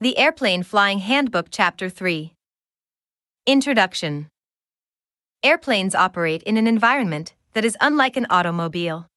The 0.00 0.16
Airplane 0.16 0.62
Flying 0.62 1.00
Handbook, 1.00 1.48
Chapter 1.50 1.88
3 1.88 2.32
Introduction 3.46 4.28
Airplanes 5.42 5.92
operate 5.92 6.40
in 6.44 6.56
an 6.56 6.68
environment 6.68 7.34
that 7.54 7.64
is 7.64 7.76
unlike 7.80 8.16
an 8.16 8.28
automobile. 8.30 9.08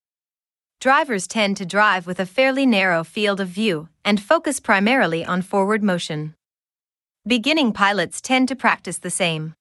Drivers 0.80 1.28
tend 1.28 1.58
to 1.58 1.68
drive 1.68 2.08
with 2.08 2.20
a 2.20 2.26
fairly 2.26 2.66
narrow 2.66 3.04
field 3.04 3.40
of 3.40 3.48
view 3.48 3.90
and 4.04 4.20
focus 4.20 4.60
primarily 4.60 5.24
on 5.24 5.44
forward 5.44 5.84
motion. 5.84 6.34
Beginning 7.28 7.74
pilots 7.74 8.20
tend 8.20 8.48
to 8.48 8.56
practice 8.56 8.98
the 8.98 9.12
same. 9.12 9.54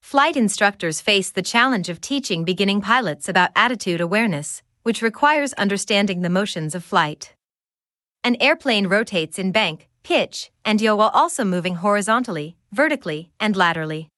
Flight 0.00 0.38
instructors 0.38 1.02
face 1.02 1.30
the 1.30 1.42
challenge 1.42 1.90
of 1.90 2.00
teaching 2.00 2.46
beginning 2.46 2.80
pilots 2.80 3.28
about 3.28 3.50
attitude 3.54 4.00
awareness, 4.00 4.62
which 4.84 5.02
requires 5.02 5.52
understanding 5.64 6.22
the 6.22 6.30
motions 6.30 6.74
of 6.74 6.82
flight. 6.82 7.34
An 8.24 8.38
airplane 8.40 8.86
rotates 8.86 9.38
in 9.38 9.52
bank, 9.52 9.89
pitch, 10.02 10.50
and 10.64 10.80
yaw 10.80 10.94
while 10.94 11.10
also 11.14 11.44
moving 11.44 11.76
horizontally, 11.76 12.56
vertically, 12.72 13.30
and 13.38 13.56
laterally. 13.56 14.08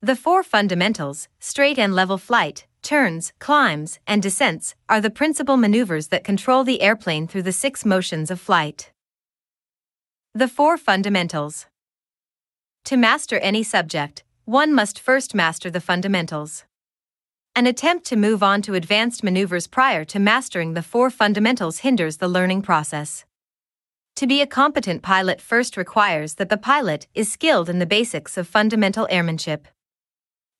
The 0.00 0.16
four 0.16 0.42
fundamentals 0.42 1.28
straight 1.38 1.78
and 1.78 1.94
level 1.94 2.18
flight, 2.18 2.66
turns, 2.82 3.32
climbs, 3.38 4.00
and 4.06 4.22
descents 4.22 4.74
are 4.88 5.00
the 5.00 5.10
principal 5.10 5.56
maneuvers 5.56 6.08
that 6.08 6.24
control 6.24 6.64
the 6.64 6.82
airplane 6.82 7.28
through 7.28 7.42
the 7.42 7.52
six 7.52 7.84
motions 7.84 8.30
of 8.30 8.40
flight. 8.40 8.90
The 10.34 10.48
four 10.48 10.76
fundamentals. 10.76 11.66
To 12.86 12.96
master 12.96 13.38
any 13.38 13.62
subject, 13.62 14.24
one 14.44 14.74
must 14.74 14.98
first 14.98 15.34
master 15.34 15.70
the 15.70 15.80
fundamentals. 15.80 16.64
An 17.54 17.66
attempt 17.66 18.06
to 18.06 18.16
move 18.16 18.42
on 18.42 18.62
to 18.62 18.74
advanced 18.74 19.22
maneuvers 19.22 19.66
prior 19.66 20.04
to 20.06 20.18
mastering 20.18 20.74
the 20.74 20.82
four 20.82 21.10
fundamentals 21.10 21.78
hinders 21.78 22.16
the 22.16 22.28
learning 22.28 22.62
process. 22.62 23.24
To 24.16 24.26
be 24.26 24.40
a 24.40 24.46
competent 24.46 25.02
pilot 25.02 25.40
first 25.40 25.76
requires 25.76 26.34
that 26.34 26.48
the 26.48 26.56
pilot 26.56 27.06
is 27.14 27.32
skilled 27.32 27.68
in 27.68 27.78
the 27.78 27.86
basics 27.86 28.36
of 28.36 28.46
fundamental 28.46 29.06
airmanship. 29.10 29.66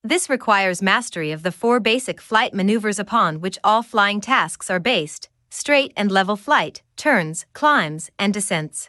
This 0.03 0.29
requires 0.29 0.83
mastery 0.83 1.31
of 1.31 1.43
the 1.43 1.53
four 1.53 1.79
basic 1.79 2.21
flight 2.21 2.55
maneuvers 2.55 2.99
upon 2.99 3.41
which 3.41 3.59
all 3.63 3.83
flying 3.83 4.21
tasks 4.21 4.71
are 4.71 4.81
based 4.81 5.29
straight 5.51 5.93
and 5.99 6.11
level 6.11 6.35
flight, 6.35 6.83
turns, 6.97 7.45
climbs, 7.53 8.11
and 8.19 8.33
descents. 8.33 8.89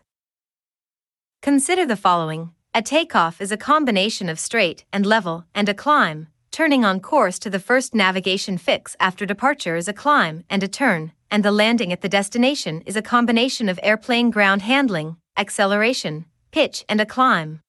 Consider 1.41 1.85
the 1.85 1.97
following 1.97 2.51
a 2.73 2.81
takeoff 2.81 3.41
is 3.41 3.51
a 3.51 3.57
combination 3.57 4.29
of 4.29 4.39
straight 4.39 4.85
and 4.91 5.05
level 5.05 5.43
and 5.53 5.69
a 5.69 5.73
climb. 5.73 6.27
Turning 6.51 6.85
on 6.85 6.99
course 6.99 7.37
to 7.39 7.49
the 7.49 7.59
first 7.59 7.93
navigation 7.93 8.57
fix 8.57 8.95
after 8.99 9.25
departure 9.25 9.75
is 9.75 9.87
a 9.87 9.93
climb 9.93 10.43
and 10.49 10.63
a 10.63 10.67
turn, 10.67 11.11
and 11.33 11.43
the 11.43 11.51
landing 11.51 11.91
at 11.91 12.01
the 12.01 12.07
destination 12.07 12.83
is 12.85 12.95
a 12.95 13.01
combination 13.01 13.67
of 13.67 13.79
airplane 13.81 14.29
ground 14.29 14.61
handling, 14.61 15.17
acceleration, 15.35 16.25
pitch, 16.51 16.85
and 16.87 17.01
a 17.01 17.07
climb. 17.07 17.59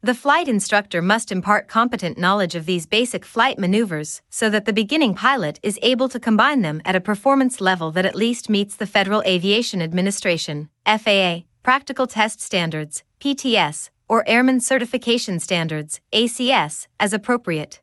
The 0.00 0.14
flight 0.14 0.48
instructor 0.48 1.02
must 1.02 1.30
impart 1.30 1.68
competent 1.68 2.16
knowledge 2.16 2.54
of 2.54 2.64
these 2.64 2.86
basic 2.86 3.26
flight 3.26 3.58
maneuvers 3.58 4.22
so 4.30 4.48
that 4.48 4.64
the 4.64 4.72
beginning 4.72 5.14
pilot 5.14 5.60
is 5.62 5.78
able 5.82 6.08
to 6.08 6.18
combine 6.18 6.62
them 6.62 6.80
at 6.86 6.96
a 6.96 7.02
performance 7.02 7.60
level 7.60 7.90
that 7.90 8.06
at 8.06 8.16
least 8.16 8.48
meets 8.48 8.76
the 8.76 8.86
Federal 8.86 9.22
Aviation 9.26 9.82
Administration 9.82 10.70
FAA 10.86 11.40
practical 11.62 12.06
test 12.06 12.40
standards 12.40 13.04
PTS, 13.20 13.90
or 14.08 14.26
Airman 14.26 14.60
Certification 14.60 15.38
Standards, 15.38 16.00
ACS, 16.14 16.86
as 16.98 17.12
appropriate. 17.12 17.82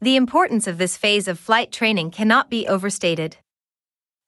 The 0.00 0.16
importance 0.16 0.66
of 0.66 0.78
this 0.78 0.96
phase 0.96 1.28
of 1.28 1.38
flight 1.38 1.70
training 1.70 2.10
cannot 2.10 2.48
be 2.48 2.66
overstated. 2.66 3.36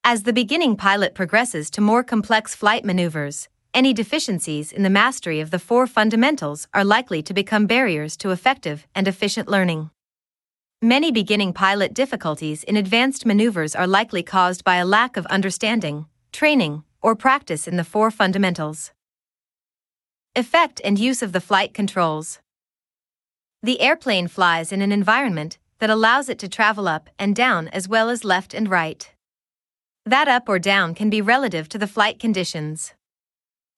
As 0.05 0.25
the 0.25 0.33
beginning 0.33 0.75
pilot 0.75 1.14
progresses 1.14 1.70
to 1.70 1.81
more 1.81 2.03
complex 2.03 2.56
flight 2.56 2.84
maneuvers, 2.84 3.48
any 3.72 3.92
deficiencies 3.92 4.72
in 4.72 4.83
the 4.83 4.91
mastery 4.91 5.39
of 5.39 5.53
the 5.53 5.61
four 5.61 5.86
fundamentals 5.86 6.67
are 6.75 6.84
likely 6.84 7.22
to 7.22 7.33
become 7.33 7.69
barriers 7.69 8.17
to 8.17 8.33
effective 8.33 8.84
and 8.97 9.06
efficient 9.06 9.48
learning. 9.48 9.91
Many 10.83 11.12
beginning 11.12 11.52
pilot 11.52 11.95
difficulties 11.95 12.64
in 12.64 12.77
advanced 12.77 13.24
maneuvers 13.24 13.77
are 13.77 13.86
likely 13.86 14.24
caused 14.24 14.64
by 14.64 14.77
a 14.77 14.85
lack 14.85 15.17
of 15.17 15.24
understanding, 15.27 16.07
training, 16.33 16.83
or 17.01 17.14
practice 17.14 17.68
in 17.68 17.77
the 17.77 17.85
four 17.85 18.11
fundamentals. 18.11 18.91
Effect 20.35 20.80
and 20.83 20.98
use 20.98 21.23
of 21.23 21.30
the 21.30 21.41
flight 21.41 21.73
controls. 21.73 22.41
The 23.62 23.80
airplane 23.80 24.27
flies 24.27 24.73
in 24.73 24.83
an 24.83 24.91
environment 24.91 25.58
that 25.79 25.91
allows 25.91 26.29
it 26.29 26.41
to 26.41 26.48
travel 26.48 26.89
up 26.89 27.08
and 27.20 27.36
down 27.36 27.68
as 27.68 27.89
well 27.89 28.11
as 28.11 28.24
left 28.24 28.52
and 28.52 28.68
right. 28.68 29.08
That 30.05 30.27
up 30.27 30.48
or 30.48 30.58
down 30.58 30.95
can 30.95 31.11
be 31.11 31.20
relative 31.20 31.68
to 31.68 31.79
the 31.79 31.86
flight 31.86 32.18
conditions. 32.18 32.92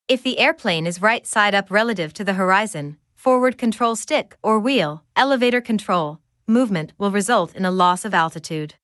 If 0.09 0.23
the 0.23 0.39
airplane 0.39 0.87
is 0.87 1.03
right 1.03 1.27
side 1.27 1.55
up 1.55 1.71
relative 1.71 2.15
to 2.15 2.25
the 2.25 2.33
horizon, 2.33 2.97
forward 3.15 3.59
control 3.59 3.95
stick 3.95 4.35
or 4.43 4.59
wheel, 4.59 5.05
elevator 5.17 5.61
control, 5.61 6.21
movement 6.47 6.95
will 6.97 7.11
result 7.11 7.55
in 7.55 7.67
a 7.67 7.71
loss 7.71 8.07
of 8.07 8.15
altitude. 8.15 8.75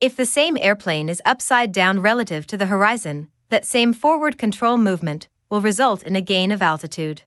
If 0.00 0.16
the 0.16 0.26
same 0.26 0.56
airplane 0.60 1.08
is 1.08 1.22
upside 1.24 1.70
down 1.70 2.00
relative 2.00 2.44
to 2.48 2.56
the 2.56 2.66
horizon, 2.66 3.28
that 3.50 3.64
same 3.64 3.92
forward 3.92 4.36
control 4.36 4.78
movement 4.78 5.28
will 5.48 5.60
result 5.60 6.02
in 6.02 6.16
a 6.16 6.20
gain 6.20 6.50
of 6.50 6.60
altitude. 6.60 7.22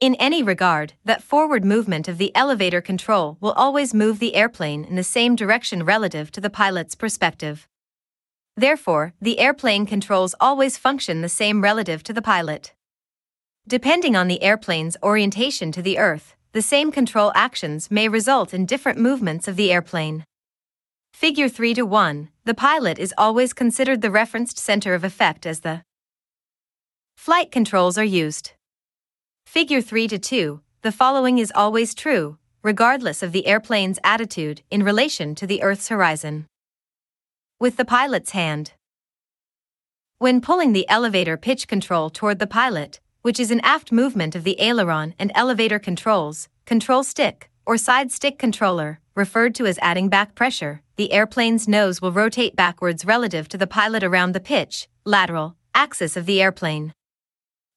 In 0.00 0.16
any 0.16 0.42
regard, 0.42 0.92
that 1.04 1.22
forward 1.22 1.64
movement 1.64 2.08
of 2.08 2.18
the 2.18 2.34
elevator 2.36 2.82
control 2.82 3.38
will 3.40 3.52
always 3.52 3.94
move 3.94 4.18
the 4.18 4.34
airplane 4.34 4.84
in 4.84 4.96
the 4.96 5.02
same 5.02 5.34
direction 5.34 5.82
relative 5.82 6.30
to 6.32 6.42
the 6.42 6.50
pilot's 6.50 6.94
perspective. 6.94 7.66
Therefore, 8.56 9.14
the 9.20 9.38
airplane 9.40 9.84
controls 9.84 10.34
always 10.40 10.78
function 10.78 11.20
the 11.20 11.28
same 11.28 11.62
relative 11.62 12.02
to 12.04 12.12
the 12.12 12.22
pilot. 12.22 12.72
Depending 13.66 14.14
on 14.14 14.28
the 14.28 14.42
airplane's 14.42 14.96
orientation 15.02 15.72
to 15.72 15.82
the 15.82 15.98
Earth, 15.98 16.36
the 16.52 16.62
same 16.62 16.92
control 16.92 17.32
actions 17.34 17.90
may 17.90 18.08
result 18.08 18.54
in 18.54 18.66
different 18.66 18.98
movements 18.98 19.48
of 19.48 19.56
the 19.56 19.72
airplane. 19.72 20.24
Figure 21.12 21.48
3 21.48 21.74
to 21.74 21.82
1, 21.86 22.28
the 22.44 22.54
pilot 22.54 22.98
is 22.98 23.14
always 23.18 23.52
considered 23.52 24.02
the 24.02 24.10
referenced 24.10 24.58
center 24.58 24.94
of 24.94 25.02
effect 25.02 25.46
as 25.46 25.60
the 25.60 25.82
Flight 27.16 27.50
controls 27.50 27.96
are 27.96 28.04
used. 28.04 28.52
Figure 29.46 29.80
3 29.80 30.08
to 30.08 30.18
2 30.18 30.60
The 30.82 30.92
following 30.92 31.38
is 31.38 31.52
always 31.54 31.94
true, 31.94 32.38
regardless 32.62 33.22
of 33.22 33.32
the 33.32 33.46
airplane's 33.46 33.98
attitude 34.04 34.62
in 34.70 34.82
relation 34.82 35.34
to 35.36 35.46
the 35.46 35.62
Earth's 35.62 35.88
horizon. 35.88 36.46
With 37.60 37.76
the 37.76 37.84
pilot's 37.84 38.32
hand. 38.32 38.72
When 40.18 40.40
pulling 40.40 40.72
the 40.72 40.88
elevator 40.88 41.36
pitch 41.36 41.68
control 41.68 42.10
toward 42.10 42.40
the 42.40 42.48
pilot, 42.48 42.98
which 43.22 43.38
is 43.38 43.52
an 43.52 43.60
aft 43.60 43.92
movement 43.92 44.34
of 44.34 44.42
the 44.42 44.60
aileron 44.60 45.14
and 45.20 45.30
elevator 45.36 45.78
controls, 45.78 46.48
control 46.66 47.04
stick, 47.04 47.50
or 47.64 47.76
side 47.76 48.10
stick 48.10 48.40
controller, 48.40 48.98
referred 49.14 49.54
to 49.54 49.66
as 49.66 49.78
adding 49.80 50.08
back 50.08 50.34
pressure, 50.34 50.82
the 50.96 51.12
airplane's 51.12 51.68
nose 51.68 52.02
will 52.02 52.10
rotate 52.10 52.56
backwards 52.56 53.04
relative 53.04 53.48
to 53.48 53.56
the 53.56 53.68
pilot 53.68 54.02
around 54.02 54.32
the 54.32 54.40
pitch, 54.40 54.88
lateral, 55.04 55.54
axis 55.76 56.16
of 56.16 56.26
the 56.26 56.42
airplane. 56.42 56.92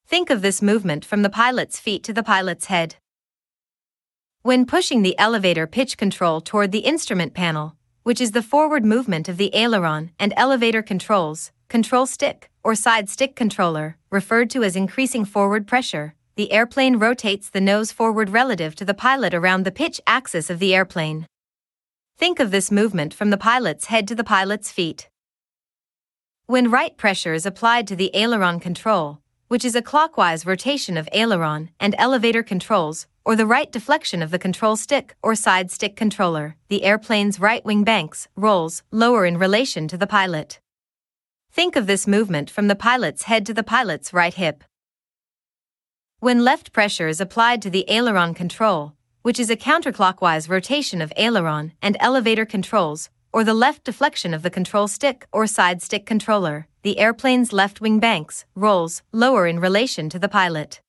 Think 0.08 0.32
of 0.32 0.42
this 0.42 0.60
movement 0.60 1.06
from 1.06 1.22
the 1.22 1.30
pilot's 1.30 1.80
feet 1.80 2.04
to 2.06 2.14
the 2.14 2.24
pilot's 2.24 2.66
head. 2.66 2.96
When 4.42 4.66
pushing 4.66 5.04
the 5.04 5.18
elevator 5.20 5.68
pitch 5.68 5.98
control 5.98 6.42
toward 6.42 6.72
the 6.72 6.80
instrument 6.80 7.36
panel, 7.36 7.77
which 8.08 8.22
is 8.22 8.32
the 8.32 8.42
forward 8.42 8.86
movement 8.86 9.28
of 9.28 9.36
the 9.36 9.54
aileron 9.54 10.12
and 10.18 10.34
elevator 10.38 10.82
controls, 10.82 11.52
control 11.68 12.06
stick, 12.06 12.50
or 12.64 12.74
side 12.74 13.10
stick 13.10 13.36
controller, 13.36 13.98
referred 14.10 14.50
to 14.50 14.64
as 14.64 14.78
increasing 14.78 15.26
forward 15.26 15.68
pressure, 15.68 16.16
the 16.38 16.54
airplane 16.54 16.96
rotates 16.96 17.50
the 17.50 17.60
nose 17.60 17.92
forward 17.92 18.30
relative 18.30 18.76
to 18.76 18.86
the 18.86 18.94
pilot 18.94 19.34
around 19.34 19.66
the 19.66 19.74
pitch 19.74 20.00
axis 20.08 20.50
of 20.50 20.60
the 20.60 20.74
airplane. 20.74 21.28
Think 22.18 22.40
of 22.40 22.50
this 22.50 22.72
movement 22.72 23.14
from 23.14 23.30
the 23.30 23.38
pilot's 23.38 23.88
head 23.88 24.08
to 24.08 24.16
the 24.16 24.24
pilot's 24.24 24.72
feet. 24.72 25.10
When 26.46 26.72
right 26.72 26.96
pressure 26.96 27.34
is 27.34 27.46
applied 27.46 27.88
to 27.88 27.96
the 27.98 28.16
aileron 28.16 28.62
control, 28.62 29.20
which 29.50 29.66
is 29.66 29.76
a 29.76 29.82
clockwise 29.82 30.46
rotation 30.46 30.96
of 30.96 31.10
aileron 31.12 31.72
and 31.78 31.94
elevator 31.98 32.42
controls, 32.42 33.06
or 33.28 33.36
the 33.36 33.46
right 33.46 33.74
deflection 33.74 34.24
of 34.24 34.32
the 34.32 34.40
control 34.40 34.78
stick 34.78 35.14
or 35.22 35.36
side 35.36 35.70
stick 35.70 35.98
controller, 35.98 36.56
the 36.70 36.84
airplane's 36.86 37.42
right 37.42 37.66
wing 37.66 37.84
banks, 37.84 38.30
rolls, 38.38 38.84
lower 38.90 39.26
in 39.26 39.38
relation 39.38 39.86
to 39.86 39.98
the 39.98 40.08
pilot. 40.08 40.62
Think 41.52 41.76
of 41.76 41.88
this 41.88 42.08
movement 42.08 42.50
from 42.50 42.70
the 42.70 42.76
pilot's 42.76 43.24
head 43.24 43.46
to 43.48 43.54
the 43.54 43.64
pilot's 43.64 44.14
right 44.14 44.34
hip. 44.34 44.64
When 46.22 46.46
left 46.46 46.72
pressure 46.72 47.10
is 47.10 47.20
applied 47.20 47.62
to 47.64 47.70
the 47.70 47.84
aileron 47.90 48.34
control, 48.34 48.94
which 49.24 49.42
is 49.42 49.50
a 49.50 49.58
counterclockwise 49.58 50.48
rotation 50.48 51.02
of 51.02 51.12
aileron 51.18 51.74
and 51.82 51.98
elevator 52.00 52.46
controls, 52.46 53.10
or 53.34 53.44
the 53.44 53.54
left 53.54 53.84
deflection 53.84 54.34
of 54.34 54.42
the 54.42 54.50
control 54.50 54.88
stick 54.88 55.28
or 55.34 55.48
side 55.48 55.82
stick 55.82 56.06
controller, 56.06 56.68
the 56.82 56.98
airplane's 56.98 57.52
left 57.52 57.82
wing 57.82 58.00
banks, 58.00 58.46
rolls, 58.56 59.04
lower 59.12 59.46
in 59.46 59.60
relation 59.60 60.08
to 60.08 60.18
the 60.18 60.30
pilot. 60.30 60.80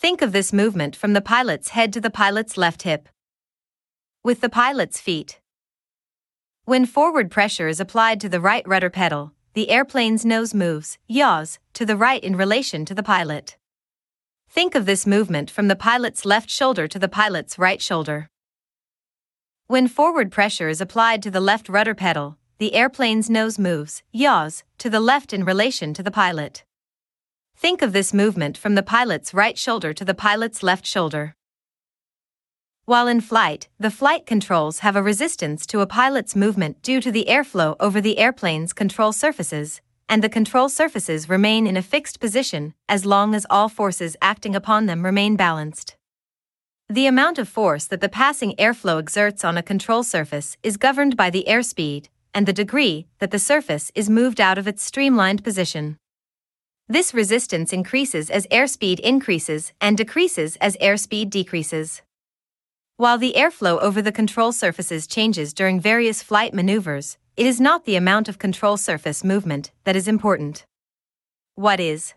Think 0.00 0.22
of 0.22 0.32
this 0.32 0.50
movement 0.50 0.96
from 0.96 1.12
the 1.12 1.20
pilot's 1.20 1.68
head 1.68 1.92
to 1.92 2.00
the 2.00 2.08
pilot's 2.08 2.56
left 2.56 2.84
hip. 2.84 3.06
With 4.24 4.40
the 4.40 4.48
pilot's 4.48 4.98
feet. 4.98 5.40
When 6.64 6.86
forward 6.86 7.30
pressure 7.30 7.68
is 7.68 7.80
applied 7.80 8.18
to 8.22 8.30
the 8.30 8.40
right 8.40 8.66
rudder 8.66 8.88
pedal, 8.88 9.34
the 9.52 9.68
airplane's 9.68 10.24
nose 10.24 10.54
moves, 10.54 10.96
yaws, 11.06 11.58
to 11.74 11.84
the 11.84 11.98
right 11.98 12.24
in 12.24 12.34
relation 12.34 12.86
to 12.86 12.94
the 12.94 13.02
pilot. 13.02 13.58
Think 14.48 14.74
of 14.74 14.86
this 14.86 15.06
movement 15.06 15.50
from 15.50 15.68
the 15.68 15.76
pilot's 15.76 16.24
left 16.24 16.48
shoulder 16.48 16.88
to 16.88 16.98
the 16.98 17.06
pilot's 17.06 17.58
right 17.58 17.82
shoulder. 17.82 18.30
When 19.66 19.86
forward 19.86 20.32
pressure 20.32 20.70
is 20.70 20.80
applied 20.80 21.22
to 21.24 21.30
the 21.30 21.40
left 21.40 21.68
rudder 21.68 21.94
pedal, 21.94 22.38
the 22.56 22.72
airplane's 22.72 23.28
nose 23.28 23.58
moves, 23.58 24.02
yaws, 24.12 24.64
to 24.78 24.88
the 24.88 24.98
left 24.98 25.34
in 25.34 25.44
relation 25.44 25.92
to 25.92 26.02
the 26.02 26.10
pilot. 26.10 26.64
Think 27.60 27.82
of 27.82 27.92
this 27.92 28.14
movement 28.14 28.56
from 28.56 28.74
the 28.74 28.82
pilot's 28.82 29.34
right 29.34 29.58
shoulder 29.58 29.92
to 29.92 30.02
the 30.02 30.14
pilot's 30.14 30.62
left 30.62 30.86
shoulder. 30.86 31.34
While 32.86 33.06
in 33.06 33.20
flight, 33.20 33.68
the 33.78 33.90
flight 33.90 34.24
controls 34.24 34.78
have 34.78 34.96
a 34.96 35.02
resistance 35.02 35.66
to 35.66 35.80
a 35.80 35.86
pilot's 35.86 36.34
movement 36.34 36.80
due 36.80 37.02
to 37.02 37.12
the 37.12 37.26
airflow 37.28 37.76
over 37.78 38.00
the 38.00 38.16
airplane's 38.16 38.72
control 38.72 39.12
surfaces, 39.12 39.82
and 40.08 40.24
the 40.24 40.30
control 40.30 40.70
surfaces 40.70 41.28
remain 41.28 41.66
in 41.66 41.76
a 41.76 41.82
fixed 41.82 42.18
position 42.18 42.72
as 42.88 43.04
long 43.04 43.34
as 43.34 43.46
all 43.50 43.68
forces 43.68 44.16
acting 44.22 44.56
upon 44.56 44.86
them 44.86 45.04
remain 45.04 45.36
balanced. 45.36 45.96
The 46.88 47.06
amount 47.06 47.38
of 47.38 47.46
force 47.46 47.84
that 47.88 48.00
the 48.00 48.08
passing 48.08 48.54
airflow 48.56 48.98
exerts 48.98 49.44
on 49.44 49.58
a 49.58 49.62
control 49.62 50.02
surface 50.02 50.56
is 50.62 50.78
governed 50.78 51.14
by 51.14 51.28
the 51.28 51.44
airspeed 51.46 52.06
and 52.32 52.46
the 52.46 52.54
degree 52.54 53.06
that 53.18 53.32
the 53.32 53.38
surface 53.38 53.92
is 53.94 54.08
moved 54.08 54.40
out 54.40 54.56
of 54.56 54.66
its 54.66 54.82
streamlined 54.82 55.44
position. 55.44 55.98
This 56.90 57.14
resistance 57.14 57.72
increases 57.72 58.30
as 58.30 58.48
airspeed 58.48 58.98
increases 58.98 59.72
and 59.80 59.96
decreases 59.96 60.56
as 60.56 60.76
airspeed 60.78 61.30
decreases. 61.30 62.02
While 62.96 63.16
the 63.16 63.34
airflow 63.36 63.80
over 63.80 64.02
the 64.02 64.10
control 64.10 64.50
surfaces 64.50 65.06
changes 65.06 65.54
during 65.54 65.78
various 65.78 66.20
flight 66.20 66.52
maneuvers, 66.52 67.16
it 67.36 67.46
is 67.46 67.60
not 67.60 67.84
the 67.84 67.94
amount 67.94 68.28
of 68.28 68.40
control 68.40 68.76
surface 68.76 69.22
movement 69.22 69.70
that 69.84 69.94
is 69.94 70.08
important. 70.08 70.64
What 71.54 71.78
is 71.78 72.14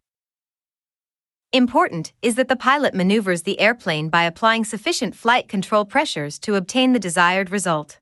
important 1.51 2.11
is 2.23 2.33
that 2.33 2.47
the 2.47 2.55
pilot 2.55 2.95
maneuvers 2.95 3.43
the 3.43 3.59
airplane 3.59 4.09
by 4.09 4.23
applying 4.23 4.65
sufficient 4.65 5.15
flight 5.15 5.47
control 5.47 5.85
pressures 5.85 6.39
to 6.39 6.55
obtain 6.55 6.93
the 6.93 7.05
desired 7.07 7.51
result. 7.51 7.99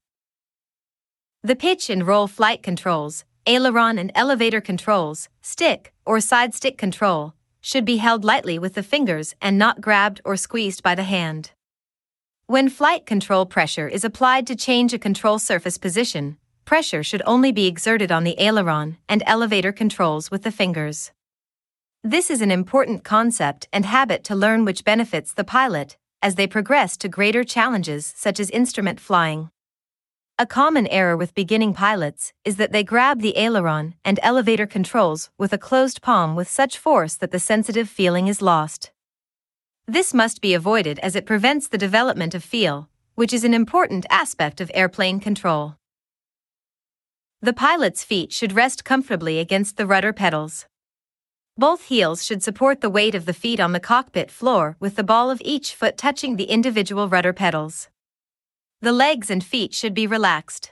The 1.43 1.57
pitch 1.57 1.89
and 1.89 2.07
roll 2.07 2.27
flight 2.27 2.63
controls, 2.63 3.25
aileron 3.45 3.97
and 3.97 4.11
elevator 4.15 4.61
controls, 4.61 5.29
stick 5.41 5.93
or 6.05 6.19
side 6.19 6.53
stick 6.53 6.77
control, 6.77 7.33
should 7.61 7.85
be 7.85 7.97
held 7.97 8.23
lightly 8.23 8.57
with 8.57 8.73
the 8.73 8.83
fingers 8.83 9.35
and 9.41 9.57
not 9.57 9.81
grabbed 9.81 10.21
or 10.25 10.35
squeezed 10.35 10.83
by 10.83 10.95
the 10.95 11.03
hand. 11.03 11.51
When 12.47 12.69
flight 12.69 13.05
control 13.05 13.45
pressure 13.45 13.87
is 13.87 14.03
applied 14.03 14.45
to 14.47 14.55
change 14.55 14.93
a 14.93 14.99
control 14.99 15.39
surface 15.39 15.77
position, 15.77 16.37
pressure 16.65 17.03
should 17.03 17.21
only 17.25 17.51
be 17.51 17.67
exerted 17.67 18.11
on 18.11 18.23
the 18.23 18.39
aileron 18.39 18.97
and 19.07 19.23
elevator 19.25 19.71
controls 19.71 20.29
with 20.29 20.43
the 20.43 20.51
fingers. 20.51 21.11
This 22.03 22.29
is 22.31 22.41
an 22.41 22.51
important 22.51 23.03
concept 23.03 23.67
and 23.71 23.85
habit 23.85 24.23
to 24.25 24.35
learn 24.35 24.65
which 24.65 24.83
benefits 24.83 25.33
the 25.33 25.43
pilot 25.43 25.97
as 26.21 26.35
they 26.35 26.47
progress 26.47 26.97
to 26.97 27.07
greater 27.07 27.43
challenges 27.43 28.13
such 28.17 28.39
as 28.39 28.49
instrument 28.49 28.99
flying. 28.99 29.49
A 30.41 30.47
common 30.47 30.87
error 30.87 31.15
with 31.15 31.35
beginning 31.35 31.75
pilots 31.75 32.33
is 32.43 32.55
that 32.55 32.71
they 32.71 32.83
grab 32.83 33.21
the 33.21 33.37
aileron 33.37 33.93
and 34.03 34.19
elevator 34.23 34.65
controls 34.65 35.29
with 35.37 35.53
a 35.53 35.57
closed 35.59 36.01
palm 36.01 36.35
with 36.35 36.47
such 36.49 36.79
force 36.79 37.13
that 37.17 37.29
the 37.29 37.37
sensitive 37.37 37.87
feeling 37.87 38.27
is 38.27 38.41
lost. 38.41 38.89
This 39.85 40.15
must 40.15 40.41
be 40.41 40.55
avoided 40.55 40.97
as 40.97 41.15
it 41.15 41.27
prevents 41.27 41.67
the 41.67 41.77
development 41.77 42.33
of 42.33 42.43
feel, 42.43 42.89
which 43.13 43.33
is 43.33 43.43
an 43.43 43.53
important 43.53 44.07
aspect 44.09 44.59
of 44.59 44.71
airplane 44.73 45.19
control. 45.19 45.75
The 47.43 47.53
pilot's 47.53 48.03
feet 48.03 48.33
should 48.33 48.53
rest 48.53 48.83
comfortably 48.83 49.37
against 49.37 49.77
the 49.77 49.85
rudder 49.85 50.11
pedals. 50.11 50.65
Both 51.55 51.83
heels 51.83 52.25
should 52.25 52.41
support 52.41 52.81
the 52.81 52.89
weight 52.89 53.13
of 53.13 53.27
the 53.27 53.39
feet 53.43 53.59
on 53.59 53.73
the 53.73 53.79
cockpit 53.79 54.31
floor 54.31 54.75
with 54.79 54.95
the 54.95 55.03
ball 55.03 55.29
of 55.29 55.39
each 55.45 55.75
foot 55.75 55.97
touching 55.97 56.35
the 56.35 56.45
individual 56.45 57.07
rudder 57.07 57.31
pedals. 57.31 57.90
The 58.83 58.91
legs 58.91 59.29
and 59.29 59.43
feet 59.43 59.75
should 59.75 59.93
be 59.93 60.07
relaxed. 60.07 60.71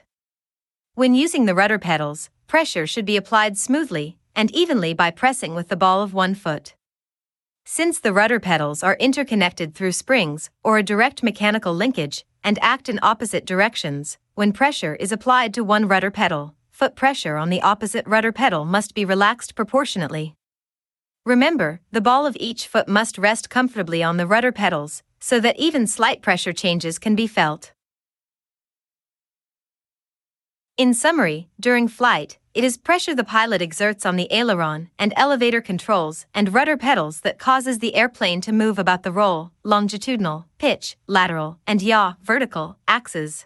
When 0.94 1.14
using 1.14 1.44
the 1.44 1.54
rudder 1.54 1.78
pedals, 1.78 2.28
pressure 2.48 2.84
should 2.84 3.04
be 3.04 3.16
applied 3.16 3.56
smoothly 3.56 4.18
and 4.34 4.50
evenly 4.50 4.92
by 4.94 5.12
pressing 5.12 5.54
with 5.54 5.68
the 5.68 5.76
ball 5.76 6.02
of 6.02 6.12
one 6.12 6.34
foot. 6.34 6.74
Since 7.64 8.00
the 8.00 8.12
rudder 8.12 8.40
pedals 8.40 8.82
are 8.82 8.96
interconnected 8.96 9.76
through 9.76 9.92
springs 9.92 10.50
or 10.64 10.76
a 10.76 10.82
direct 10.82 11.22
mechanical 11.22 11.72
linkage 11.72 12.24
and 12.42 12.58
act 12.60 12.88
in 12.88 12.98
opposite 13.00 13.46
directions, 13.46 14.18
when 14.34 14.52
pressure 14.52 14.96
is 14.96 15.12
applied 15.12 15.54
to 15.54 15.62
one 15.62 15.86
rudder 15.86 16.10
pedal, 16.10 16.56
foot 16.72 16.96
pressure 16.96 17.36
on 17.36 17.48
the 17.48 17.62
opposite 17.62 18.08
rudder 18.08 18.32
pedal 18.32 18.64
must 18.64 18.92
be 18.92 19.04
relaxed 19.04 19.54
proportionately. 19.54 20.34
Remember, 21.24 21.80
the 21.92 22.00
ball 22.00 22.26
of 22.26 22.36
each 22.40 22.66
foot 22.66 22.88
must 22.88 23.18
rest 23.18 23.48
comfortably 23.48 24.02
on 24.02 24.16
the 24.16 24.26
rudder 24.26 24.50
pedals 24.50 25.04
so 25.20 25.38
that 25.38 25.60
even 25.60 25.86
slight 25.86 26.22
pressure 26.22 26.52
changes 26.52 26.98
can 26.98 27.14
be 27.14 27.28
felt. 27.28 27.70
In 30.80 30.94
summary, 30.94 31.50
during 31.60 31.88
flight, 31.88 32.38
it 32.54 32.64
is 32.64 32.78
pressure 32.78 33.14
the 33.14 33.22
pilot 33.22 33.60
exerts 33.60 34.06
on 34.06 34.16
the 34.16 34.32
aileron 34.32 34.88
and 34.98 35.12
elevator 35.14 35.60
controls 35.60 36.24
and 36.32 36.54
rudder 36.54 36.78
pedals 36.78 37.20
that 37.20 37.38
causes 37.38 37.80
the 37.80 37.94
airplane 37.94 38.40
to 38.40 38.50
move 38.50 38.78
about 38.78 39.02
the 39.02 39.12
roll, 39.12 39.50
longitudinal, 39.62 40.46
pitch, 40.56 40.96
lateral, 41.06 41.58
and 41.66 41.82
yaw, 41.82 42.14
vertical, 42.22 42.78
axes. 42.88 43.44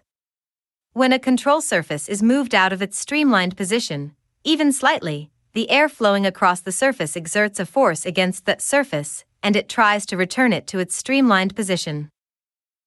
When 0.92 1.12
a 1.12 1.18
control 1.18 1.60
surface 1.60 2.08
is 2.08 2.22
moved 2.22 2.54
out 2.54 2.72
of 2.72 2.80
its 2.80 3.00
streamlined 3.00 3.56
position, 3.56 4.14
even 4.44 4.70
slightly, 4.70 5.28
the 5.54 5.68
air 5.70 5.88
flowing 5.88 6.24
across 6.24 6.60
the 6.60 6.70
surface 6.70 7.16
exerts 7.16 7.58
a 7.58 7.66
force 7.66 8.06
against 8.06 8.46
that 8.46 8.62
surface, 8.62 9.24
and 9.42 9.56
it 9.56 9.68
tries 9.68 10.06
to 10.06 10.16
return 10.16 10.52
it 10.52 10.68
to 10.68 10.78
its 10.78 10.94
streamlined 10.94 11.56
position. 11.56 12.10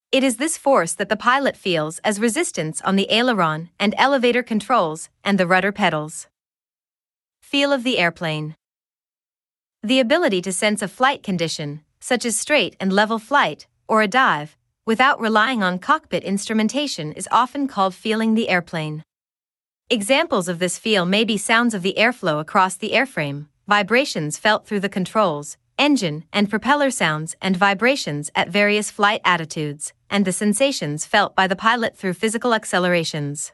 It 0.10 0.24
is 0.24 0.38
this 0.38 0.58
force 0.58 0.94
that 0.94 1.10
the 1.10 1.18
pilot 1.18 1.58
feels 1.58 2.00
as 2.00 2.18
resistance 2.18 2.82
on 2.82 2.96
the 2.96 3.12
aileron 3.12 3.70
and 3.78 3.94
elevator 3.98 4.42
controls 4.42 5.10
and 5.22 5.38
the 5.38 5.46
rudder 5.46 5.74
pedals. 5.74 6.28
Feel 7.42 7.74
of 7.74 7.84
the 7.84 7.98
airplane. 7.98 8.56
The 9.84 10.00
ability 10.00 10.42
to 10.44 10.54
sense 10.54 10.82
a 10.82 10.88
flight 10.88 11.24
condition, 11.24 11.82
such 12.00 12.26
as 12.26 12.40
straight 12.40 12.78
and 12.80 12.94
level 12.94 13.20
flight, 13.20 13.68
or 13.86 14.02
a 14.02 14.08
dive, 14.08 14.56
without 14.86 15.20
relying 15.20 15.62
on 15.62 15.78
cockpit 15.78 16.24
instrumentation 16.24 17.12
is 17.12 17.28
often 17.30 17.68
called 17.68 17.94
feeling 17.94 18.34
the 18.34 18.48
airplane. 18.48 19.04
Examples 19.90 20.48
of 20.48 20.60
this 20.60 20.78
feel 20.78 21.06
may 21.06 21.26
be 21.26 21.38
sounds 21.38 21.74
of 21.74 21.82
the 21.82 21.96
airflow 21.98 22.40
across 22.40 22.78
the 22.78 22.92
airframe, 22.92 23.48
vibrations 23.68 24.38
felt 24.38 24.66
through 24.66 24.80
the 24.80 24.88
controls, 24.88 25.58
engine 25.78 26.24
and 26.32 26.50
propeller 26.50 26.90
sounds 26.90 27.36
and 27.42 27.58
vibrations 27.58 28.32
at 28.34 28.50
various 28.50 28.90
flight 28.90 29.22
attitudes, 29.24 29.94
and 30.10 30.26
the 30.26 30.32
sensations 30.32 31.06
felt 31.06 31.36
by 31.36 31.48
the 31.48 31.56
pilot 31.56 31.98
through 31.98 32.14
physical 32.14 32.54
accelerations. 32.54 33.52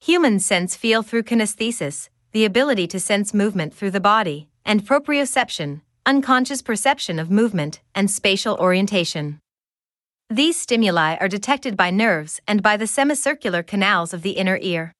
Humans 0.00 0.44
sense 0.44 0.76
feel 0.76 1.02
through 1.02 1.22
kinesthesis, 1.22 2.08
the 2.32 2.44
ability 2.44 2.86
to 2.88 3.00
sense 3.00 3.32
movement 3.32 3.72
through 3.72 3.92
the 3.92 4.00
body, 4.00 4.48
and 4.64 4.84
proprioception, 4.84 5.80
unconscious 6.06 6.62
perception 6.62 7.18
of 7.18 7.30
movement 7.30 7.80
and 7.94 8.10
spatial 8.10 8.56
orientation. 8.56 9.40
These 10.28 10.58
stimuli 10.58 11.16
are 11.16 11.28
detected 11.28 11.76
by 11.76 11.90
nerves 11.90 12.40
and 12.46 12.62
by 12.62 12.76
the 12.76 12.86
semicircular 12.86 13.62
canals 13.62 14.12
of 14.12 14.22
the 14.22 14.32
inner 14.32 14.58
ear. 14.60 14.92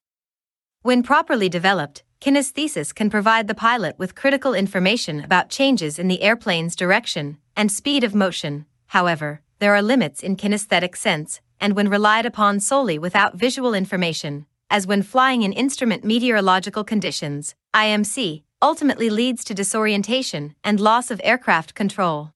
When 0.83 1.03
properly 1.03 1.49
developed, 1.49 2.03
kinesthesis 2.21 2.95
can 2.95 3.11
provide 3.11 3.49
the 3.49 3.55
pilot 3.55 3.99
with 3.99 4.15
critical 4.15 4.55
information 4.55 5.25
about 5.25 5.51
changes 5.51 5.99
in 5.99 6.09
the 6.09 6.23
airplane's 6.23 6.77
direction 6.77 7.39
and 7.57 7.73
speed 7.73 8.05
of 8.05 8.15
motion. 8.15 8.67
However, 8.89 9.41
there 9.59 9.75
are 9.75 9.83
limits 9.83 10.23
in 10.23 10.37
kinesthetic 10.37 10.97
sense, 10.97 11.41
and 11.61 11.75
when 11.75 11.89
relied 11.89 12.27
upon 12.27 12.61
solely 12.61 12.99
without 12.99 13.37
visual 13.37 13.75
information, 13.75 14.47
as 14.71 14.87
when 14.87 15.03
flying 15.03 15.43
in 15.43 15.53
instrument 15.53 16.05
meteorological 16.05 16.85
conditions, 16.85 17.55
IMC, 17.75 18.43
ultimately 18.61 19.11
leads 19.11 19.45
to 19.45 19.55
disorientation 19.55 20.55
and 20.65 20.81
loss 20.81 21.11
of 21.11 21.21
aircraft 21.23 21.75
control. 21.75 22.33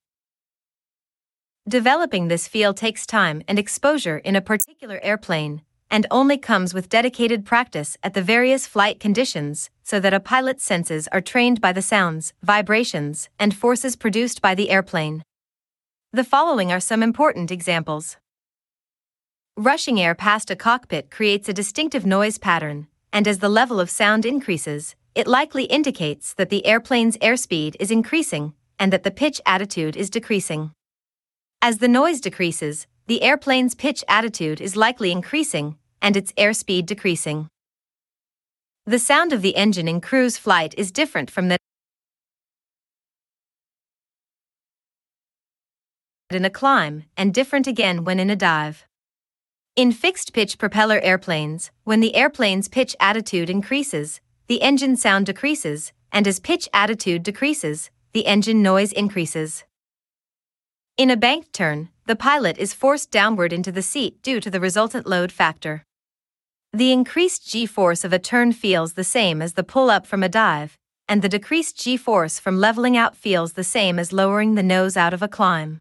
Developing 1.69 2.29
this 2.29 2.49
feel 2.49 2.73
takes 2.73 3.07
time 3.07 3.43
and 3.47 3.59
exposure 3.59 4.19
in 4.19 4.37
a 4.37 4.41
particular 4.41 5.01
airplane, 5.03 5.63
and 5.91 6.07
only 6.11 6.39
comes 6.39 6.75
with 6.75 6.89
dedicated 6.89 7.45
practice 7.45 7.97
at 8.03 8.15
the 8.15 8.23
various 8.23 8.67
flight 8.67 9.01
conditions, 9.01 9.71
so 9.83 9.99
that 10.01 10.15
a 10.15 10.21
pilot's 10.21 10.65
senses 10.65 11.09
are 11.13 11.21
trained 11.21 11.61
by 11.61 11.73
the 11.73 11.83
sounds, 11.83 12.33
vibrations, 12.43 13.29
and 13.39 13.55
forces 13.55 13.97
produced 13.97 14.43
by 14.43 14.55
the 14.55 14.71
airplane. 14.71 15.23
The 16.11 16.25
following 16.25 16.73
are 16.73 16.81
some 16.81 17.03
important 17.03 17.50
examples. 17.50 18.17
Rushing 19.59 20.00
air 20.00 20.15
past 20.15 20.50
a 20.50 20.57
cockpit 20.57 21.11
creates 21.11 21.50
a 21.50 21.53
distinctive 21.53 22.07
noise 22.07 22.38
pattern, 22.38 22.87
and 23.12 23.29
as 23.29 23.41
the 23.41 23.50
level 23.50 23.79
of 23.79 23.91
sound 23.91 24.25
increases, 24.25 24.97
it 25.15 25.27
likely 25.27 25.65
indicates 25.65 26.33
that 26.33 26.49
the 26.49 26.65
airplane's 26.65 27.19
airspeed 27.19 27.77
is 27.79 27.91
increasing 27.91 28.55
and 28.79 28.91
that 28.91 29.03
the 29.03 29.11
pitch 29.11 29.38
attitude 29.45 29.99
is 29.99 30.09
decreasing. 30.09 30.71
As 31.61 31.77
the 31.77 31.88
noise 31.88 32.23
decreases, 32.23 32.87
the 33.07 33.21
airplane's 33.21 33.75
pitch 33.75 34.03
attitude 34.09 34.62
is 34.62 34.77
likely 34.77 35.12
increasing 35.12 35.77
and 36.00 36.17
its 36.17 36.33
airspeed 36.33 36.87
decreasing. 36.87 37.49
The 38.87 38.99
sound 38.99 39.35
of 39.35 39.43
the 39.43 39.57
engine 39.57 39.88
in 39.88 40.00
cruise 40.00 40.38
flight 40.38 40.75
is 40.79 40.91
different 40.91 41.31
from 41.31 41.49
that 41.49 41.61
in 46.35 46.45
a 46.45 46.51
climb, 46.51 47.05
and 47.17 47.33
different 47.33 47.67
again 47.67 48.05
when 48.05 48.21
in 48.21 48.29
a 48.29 48.37
dive. 48.37 48.85
In 49.77 49.93
fixed 49.93 50.33
pitch 50.33 50.59
propeller 50.59 51.01
airplanes, 51.01 51.71
when 51.85 52.01
the 52.01 52.15
airplane's 52.15 52.69
pitch 52.69 52.95
attitude 53.01 53.49
increases, 53.49 54.21
the 54.47 54.61
engine 54.61 54.97
sound 54.97 55.27
decreases, 55.27 55.93
and 56.13 56.27
as 56.27 56.41
pitch 56.41 56.69
attitude 56.73 57.23
decreases, 57.23 57.91
the 58.13 58.27
engine 58.27 58.63
noise 58.63 58.93
increases. 58.93 59.65
In 60.97 61.11
a 61.11 61.17
banked 61.17 61.53
turn, 61.53 61.91
the 62.07 62.17
pilot 62.17 62.59
is 62.59 62.75
forced 62.75 63.11
downward 63.11 63.53
into 63.53 63.71
the 63.71 63.83
seat 63.83 64.21
due 64.23 64.41
to 64.41 64.51
the 64.51 64.61
resultant 64.61 65.07
load 65.07 65.31
factor. 65.31 65.85
The 66.73 66.93
increased 66.93 67.49
g 67.49 67.65
force 67.65 68.05
of 68.05 68.13
a 68.13 68.19
turn 68.19 68.53
feels 68.53 68.95
the 68.95 69.05
same 69.05 69.41
as 69.41 69.55
the 69.55 69.63
pull 69.65 69.91
up 69.91 70.07
from 70.07 70.23
a 70.23 70.29
dive, 70.29 70.77
and 71.09 71.23
the 71.23 71.29
decreased 71.29 71.79
g 71.79 71.97
force 71.97 72.39
from 72.39 72.59
leveling 72.59 72.97
out 72.97 73.17
feels 73.17 73.53
the 73.53 73.65
same 73.65 73.99
as 73.99 74.13
lowering 74.13 74.55
the 74.55 74.63
nose 74.63 74.97
out 74.97 75.15
of 75.15 75.23
a 75.23 75.29
climb. 75.29 75.79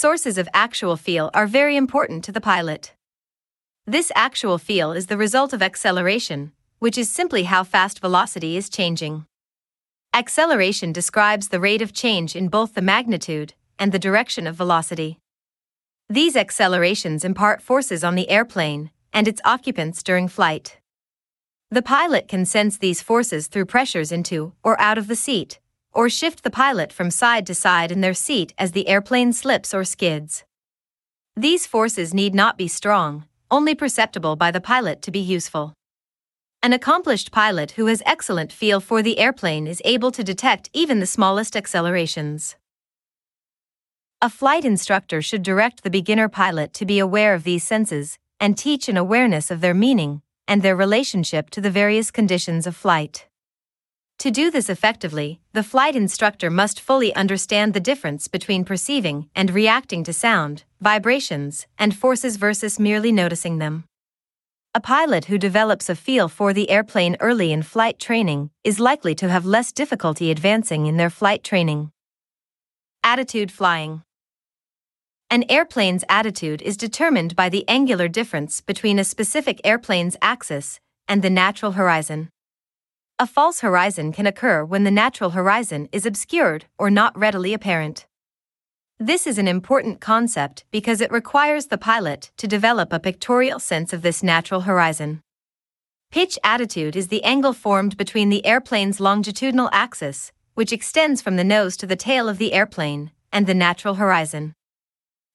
Sources 0.00 0.38
of 0.38 0.48
actual 0.54 0.96
feel 0.96 1.28
are 1.34 1.48
very 1.48 1.76
important 1.76 2.22
to 2.22 2.30
the 2.30 2.40
pilot. 2.40 2.94
This 3.84 4.12
actual 4.14 4.56
feel 4.56 4.92
is 4.92 5.08
the 5.08 5.16
result 5.16 5.52
of 5.52 5.60
acceleration, 5.60 6.52
which 6.78 6.96
is 6.96 7.10
simply 7.10 7.42
how 7.42 7.64
fast 7.64 7.98
velocity 7.98 8.56
is 8.56 8.68
changing. 8.68 9.26
Acceleration 10.14 10.92
describes 10.92 11.48
the 11.48 11.58
rate 11.58 11.82
of 11.82 11.92
change 11.92 12.36
in 12.36 12.46
both 12.46 12.74
the 12.74 12.80
magnitude 12.80 13.54
and 13.76 13.90
the 13.90 13.98
direction 13.98 14.46
of 14.46 14.54
velocity. 14.54 15.18
These 16.08 16.36
accelerations 16.36 17.24
impart 17.24 17.60
forces 17.60 18.04
on 18.04 18.14
the 18.14 18.30
airplane 18.30 18.92
and 19.12 19.26
its 19.26 19.40
occupants 19.44 20.04
during 20.04 20.28
flight. 20.28 20.78
The 21.72 21.82
pilot 21.82 22.28
can 22.28 22.44
sense 22.44 22.78
these 22.78 23.02
forces 23.02 23.48
through 23.48 23.66
pressures 23.66 24.12
into 24.12 24.52
or 24.62 24.80
out 24.80 24.96
of 24.96 25.08
the 25.08 25.16
seat, 25.16 25.58
or 25.92 26.08
shift 26.08 26.42
the 26.42 26.50
pilot 26.50 26.92
from 26.92 27.10
side 27.10 27.46
to 27.46 27.54
side 27.54 27.90
in 27.90 28.00
their 28.00 28.14
seat 28.14 28.54
as 28.58 28.72
the 28.72 28.88
airplane 28.88 29.32
slips 29.32 29.72
or 29.72 29.84
skids. 29.84 30.44
These 31.36 31.66
forces 31.66 32.12
need 32.12 32.34
not 32.34 32.58
be 32.58 32.68
strong, 32.68 33.24
only 33.50 33.74
perceptible 33.74 34.36
by 34.36 34.50
the 34.50 34.60
pilot 34.60 35.02
to 35.02 35.10
be 35.10 35.20
useful. 35.20 35.74
An 36.60 36.72
accomplished 36.72 37.30
pilot 37.30 37.72
who 37.72 37.86
has 37.86 38.02
excellent 38.04 38.52
feel 38.52 38.80
for 38.80 39.00
the 39.00 39.18
airplane 39.20 39.68
is 39.68 39.80
able 39.84 40.10
to 40.10 40.24
detect 40.24 40.68
even 40.72 40.98
the 40.98 41.06
smallest 41.06 41.56
accelerations. 41.56 42.56
A 44.20 44.28
flight 44.28 44.64
instructor 44.64 45.22
should 45.22 45.44
direct 45.44 45.84
the 45.84 45.90
beginner 45.90 46.28
pilot 46.28 46.72
to 46.74 46.84
be 46.84 46.98
aware 46.98 47.34
of 47.34 47.44
these 47.44 47.62
senses 47.62 48.18
and 48.40 48.58
teach 48.58 48.88
an 48.88 48.96
awareness 48.96 49.52
of 49.52 49.60
their 49.60 49.74
meaning 49.74 50.22
and 50.48 50.60
their 50.60 50.74
relationship 50.74 51.50
to 51.50 51.60
the 51.60 51.70
various 51.70 52.10
conditions 52.10 52.66
of 52.66 52.74
flight. 52.74 53.27
To 54.18 54.32
do 54.32 54.50
this 54.50 54.68
effectively, 54.68 55.38
the 55.52 55.62
flight 55.62 55.94
instructor 55.94 56.50
must 56.50 56.80
fully 56.80 57.14
understand 57.14 57.72
the 57.72 57.80
difference 57.80 58.26
between 58.26 58.64
perceiving 58.64 59.28
and 59.32 59.48
reacting 59.48 60.02
to 60.04 60.12
sound, 60.12 60.64
vibrations, 60.80 61.68
and 61.78 61.94
forces 61.96 62.36
versus 62.36 62.80
merely 62.80 63.12
noticing 63.12 63.58
them. 63.58 63.84
A 64.74 64.80
pilot 64.80 65.26
who 65.26 65.38
develops 65.38 65.88
a 65.88 65.94
feel 65.94 66.28
for 66.28 66.52
the 66.52 66.68
airplane 66.68 67.16
early 67.20 67.52
in 67.52 67.62
flight 67.62 68.00
training 68.00 68.50
is 68.64 68.80
likely 68.80 69.14
to 69.14 69.28
have 69.28 69.46
less 69.46 69.70
difficulty 69.70 70.32
advancing 70.32 70.86
in 70.86 70.96
their 70.96 71.10
flight 71.10 71.44
training. 71.44 71.92
Attitude 73.04 73.52
flying. 73.52 74.02
An 75.30 75.44
airplane's 75.48 76.04
attitude 76.08 76.60
is 76.62 76.76
determined 76.76 77.36
by 77.36 77.48
the 77.48 77.66
angular 77.68 78.08
difference 78.08 78.62
between 78.62 78.98
a 78.98 79.04
specific 79.04 79.60
airplane's 79.62 80.16
axis 80.20 80.80
and 81.06 81.22
the 81.22 81.30
natural 81.30 81.72
horizon. 81.72 82.30
A 83.20 83.26
false 83.26 83.62
horizon 83.62 84.12
can 84.12 84.28
occur 84.28 84.64
when 84.64 84.84
the 84.84 84.92
natural 84.92 85.30
horizon 85.30 85.88
is 85.90 86.06
obscured 86.06 86.66
or 86.78 86.88
not 86.88 87.18
readily 87.18 87.52
apparent. 87.52 88.06
This 89.00 89.26
is 89.26 89.38
an 89.38 89.48
important 89.48 90.00
concept 90.00 90.64
because 90.70 91.00
it 91.00 91.10
requires 91.10 91.66
the 91.66 91.78
pilot 91.78 92.30
to 92.36 92.46
develop 92.46 92.92
a 92.92 93.00
pictorial 93.00 93.58
sense 93.58 93.92
of 93.92 94.02
this 94.02 94.22
natural 94.22 94.60
horizon. 94.60 95.20
Pitch 96.12 96.38
attitude 96.44 96.94
is 96.94 97.08
the 97.08 97.24
angle 97.24 97.52
formed 97.52 97.96
between 97.96 98.28
the 98.28 98.46
airplane's 98.46 99.00
longitudinal 99.00 99.68
axis, 99.72 100.30
which 100.54 100.72
extends 100.72 101.20
from 101.20 101.34
the 101.34 101.42
nose 101.42 101.76
to 101.78 101.88
the 101.88 101.96
tail 101.96 102.28
of 102.28 102.38
the 102.38 102.52
airplane, 102.52 103.10
and 103.32 103.48
the 103.48 103.54
natural 103.54 103.94
horizon. 103.94 104.54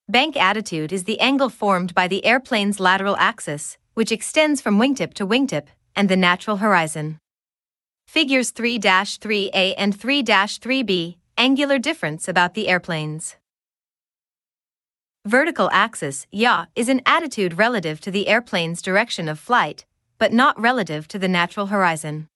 Bank 0.08 0.38
attitude 0.38 0.94
is 0.94 1.04
the 1.04 1.20
angle 1.20 1.50
formed 1.50 1.94
by 1.94 2.08
the 2.08 2.24
airplane's 2.24 2.80
lateral 2.80 3.18
axis, 3.18 3.78
which 3.94 4.12
extends 4.12 4.62
from 4.62 4.80
wingtip 4.80 5.14
to 5.16 5.28
wingtip, 5.28 5.68
and 5.98 6.08
the 6.08 6.16
natural 6.16 6.58
horizon. 6.58 7.20
Figures 8.14 8.52
3 8.52 8.78
3a 8.78 9.74
and 9.76 10.00
3 10.00 10.22
3b 10.22 11.18
Angular 11.36 11.80
difference 11.80 12.28
about 12.28 12.54
the 12.54 12.68
airplanes. 12.68 13.38
Vertical 15.26 15.68
axis, 15.72 16.28
yaw, 16.30 16.68
is 16.76 16.90
an 16.90 17.02
attitude 17.08 17.58
relative 17.58 18.00
to 18.02 18.12
the 18.12 18.28
airplane's 18.28 18.84
direction 18.84 19.28
of 19.28 19.40
flight, 19.40 19.86
but 20.20 20.32
not 20.32 20.62
relative 20.62 21.08
to 21.08 21.18
the 21.18 21.28
natural 21.28 21.66
horizon. 21.74 22.28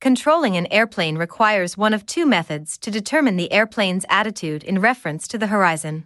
Controlling 0.00 0.56
an 0.56 0.66
airplane 0.72 1.16
requires 1.18 1.78
one 1.78 1.94
of 1.94 2.04
two 2.04 2.26
methods 2.26 2.76
to 2.78 2.90
determine 2.90 3.36
the 3.36 3.52
airplane's 3.52 4.04
attitude 4.08 4.64
in 4.64 4.80
reference 4.80 5.28
to 5.28 5.38
the 5.38 5.52
horizon. 5.54 6.04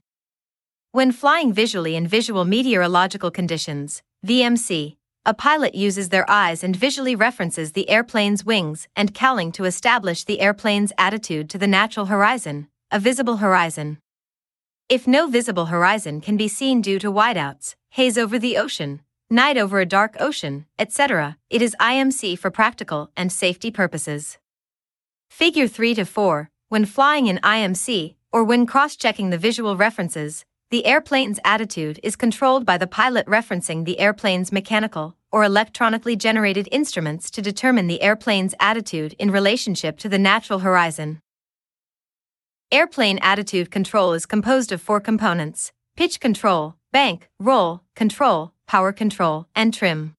When 0.91 1.11
flying 1.11 1.55
visually 1.55 1.97
in 1.97 2.07
visual 2.07 2.45
meteorological 2.45 3.31
conditions, 3.31 4.03
VMC, 4.27 4.97
a 5.25 5.33
pilot 5.33 5.73
uses 5.77 6.09
their 6.09 6.29
eyes 6.29 6.65
and 6.65 6.75
visually 6.75 7.15
references 7.15 7.73
the 7.73 7.89
airplane's 7.89 8.45
wings 8.45 8.89
and 8.97 9.15
cowling 9.15 9.53
to 9.53 9.65
establish 9.65 10.25
the 10.25 10.41
airplane's 10.41 10.93
attitude 10.99 11.49
to 11.49 11.59
the 11.59 11.67
natural 11.69 12.07
horizon, 12.07 12.67
a 12.91 12.99
visible 12.99 13.37
horizon. 13.37 13.99
If 14.89 15.07
no 15.07 15.29
visible 15.29 15.67
horizon 15.67 16.21
can 16.21 16.37
be 16.37 16.49
seen 16.49 16.81
due 16.81 16.99
to 16.99 17.13
whiteouts, 17.13 17.77
haze 17.91 18.19
over 18.19 18.37
the 18.37 18.57
ocean, 18.57 19.01
night 19.31 19.57
over 19.57 19.79
a 19.79 19.87
dark 19.87 20.17
ocean, 20.19 20.67
etc., 20.77 21.39
it 21.49 21.63
is 21.63 21.77
IMC 21.81 22.37
for 22.37 22.51
practical 22.51 23.13
and 23.17 23.31
safety 23.31 23.71
purposes. 23.71 24.39
Figure 25.31 25.69
3 25.69 25.95
to 25.95 26.05
4 26.05 26.51
When 26.69 26.85
flying 26.85 27.29
in 27.29 27.39
IMC, 27.39 28.17
or 28.33 28.43
when 28.43 28.67
cross 28.67 28.97
checking 28.97 29.31
the 29.31 29.39
visual 29.39 29.77
references, 29.77 30.45
the 30.73 30.87
airplane's 30.87 31.39
attitude 31.45 32.01
is 32.03 32.17
controlled 32.17 32.65
by 32.65 32.79
the 32.79 32.87
pilot 32.87 33.27
referencing 33.27 33.85
the 33.85 34.01
airplane's 34.01 34.51
mechanical 34.51 35.15
or 35.31 35.45
electronically 35.45 36.17
generated 36.17 36.67
instruments 36.73 37.31
to 37.31 37.43
determine 37.43 37.89
the 37.89 38.01
airplane's 38.01 38.55
attitude 38.59 39.15
in 39.19 39.31
relationship 39.31 39.99
to 39.99 40.09
the 40.09 40.19
natural 40.19 40.61
horizon. 40.61 41.21
Airplane 42.71 43.19
attitude 43.19 43.71
control 43.71 44.15
is 44.15 44.25
composed 44.25 44.73
of 44.73 44.81
four 44.81 44.99
components 44.99 45.73
pitch 45.95 46.19
control, 46.21 46.77
bank, 46.91 47.29
roll, 47.39 47.83
control, 47.95 48.55
power 48.67 48.93
control, 48.93 49.47
and 49.55 49.75
trim. 49.75 50.15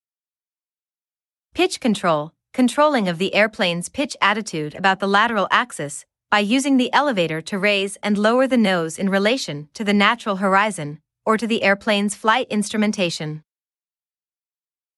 Pitch 1.55 1.79
control, 1.79 2.31
controlling 2.53 3.07
of 3.07 3.17
the 3.17 3.33
airplane's 3.33 3.89
pitch 3.89 4.15
attitude 4.21 4.75
about 4.75 4.99
the 4.99 5.07
lateral 5.07 5.47
axis, 5.49 6.05
by 6.33 6.39
using 6.39 6.77
the 6.77 6.91
elevator 6.93 7.41
to 7.41 7.59
raise 7.59 7.95
and 8.01 8.17
lower 8.17 8.47
the 8.47 8.57
nose 8.57 8.97
in 8.97 9.07
relation 9.07 9.69
to 9.71 9.83
the 9.83 9.93
natural 9.93 10.37
horizon 10.37 10.99
or 11.27 11.37
to 11.37 11.45
the 11.45 11.61
airplane's 11.61 12.15
flight 12.15 12.47
instrumentation. 12.49 13.43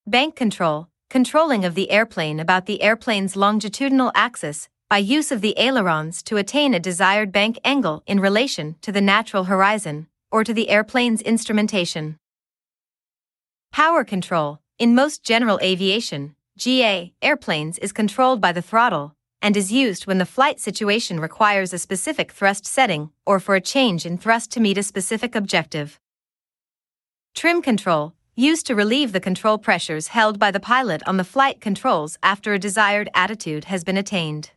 Bank 0.07 0.37
control, 0.37 0.87
controlling 1.09 1.65
of 1.65 1.75
the 1.75 1.91
airplane 1.91 2.39
about 2.39 2.67
the 2.67 2.81
airplane's 2.81 3.35
longitudinal 3.35 4.13
axis 4.15 4.69
by 4.89 4.97
use 4.97 5.29
of 5.29 5.41
the 5.41 5.53
ailerons 5.57 6.23
to 6.23 6.37
attain 6.37 6.73
a 6.73 6.79
desired 6.79 7.33
bank 7.33 7.59
angle 7.65 8.01
in 8.07 8.21
relation 8.21 8.77
to 8.79 8.93
the 8.93 9.01
natural 9.01 9.43
horizon 9.43 10.07
or 10.31 10.45
to 10.45 10.53
the 10.53 10.69
airplane's 10.69 11.21
instrumentation. 11.21 12.17
Power 13.73 14.05
control, 14.05 14.61
in 14.79 14.95
most 14.95 15.21
general 15.21 15.59
aviation, 15.61 16.33
GA, 16.57 17.13
airplanes 17.21 17.77
is 17.79 17.91
controlled 17.91 18.39
by 18.39 18.53
the 18.53 18.61
throttle 18.61 19.14
and 19.41 19.55
is 19.55 19.71
used 19.71 20.07
when 20.07 20.17
the 20.17 20.25
flight 20.25 20.59
situation 20.59 21.19
requires 21.19 21.73
a 21.73 21.77
specific 21.77 22.31
thrust 22.31 22.65
setting 22.65 23.11
or 23.25 23.39
for 23.39 23.55
a 23.55 23.61
change 23.61 24.05
in 24.05 24.17
thrust 24.17 24.51
to 24.51 24.59
meet 24.59 24.77
a 24.77 24.83
specific 24.83 25.35
objective. 25.35 25.99
Trim 27.33 27.61
control, 27.61 28.13
used 28.35 28.65
to 28.65 28.75
relieve 28.75 29.13
the 29.13 29.19
control 29.19 29.57
pressures 29.57 30.09
held 30.09 30.37
by 30.37 30.51
the 30.51 30.59
pilot 30.59 31.01
on 31.07 31.15
the 31.17 31.23
flight 31.23 31.61
controls 31.61 32.17
after 32.21 32.53
a 32.53 32.59
desired 32.59 33.09
attitude 33.13 33.65
has 33.65 33.83
been 33.83 33.97
attained. 33.97 34.51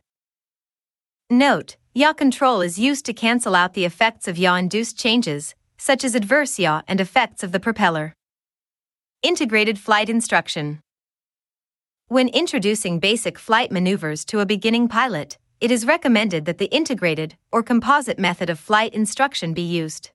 Note, 1.29 1.77
yaw 1.93 2.11
control 2.11 2.59
is 2.59 2.77
used 2.77 3.05
to 3.05 3.13
cancel 3.13 3.55
out 3.55 3.73
the 3.73 3.85
effects 3.85 4.27
of 4.27 4.37
yaw-induced 4.37 4.97
changes, 4.97 5.55
such 5.77 6.03
as 6.03 6.13
adverse 6.13 6.59
yaw 6.59 6.81
and 6.87 6.99
effects 6.99 7.41
of 7.41 7.53
the 7.53 7.59
propeller. 7.59 8.13
Integrated 9.23 9.79
flight 9.79 10.09
instruction. 10.09 10.81
When 12.09 12.27
introducing 12.29 12.97
basic 12.97 13.37
flight 13.37 13.71
maneuvers 13.71 14.25
to 14.25 14.39
a 14.39 14.45
beginning 14.47 14.87
pilot, 14.87 15.37
it 15.61 15.69
is 15.69 15.85
recommended 15.85 16.45
that 16.45 16.57
the 16.57 16.65
integrated 16.65 17.37
or 17.51 17.61
composite 17.61 18.17
method 18.17 18.49
of 18.49 18.57
flight 18.57 18.95
instruction 18.95 19.53
be 19.53 19.61
used. 19.61 20.09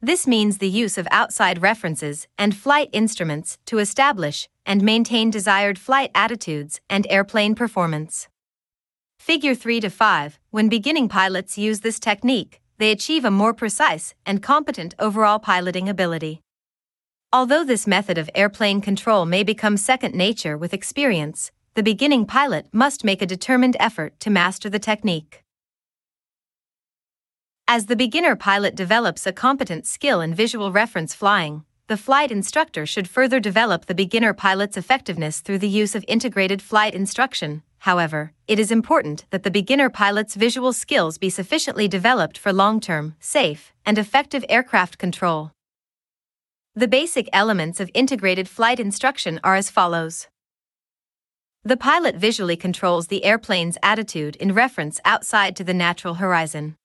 This 0.00 0.26
means 0.26 0.58
the 0.58 0.68
use 0.68 0.98
of 0.98 1.06
outside 1.12 1.62
references 1.62 2.26
and 2.36 2.56
flight 2.56 2.88
instruments 2.92 3.56
to 3.66 3.78
establish 3.78 4.48
and 4.66 4.82
maintain 4.82 5.30
desired 5.30 5.78
flight 5.78 6.10
attitudes 6.12 6.80
and 6.90 7.06
airplane 7.08 7.54
performance. 7.54 8.26
Figure 9.16 9.54
3 9.54 9.78
to 9.82 9.90
5 9.90 10.40
When 10.50 10.68
beginning 10.68 11.08
pilots 11.08 11.56
use 11.56 11.82
this 11.82 12.00
technique, 12.00 12.60
they 12.78 12.90
achieve 12.90 13.24
a 13.24 13.30
more 13.30 13.54
precise 13.54 14.12
and 14.26 14.42
competent 14.42 14.96
overall 14.98 15.38
piloting 15.38 15.88
ability. 15.88 16.42
Although 17.32 17.64
this 17.64 17.86
method 17.86 18.18
of 18.18 18.30
airplane 18.34 18.80
control 18.80 19.26
may 19.26 19.42
become 19.42 19.76
second 19.76 20.14
nature 20.14 20.56
with 20.56 20.72
experience, 20.72 21.50
the 21.74 21.82
beginning 21.82 22.24
pilot 22.24 22.66
must 22.72 23.04
make 23.04 23.20
a 23.20 23.26
determined 23.26 23.76
effort 23.80 24.18
to 24.20 24.30
master 24.30 24.70
the 24.70 24.78
technique. 24.78 25.42
As 27.68 27.86
the 27.86 27.96
beginner 27.96 28.36
pilot 28.36 28.76
develops 28.76 29.26
a 29.26 29.32
competent 29.32 29.86
skill 29.86 30.20
in 30.20 30.34
visual 30.34 30.70
reference 30.70 31.14
flying, 31.14 31.64
the 31.88 31.96
flight 31.96 32.30
instructor 32.30 32.86
should 32.86 33.08
further 33.08 33.40
develop 33.40 33.86
the 33.86 33.94
beginner 33.94 34.32
pilot's 34.32 34.76
effectiveness 34.76 35.40
through 35.40 35.58
the 35.58 35.68
use 35.68 35.96
of 35.96 36.04
integrated 36.06 36.62
flight 36.62 36.94
instruction. 36.94 37.62
However, 37.78 38.32
it 38.46 38.60
is 38.60 38.70
important 38.70 39.26
that 39.30 39.42
the 39.42 39.50
beginner 39.50 39.90
pilot's 39.90 40.36
visual 40.36 40.72
skills 40.72 41.18
be 41.18 41.28
sufficiently 41.28 41.88
developed 41.88 42.38
for 42.38 42.52
long 42.52 42.80
term, 42.80 43.16
safe, 43.18 43.72
and 43.84 43.98
effective 43.98 44.44
aircraft 44.48 44.96
control. 44.96 45.50
The 46.78 46.86
basic 46.86 47.30
elements 47.32 47.80
of 47.80 47.90
integrated 47.94 48.50
flight 48.50 48.78
instruction 48.78 49.40
are 49.42 49.54
as 49.54 49.70
follows. 49.70 50.28
The 51.64 51.78
pilot 51.78 52.16
visually 52.16 52.54
controls 52.54 53.06
the 53.06 53.24
airplane's 53.24 53.78
attitude 53.82 54.36
in 54.36 54.52
reference 54.52 55.00
outside 55.02 55.56
to 55.56 55.64
the 55.64 55.72
natural 55.72 56.16
horizon. 56.16 56.76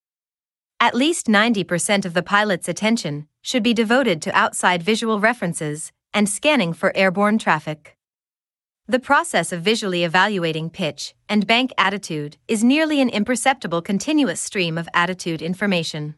At 0.79 0.95
least 0.95 1.27
90% 1.27 2.05
of 2.05 2.13
the 2.13 2.24
pilot's 2.24 2.69
attention 2.69 3.27
should 3.41 3.63
be 3.63 3.74
devoted 3.74 4.21
to 4.21 4.33
outside 4.33 4.81
visual 4.81 5.19
references 5.19 5.91
and 6.13 6.29
scanning 6.29 6.71
for 6.71 6.95
airborne 6.95 7.38
traffic. 7.38 7.98
The 8.88 8.98
process 8.98 9.51
of 9.51 9.62
visually 9.62 10.05
evaluating 10.05 10.69
pitch 10.69 11.15
and 11.27 11.45
bank 11.45 11.74
attitude 11.77 12.38
is 12.48 12.63
nearly 12.63 13.01
an 13.01 13.10
imperceptible 13.10 13.81
continuous 13.81 14.39
stream 14.39 14.77
of 14.77 14.88
attitude 14.93 15.41
information. 15.41 16.15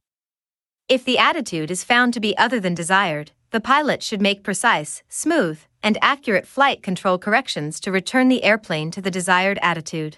If 0.88 1.04
the 1.04 1.18
attitude 1.18 1.72
is 1.72 1.84
found 1.84 2.14
to 2.14 2.20
be 2.20 2.38
other 2.38 2.60
than 2.60 2.76
desired, 2.76 3.32
the 3.54 3.62
pilot 3.62 4.02
should 4.02 4.20
make 4.20 4.44
precise, 4.44 5.04
smooth, 5.08 5.60
and 5.84 6.00
accurate 6.02 6.48
flight 6.48 6.82
control 6.82 7.20
corrections 7.20 7.80
to 7.80 7.92
return 7.92 8.28
the 8.28 8.44
airplane 8.44 8.90
to 8.90 9.00
the 9.00 9.12
desired 9.12 9.60
attitude. 9.62 10.18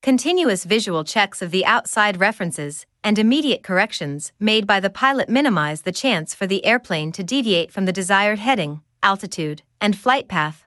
Continuous 0.00 0.62
visual 0.62 1.02
checks 1.02 1.42
of 1.42 1.50
the 1.50 1.66
outside 1.66 2.20
references 2.20 2.86
and 3.02 3.18
immediate 3.18 3.64
corrections 3.64 4.30
made 4.38 4.64
by 4.64 4.78
the 4.78 4.88
pilot 4.88 5.28
minimize 5.28 5.82
the 5.82 5.90
chance 5.90 6.36
for 6.36 6.46
the 6.46 6.64
airplane 6.64 7.10
to 7.10 7.24
deviate 7.24 7.72
from 7.72 7.84
the 7.84 7.92
desired 7.92 8.38
heading, 8.38 8.80
altitude, 9.02 9.62
and 9.80 9.98
flight 9.98 10.28
path. 10.28 10.64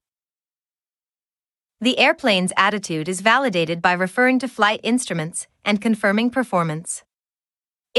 The 1.80 1.98
airplane's 1.98 2.52
attitude 2.58 3.08
is 3.08 3.22
validated 3.22 3.82
by 3.82 3.94
referring 3.94 4.40
to 4.40 4.50
flight 4.50 4.82
instruments 4.84 5.48
and 5.64 5.80
confirming 5.80 6.30
performance. 6.30 7.06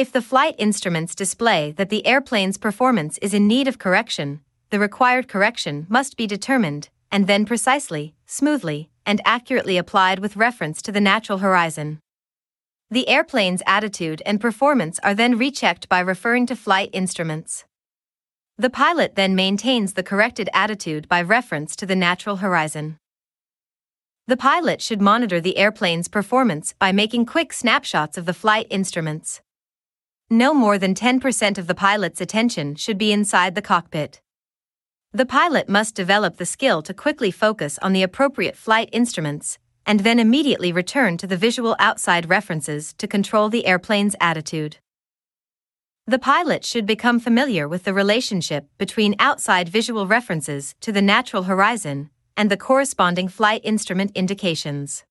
If 0.00 0.12
the 0.12 0.23
flight 0.23 0.54
instruments 0.57 1.14
display 1.14 1.73
that 1.73 1.90
the 1.90 2.07
airplane's 2.07 2.57
performance 2.57 3.19
is 3.19 3.35
in 3.35 3.47
need 3.47 3.69
of 3.69 3.78
correction, 3.78 4.40
the 4.71 4.78
required 4.78 5.28
correction 5.28 5.85
must 5.90 6.16
be 6.16 6.26
determined 6.26 6.88
and 7.12 7.26
then 7.26 7.45
precisely, 7.45 8.14
smoothly, 8.25 8.88
and 9.04 9.21
accurately 9.26 9.76
applied 9.76 10.21
with 10.21 10.38
reference 10.38 10.80
to 10.80 10.90
the 10.90 11.02
natural 11.02 11.37
horizon. 11.45 12.00
The 12.90 13.11
airplane's 13.11 13.62
attitude 13.66 14.23
and 14.25 14.40
performance 14.40 14.99
are 15.00 15.12
then 15.12 15.37
rechecked 15.37 15.87
by 15.90 16.00
referring 16.00 16.47
to 16.47 16.57
flight 16.57 16.88
instruments. 16.95 17.66
The 18.57 18.71
pilot 18.71 19.16
then 19.16 19.37
maintains 19.37 19.92
the 19.92 20.02
corrected 20.02 20.49
attitude 20.54 21.11
by 21.11 21.21
reference 21.21 21.76
to 21.76 21.85
the 21.85 21.95
natural 21.95 22.37
horizon. 22.37 22.97
The 24.26 24.38
pilot 24.38 24.80
should 24.80 25.02
monitor 25.02 25.42
the 25.42 25.59
airplane's 25.59 26.09
performance 26.09 26.73
by 26.78 26.90
making 26.90 27.26
quick 27.26 27.52
snapshots 27.52 28.16
of 28.16 28.25
the 28.25 28.33
flight 28.33 28.66
instruments. 28.71 29.42
No 30.32 30.54
more 30.54 30.78
than 30.78 30.95
10% 30.95 31.58
of 31.58 31.66
the 31.66 31.75
pilot's 31.75 32.21
attention 32.21 32.76
should 32.76 32.97
be 32.97 33.12
inside 33.12 33.56
the 33.56 33.62
cockpit. 33.62 34.21
The 35.12 35.26
pilot 35.26 35.69
must 35.69 35.97
develop 35.97 36.36
the 36.36 36.47
skill 36.47 36.82
to 36.82 36.95
quickly 36.95 37.32
focus 37.32 37.80
on 37.82 37.93
the 37.93 38.04
appropriate 38.04 38.56
flight 38.56 38.88
instruments 38.93 39.58
and 39.84 40.00
then 40.00 40.21
immediately 40.21 40.71
return 40.71 41.16
to 41.16 41.26
the 41.26 41.36
visual 41.36 41.75
outside 41.80 42.28
references 42.30 42.93
to 42.95 43.08
control 43.08 43.49
the 43.49 43.66
airplane's 43.66 44.14
attitude. 44.21 44.76
The 46.06 46.21
pilot 46.21 46.64
should 46.64 46.86
become 46.86 47.19
familiar 47.19 47.66
with 47.66 47.82
the 47.82 47.93
relationship 47.93 48.69
between 48.78 49.16
outside 49.19 49.69
visual 49.69 50.06
references 50.06 50.76
to 50.80 50.93
the 50.93 51.02
natural 51.02 51.43
horizon 51.45 52.08
and 52.36 52.52
the 52.52 52.56
corresponding 52.56 53.26
flight 53.26 53.62
instrument 53.64 54.12
indications. 54.14 55.02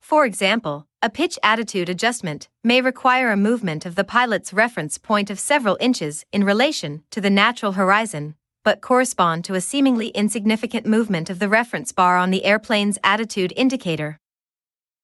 For 0.00 0.26
example, 0.26 0.88
a 1.04 1.10
pitch 1.10 1.38
attitude 1.42 1.90
adjustment 1.90 2.48
may 2.64 2.80
require 2.80 3.30
a 3.30 3.36
movement 3.36 3.84
of 3.84 3.94
the 3.94 4.04
pilot's 4.04 4.54
reference 4.54 4.96
point 4.96 5.28
of 5.28 5.38
several 5.38 5.76
inches 5.78 6.24
in 6.32 6.42
relation 6.42 7.02
to 7.10 7.20
the 7.20 7.28
natural 7.28 7.72
horizon 7.72 8.34
but 8.62 8.80
correspond 8.80 9.44
to 9.44 9.52
a 9.52 9.60
seemingly 9.60 10.08
insignificant 10.08 10.86
movement 10.86 11.28
of 11.28 11.40
the 11.40 11.48
reference 11.50 11.92
bar 11.92 12.16
on 12.16 12.30
the 12.30 12.46
airplane's 12.46 12.98
attitude 13.04 13.52
indicator. 13.54 14.18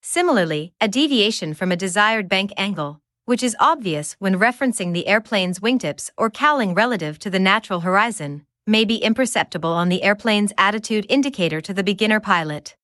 Similarly, 0.00 0.72
a 0.80 0.88
deviation 0.88 1.52
from 1.52 1.70
a 1.70 1.76
desired 1.76 2.30
bank 2.30 2.50
angle, 2.56 3.02
which 3.26 3.42
is 3.42 3.54
obvious 3.60 4.16
when 4.18 4.38
referencing 4.38 4.94
the 4.94 5.06
airplane's 5.06 5.60
wingtips 5.60 6.08
or 6.16 6.30
cowling 6.30 6.72
relative 6.72 7.18
to 7.18 7.28
the 7.28 7.38
natural 7.38 7.80
horizon, 7.80 8.46
may 8.66 8.86
be 8.86 8.96
imperceptible 8.96 9.74
on 9.74 9.90
the 9.90 10.02
airplane's 10.02 10.54
attitude 10.56 11.04
indicator 11.10 11.60
to 11.60 11.74
the 11.74 11.84
beginner 11.84 12.20
pilot. 12.20 12.76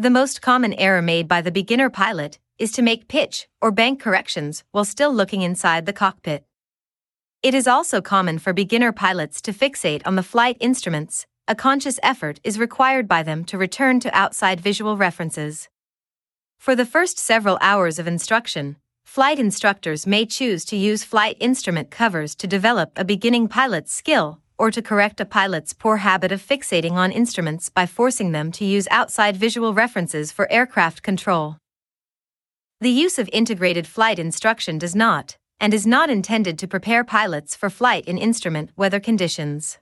The 0.00 0.08
most 0.08 0.40
common 0.40 0.72
error 0.72 1.02
made 1.02 1.28
by 1.28 1.42
the 1.42 1.52
beginner 1.52 1.90
pilot 1.90 2.38
is 2.58 2.72
to 2.72 2.80
make 2.80 3.06
pitch 3.06 3.50
or 3.60 3.70
bank 3.70 4.00
corrections 4.00 4.64
while 4.70 4.86
still 4.86 5.12
looking 5.12 5.42
inside 5.42 5.84
the 5.84 5.92
cockpit. 5.92 6.46
It 7.42 7.52
is 7.52 7.68
also 7.68 8.00
common 8.00 8.38
for 8.38 8.54
beginner 8.54 8.92
pilots 8.92 9.42
to 9.42 9.52
fixate 9.52 10.00
on 10.06 10.16
the 10.16 10.22
flight 10.22 10.56
instruments. 10.58 11.26
A 11.46 11.54
conscious 11.54 12.00
effort 12.02 12.40
is 12.42 12.58
required 12.58 13.08
by 13.08 13.22
them 13.22 13.44
to 13.44 13.58
return 13.58 14.00
to 14.00 14.16
outside 14.16 14.58
visual 14.58 14.96
references. 14.96 15.68
For 16.58 16.74
the 16.74 16.86
first 16.86 17.18
several 17.18 17.58
hours 17.60 17.98
of 17.98 18.06
instruction, 18.06 18.78
flight 19.04 19.38
instructors 19.38 20.06
may 20.06 20.24
choose 20.24 20.64
to 20.64 20.78
use 20.78 21.04
flight 21.04 21.36
instrument 21.40 21.90
covers 21.90 22.34
to 22.36 22.46
develop 22.46 22.92
a 22.96 23.04
beginning 23.04 23.48
pilot's 23.48 23.92
skill 23.92 24.40
or 24.60 24.70
to 24.70 24.82
correct 24.82 25.18
a 25.20 25.24
pilot's 25.24 25.72
poor 25.72 25.96
habit 25.96 26.30
of 26.30 26.46
fixating 26.46 26.92
on 26.92 27.10
instruments 27.10 27.70
by 27.70 27.86
forcing 27.86 28.32
them 28.32 28.52
to 28.52 28.62
use 28.62 28.86
outside 28.90 29.34
visual 29.34 29.72
references 29.72 30.30
for 30.30 30.52
aircraft 30.52 31.02
control. 31.02 31.56
The 32.82 32.90
use 32.90 33.18
of 33.18 33.30
integrated 33.32 33.86
flight 33.86 34.18
instruction 34.18 34.76
does 34.76 34.94
not, 34.94 35.38
and 35.58 35.72
is 35.72 35.86
not 35.86 36.10
intended 36.10 36.58
to 36.58 36.68
prepare 36.68 37.04
pilots 37.04 37.56
for 37.56 37.70
flight 37.70 38.04
in 38.04 38.18
instrument 38.18 38.70
weather 38.76 39.00
conditions. 39.00 39.78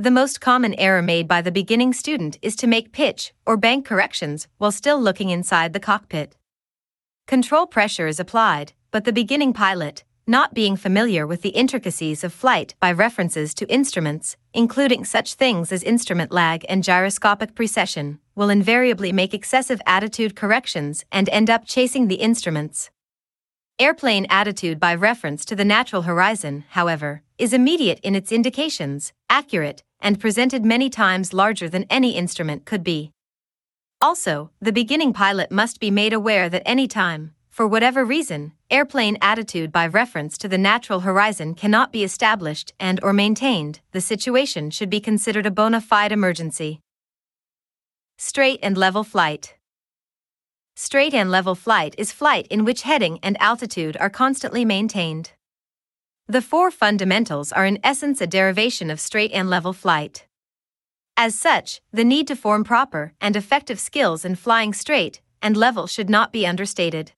The 0.00 0.10
most 0.10 0.40
common 0.40 0.74
error 0.74 1.00
made 1.00 1.28
by 1.28 1.40
the 1.40 1.52
beginning 1.52 1.92
student 1.92 2.38
is 2.42 2.56
to 2.56 2.66
make 2.66 2.90
pitch 2.90 3.32
or 3.46 3.56
bank 3.56 3.86
corrections 3.86 4.48
while 4.58 4.72
still 4.72 5.00
looking 5.00 5.30
inside 5.30 5.72
the 5.72 5.86
cockpit. 5.88 6.34
Control 7.28 7.68
pressure 7.68 8.08
is 8.08 8.18
applied, 8.18 8.72
but 8.90 9.04
the 9.04 9.12
beginning 9.12 9.52
pilot, 9.52 10.02
not 10.26 10.54
being 10.54 10.76
familiar 10.76 11.26
with 11.26 11.42
the 11.42 11.50
intricacies 11.50 12.24
of 12.24 12.32
flight 12.32 12.74
by 12.80 12.92
references 12.92 13.54
to 13.54 13.72
instruments, 13.72 14.36
including 14.52 15.04
such 15.04 15.34
things 15.34 15.72
as 15.72 15.82
instrument 15.82 16.32
lag 16.32 16.64
and 16.68 16.82
gyroscopic 16.82 17.54
precession, 17.54 18.18
will 18.34 18.50
invariably 18.50 19.12
make 19.12 19.32
excessive 19.32 19.80
attitude 19.86 20.34
corrections 20.34 21.04
and 21.12 21.28
end 21.28 21.48
up 21.48 21.64
chasing 21.64 22.08
the 22.08 22.16
instruments, 22.16 22.90
Airplane 23.78 24.26
attitude 24.30 24.80
by 24.80 24.94
reference 24.94 25.44
to 25.44 25.54
the 25.54 25.64
natural 25.64 26.02
horizon, 26.02 26.64
however, 26.70 27.20
is 27.36 27.52
immediate 27.52 28.00
in 28.00 28.14
its 28.14 28.32
indications, 28.32 29.12
accurate, 29.28 29.82
and 30.00 30.18
presented 30.18 30.64
many 30.64 30.88
times 30.88 31.34
larger 31.34 31.68
than 31.68 31.84
any 31.90 32.16
instrument 32.16 32.64
could 32.64 32.82
be. 32.82 33.12
Also, 34.00 34.50
the 34.62 34.72
beginning 34.72 35.12
pilot 35.12 35.50
must 35.50 35.78
be 35.78 35.90
made 35.90 36.14
aware 36.14 36.48
that 36.48 36.62
any 36.64 36.88
time, 36.88 37.34
for 37.56 37.66
whatever 37.66 38.04
reason, 38.04 38.52
airplane 38.70 39.16
attitude 39.22 39.72
by 39.72 39.86
reference 39.86 40.36
to 40.36 40.46
the 40.46 40.58
natural 40.58 41.00
horizon 41.00 41.54
cannot 41.54 41.90
be 41.90 42.04
established 42.04 42.74
and 42.78 43.00
or 43.02 43.14
maintained, 43.14 43.80
the 43.92 44.00
situation 44.02 44.70
should 44.70 44.90
be 44.90 45.00
considered 45.00 45.46
a 45.46 45.50
bona 45.50 45.80
fide 45.80 46.12
emergency. 46.12 46.80
Straight 48.18 48.60
and 48.62 48.76
level 48.76 49.02
flight. 49.02 49.54
Straight 50.74 51.14
and 51.14 51.30
level 51.30 51.54
flight 51.54 51.94
is 51.96 52.12
flight 52.12 52.46
in 52.50 52.66
which 52.66 52.82
heading 52.82 53.18
and 53.22 53.40
altitude 53.40 53.96
are 53.96 54.10
constantly 54.10 54.66
maintained. 54.66 55.30
The 56.28 56.42
four 56.42 56.70
fundamentals 56.70 57.52
are 57.52 57.64
in 57.64 57.78
essence 57.82 58.20
a 58.20 58.26
derivation 58.26 58.90
of 58.90 59.00
straight 59.00 59.32
and 59.32 59.48
level 59.48 59.72
flight. 59.72 60.26
As 61.16 61.34
such, 61.34 61.80
the 61.90 62.04
need 62.04 62.26
to 62.26 62.36
form 62.36 62.64
proper 62.64 63.14
and 63.18 63.34
effective 63.34 63.80
skills 63.80 64.26
in 64.26 64.34
flying 64.34 64.74
straight 64.74 65.22
and 65.40 65.56
level 65.56 65.86
should 65.86 66.10
not 66.10 66.34
be 66.34 66.46
understated. 66.46 67.12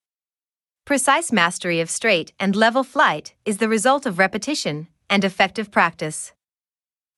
Precise 0.89 1.31
mastery 1.31 1.81
of 1.81 1.91
straight 1.91 2.33
and 2.41 2.57
level 2.57 2.83
flight 2.83 3.35
is 3.45 3.59
the 3.59 3.69
result 3.69 4.07
of 4.07 4.19
repetition 4.19 4.89
and 5.11 5.23
effective 5.23 5.71
practice. 5.71 6.33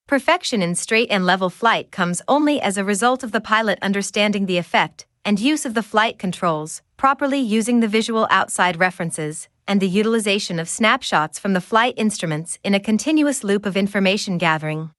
Perfection 0.08 0.60
in 0.60 0.74
straight 0.74 1.08
and 1.08 1.24
level 1.24 1.50
flight 1.50 1.92
comes 1.92 2.20
only 2.26 2.60
as 2.60 2.76
a 2.76 2.84
result 2.84 3.22
of 3.22 3.30
the 3.30 3.40
pilot 3.40 3.78
understanding 3.80 4.46
the 4.46 4.58
effect 4.58 5.06
and 5.24 5.38
use 5.38 5.64
of 5.64 5.74
the 5.74 5.84
flight 5.84 6.18
controls, 6.18 6.82
properly 6.96 7.38
using 7.38 7.78
the 7.78 7.86
visual 7.86 8.26
outside 8.28 8.76
references, 8.76 9.46
and 9.68 9.80
the 9.80 9.88
utilization 9.88 10.58
of 10.58 10.68
snapshots 10.68 11.38
from 11.38 11.52
the 11.52 11.60
flight 11.60 11.94
instruments 11.96 12.58
in 12.64 12.74
a 12.74 12.80
continuous 12.80 13.44
loop 13.44 13.64
of 13.64 13.76
information 13.76 14.36
gathering. 14.36 14.90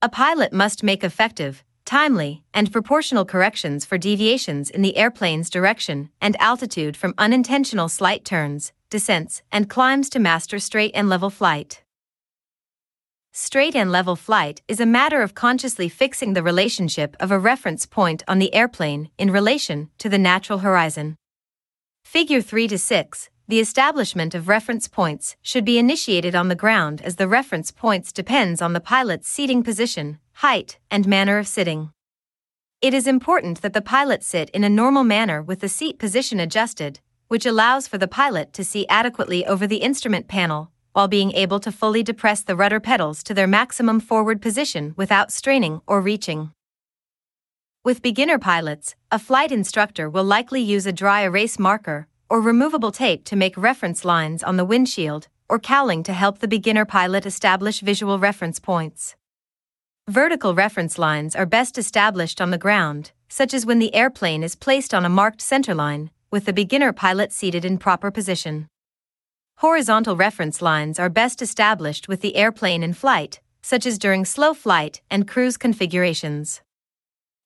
A 0.00 0.08
pilot 0.08 0.50
must 0.50 0.82
make 0.82 1.04
effective, 1.04 1.62
timely, 1.92 2.42
and 2.54 2.72
proportional 2.72 3.26
corrections 3.26 3.84
for 3.84 3.98
deviations 3.98 4.70
in 4.70 4.80
the 4.80 4.96
airplane's 4.96 5.50
direction 5.50 6.08
and 6.22 6.34
altitude 6.40 6.96
from 6.96 7.12
unintentional 7.18 7.86
slight 7.86 8.24
turns, 8.24 8.72
descents, 8.88 9.42
and 9.52 9.68
climbs 9.68 10.08
to 10.08 10.18
master 10.18 10.58
straight 10.58 10.90
and 10.94 11.10
level 11.10 11.28
flight. 11.28 11.82
Straight 13.30 13.76
and 13.76 13.92
level 13.92 14.16
flight 14.16 14.62
is 14.68 14.80
a 14.80 14.86
matter 14.86 15.20
of 15.20 15.34
consciously 15.34 15.86
fixing 15.86 16.32
the 16.32 16.42
relationship 16.42 17.14
of 17.20 17.30
a 17.30 17.38
reference 17.38 17.84
point 17.84 18.22
on 18.26 18.38
the 18.38 18.54
airplane 18.54 19.10
in 19.18 19.30
relation 19.30 19.90
to 19.98 20.08
the 20.08 20.24
natural 20.30 20.60
horizon. 20.60 21.18
Figure 22.02 22.40
3 22.40 22.68
to 22.68 22.78
6 22.78 23.28
The 23.48 23.60
establishment 23.60 24.34
of 24.34 24.48
reference 24.48 24.88
points 24.88 25.36
should 25.42 25.66
be 25.66 25.78
initiated 25.78 26.34
on 26.34 26.48
the 26.48 26.62
ground 26.64 27.02
as 27.02 27.16
the 27.16 27.28
reference 27.28 27.70
points 27.70 28.14
depends 28.14 28.62
on 28.62 28.72
the 28.72 28.80
pilot's 28.80 29.28
seating 29.28 29.62
position, 29.62 30.18
height, 30.34 30.78
and 30.90 31.06
manner 31.06 31.38
of 31.38 31.46
sitting. 31.46 31.90
It 32.80 32.94
is 32.94 33.06
important 33.06 33.62
that 33.62 33.74
the 33.74 33.80
pilot 33.80 34.22
sit 34.22 34.50
in 34.50 34.64
a 34.64 34.68
normal 34.68 35.04
manner 35.04 35.40
with 35.40 35.60
the 35.60 35.68
seat 35.68 35.98
position 35.98 36.40
adjusted, 36.40 37.00
which 37.28 37.46
allows 37.46 37.86
for 37.86 37.96
the 37.96 38.08
pilot 38.08 38.52
to 38.54 38.64
see 38.64 38.86
adequately 38.88 39.46
over 39.46 39.66
the 39.66 39.76
instrument 39.78 40.28
panel 40.28 40.70
while 40.92 41.08
being 41.08 41.32
able 41.32 41.60
to 41.60 41.72
fully 41.72 42.02
depress 42.02 42.42
the 42.42 42.56
rudder 42.56 42.80
pedals 42.80 43.22
to 43.22 43.34
their 43.34 43.46
maximum 43.46 44.00
forward 44.00 44.42
position 44.42 44.94
without 44.96 45.32
straining 45.32 45.80
or 45.86 46.00
reaching. 46.00 46.52
With 47.84 48.02
beginner 48.02 48.38
pilots, 48.38 48.94
a 49.10 49.18
flight 49.18 49.50
instructor 49.50 50.08
will 50.10 50.24
likely 50.24 50.60
use 50.60 50.86
a 50.86 50.92
dry 50.92 51.22
erase 51.22 51.58
marker 51.58 52.06
or 52.28 52.40
removable 52.40 52.92
tape 52.92 53.24
to 53.24 53.36
make 53.36 53.56
reference 53.56 54.04
lines 54.04 54.42
on 54.42 54.56
the 54.56 54.64
windshield 54.64 55.28
or 55.48 55.58
cowling 55.58 56.02
to 56.02 56.12
help 56.12 56.38
the 56.38 56.48
beginner 56.48 56.84
pilot 56.84 57.26
establish 57.26 57.80
visual 57.80 58.18
reference 58.18 58.58
points. 58.58 59.16
Vertical 60.10 60.52
reference 60.52 60.98
lines 60.98 61.36
are 61.36 61.46
best 61.46 61.78
established 61.78 62.40
on 62.40 62.50
the 62.50 62.58
ground, 62.58 63.12
such 63.28 63.54
as 63.54 63.64
when 63.64 63.78
the 63.78 63.94
airplane 63.94 64.42
is 64.42 64.56
placed 64.56 64.92
on 64.92 65.04
a 65.04 65.08
marked 65.08 65.38
centerline, 65.38 66.10
with 66.28 66.44
the 66.44 66.52
beginner 66.52 66.92
pilot 66.92 67.30
seated 67.30 67.64
in 67.64 67.78
proper 67.78 68.10
position. 68.10 68.66
Horizontal 69.58 70.16
reference 70.16 70.60
lines 70.60 70.98
are 70.98 71.08
best 71.08 71.40
established 71.40 72.08
with 72.08 72.20
the 72.20 72.34
airplane 72.34 72.82
in 72.82 72.94
flight, 72.94 73.38
such 73.62 73.86
as 73.86 73.96
during 73.96 74.24
slow 74.24 74.54
flight 74.54 75.00
and 75.08 75.28
cruise 75.28 75.56
configurations. 75.56 76.62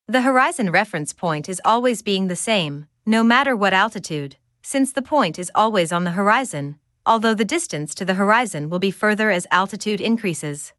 The 0.09 0.23
horizon 0.23 0.71
reference 0.71 1.13
point 1.13 1.51
is 1.51 1.61
always 1.63 2.01
being 2.01 2.29
the 2.29 2.37
same, 2.37 2.87
no 3.05 3.23
matter 3.23 3.55
what 3.55 3.75
altitude, 3.75 4.37
since 4.63 4.93
the 4.93 5.03
point 5.03 5.39
is 5.39 5.53
always 5.55 5.93
on 5.93 6.05
the 6.05 6.13
horizon, 6.13 6.79
although 7.05 7.35
the 7.35 7.45
distance 7.45 7.95
to 7.97 8.07
the 8.07 8.15
horizon 8.15 8.71
will 8.71 8.79
be 8.79 8.91
further 8.91 9.31
as 9.31 9.47
altitude 9.51 10.01
increases. 10.01 10.73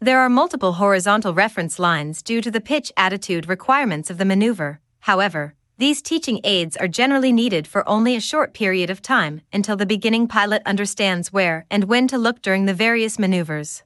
There 0.00 0.20
are 0.20 0.28
multiple 0.28 0.74
horizontal 0.74 1.34
reference 1.34 1.80
lines 1.80 2.22
due 2.22 2.40
to 2.42 2.52
the 2.52 2.60
pitch 2.60 2.92
attitude 2.96 3.48
requirements 3.48 4.10
of 4.10 4.18
the 4.18 4.24
maneuver, 4.24 4.80
however, 5.00 5.54
these 5.76 6.02
teaching 6.02 6.40
aids 6.44 6.76
are 6.76 6.86
generally 6.86 7.32
needed 7.32 7.66
for 7.66 7.88
only 7.88 8.14
a 8.14 8.20
short 8.20 8.54
period 8.54 8.90
of 8.90 9.02
time 9.02 9.40
until 9.52 9.76
the 9.76 9.86
beginning 9.86 10.28
pilot 10.28 10.62
understands 10.64 11.32
where 11.32 11.66
and 11.68 11.84
when 11.84 12.06
to 12.06 12.16
look 12.16 12.42
during 12.42 12.66
the 12.66 12.74
various 12.74 13.18
maneuvers. 13.18 13.82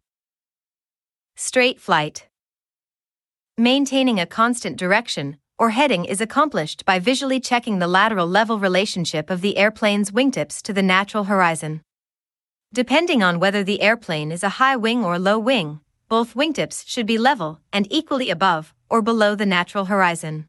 Straight 1.35 1.81
flight. 1.81 2.29
Maintaining 3.57 4.20
a 4.20 4.27
constant 4.27 4.77
direction 4.77 5.38
or 5.59 5.70
heading 5.70 6.05
is 6.05 6.20
accomplished 6.20 6.85
by 6.85 6.98
visually 6.98 7.40
checking 7.40 7.79
the 7.79 7.87
lateral 7.87 8.27
level 8.27 8.59
relationship 8.59 9.31
of 9.31 9.40
the 9.40 9.57
airplane's 9.57 10.11
wingtips 10.11 10.61
to 10.61 10.75
the 10.75 10.83
natural 10.83 11.25
horizon. 11.25 11.81
Depending 12.70 13.22
on 13.22 13.38
whether 13.38 13.64
the 13.64 13.81
airplane 13.81 14.31
is 14.31 14.42
a 14.42 14.57
high 14.61 14.77
wing 14.77 15.05
or 15.05 15.18
low 15.18 15.38
wing, 15.38 15.81
both 16.12 16.35
wingtips 16.35 16.87
should 16.87 17.07
be 17.07 17.16
level 17.16 17.59
and 17.72 17.87
equally 17.88 18.29
above 18.29 18.75
or 18.90 19.01
below 19.01 19.35
the 19.35 19.46
natural 19.46 19.87
horizon. 19.87 20.46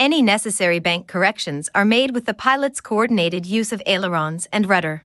Any 0.00 0.20
necessary 0.20 0.80
bank 0.80 1.06
corrections 1.06 1.70
are 1.76 1.84
made 1.84 2.12
with 2.12 2.26
the 2.26 2.34
pilot's 2.34 2.80
coordinated 2.80 3.46
use 3.46 3.72
of 3.72 3.80
ailerons 3.86 4.48
and 4.52 4.68
rudder. 4.68 5.04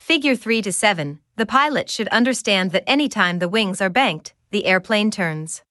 Figure 0.00 0.34
3 0.34 0.62
to 0.62 0.72
7 0.72 1.20
The 1.36 1.46
pilot 1.46 1.90
should 1.90 2.08
understand 2.08 2.72
that 2.72 2.82
any 2.88 3.08
time 3.08 3.38
the 3.38 3.48
wings 3.48 3.80
are 3.80 3.88
banked, 3.88 4.34
the 4.50 4.66
airplane 4.66 5.12
turns. 5.12 5.62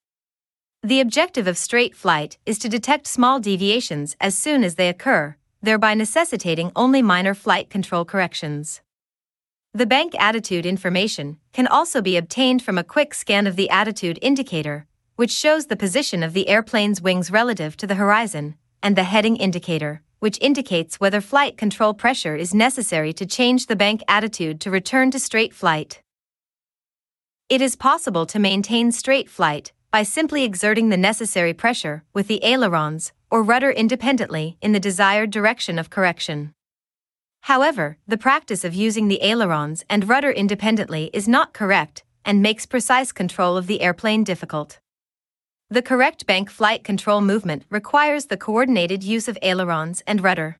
The 0.82 1.02
objective 1.02 1.48
of 1.48 1.58
straight 1.58 1.94
flight 1.94 2.38
is 2.46 2.58
to 2.60 2.70
detect 2.70 3.08
small 3.08 3.42
deviations 3.42 4.16
as 4.22 4.38
soon 4.38 4.64
as 4.64 4.76
they 4.76 4.88
occur, 4.88 5.36
thereby 5.62 5.96
necessitating 5.96 6.72
only 6.78 7.02
minor 7.02 7.34
flight 7.34 7.70
control 7.70 8.06
corrections. 8.06 8.80
The 9.74 9.86
bank 9.86 10.14
attitude 10.20 10.66
information 10.66 11.38
can 11.54 11.66
also 11.66 12.02
be 12.02 12.18
obtained 12.18 12.62
from 12.62 12.78
a 12.78 12.84
quick 12.84 13.14
scan 13.14 13.48
of 13.48 13.56
the 13.56 13.70
attitude 13.70 14.20
indicator, 14.22 14.86
which 15.16 15.32
shows 15.32 15.68
the 15.68 15.78
position 15.78 16.24
of 16.24 16.34
the 16.34 16.50
airplane's 16.50 17.02
wings 17.02 17.32
relative 17.32 17.78
to 17.78 17.88
the 17.88 17.96
horizon, 17.96 18.56
and 18.84 18.98
the 18.98 19.06
heading 19.06 19.38
indicator, 19.38 20.02
which 20.20 20.38
indicates 20.42 21.00
whether 21.00 21.22
flight 21.22 21.56
control 21.56 21.94
pressure 21.94 22.36
is 22.36 22.54
necessary 22.54 23.14
to 23.14 23.26
change 23.26 23.68
the 23.68 23.78
bank 23.78 24.02
attitude 24.10 24.60
to 24.60 24.70
return 24.70 25.10
to 25.12 25.20
straight 25.20 25.54
flight. 25.54 26.02
It 27.48 27.62
is 27.62 27.78
possible 27.78 28.26
to 28.26 28.40
maintain 28.40 28.92
straight 28.92 29.30
flight 29.30 29.72
by 29.90 30.04
simply 30.04 30.44
exerting 30.44 30.90
the 30.90 30.98
necessary 30.98 31.54
pressure 31.54 32.04
with 32.14 32.28
the 32.28 32.44
ailerons 32.44 33.14
or 33.30 33.42
rudder 33.42 33.72
independently 33.72 34.58
in 34.62 34.74
the 34.74 34.82
desired 34.82 35.32
direction 35.32 35.80
of 35.80 35.90
correction. 35.90 36.54
However, 37.42 37.98
the 38.08 38.18
practice 38.18 38.64
of 38.64 38.76
using 38.76 39.08
the 39.08 39.22
ailerons 39.24 39.84
and 39.90 40.08
rudder 40.08 40.32
independently 40.32 41.10
is 41.14 41.28
not 41.28 41.54
correct 41.54 42.04
and 42.24 42.42
makes 42.42 42.66
precise 42.66 43.12
control 43.12 43.58
of 43.58 43.68
the 43.68 43.82
airplane 43.82 44.24
difficult. 44.24 44.80
The 45.70 45.82
correct 45.82 46.26
bank 46.26 46.50
flight 46.50 46.84
control 46.84 47.22
movement 47.22 47.64
requires 47.70 48.26
the 48.26 48.38
coordinated 48.38 49.04
use 49.04 49.28
of 49.28 49.38
ailerons 49.42 50.04
and 50.06 50.22
rudder. 50.22 50.58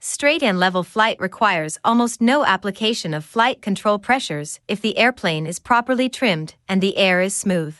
Straight 0.00 0.42
and 0.42 0.58
level 0.58 0.82
flight 0.82 1.16
requires 1.20 1.78
almost 1.84 2.20
no 2.20 2.44
application 2.44 3.14
of 3.14 3.24
flight 3.24 3.62
control 3.62 3.98
pressures 3.98 4.60
if 4.66 4.80
the 4.80 4.98
airplane 4.98 5.46
is 5.46 5.58
properly 5.58 6.08
trimmed 6.08 6.56
and 6.68 6.80
the 6.80 6.96
air 6.96 7.20
is 7.20 7.36
smooth. 7.36 7.76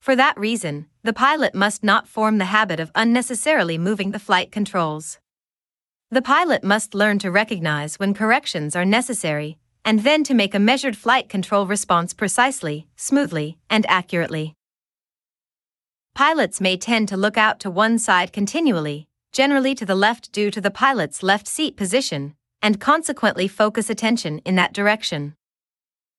For 0.00 0.14
that 0.14 0.38
reason, 0.38 0.86
the 1.02 1.12
pilot 1.12 1.54
must 1.54 1.82
not 1.82 2.06
form 2.06 2.38
the 2.38 2.46
habit 2.46 2.78
of 2.78 2.92
unnecessarily 2.94 3.78
moving 3.78 4.10
the 4.10 4.18
flight 4.18 4.52
controls. 4.52 5.18
The 6.10 6.22
pilot 6.22 6.62
must 6.62 6.94
learn 6.94 7.18
to 7.20 7.30
recognize 7.30 7.98
when 7.98 8.14
corrections 8.14 8.76
are 8.76 8.84
necessary 8.84 9.58
and 9.84 10.00
then 10.00 10.24
to 10.24 10.34
make 10.34 10.54
a 10.54 10.58
measured 10.58 10.96
flight 10.96 11.28
control 11.28 11.66
response 11.66 12.14
precisely, 12.14 12.86
smoothly, 12.96 13.58
and 13.68 13.84
accurately. 13.88 14.54
Pilots 16.14 16.60
may 16.60 16.76
tend 16.76 17.08
to 17.08 17.16
look 17.16 17.36
out 17.36 17.60
to 17.60 17.70
one 17.70 17.98
side 17.98 18.32
continually, 18.32 19.08
generally 19.32 19.74
to 19.74 19.84
the 19.84 19.94
left 19.94 20.32
due 20.32 20.50
to 20.50 20.60
the 20.60 20.70
pilot's 20.70 21.22
left 21.22 21.46
seat 21.46 21.76
position, 21.76 22.34
and 22.62 22.80
consequently 22.80 23.48
focus 23.48 23.90
attention 23.90 24.38
in 24.38 24.54
that 24.54 24.72
direction. 24.72 25.34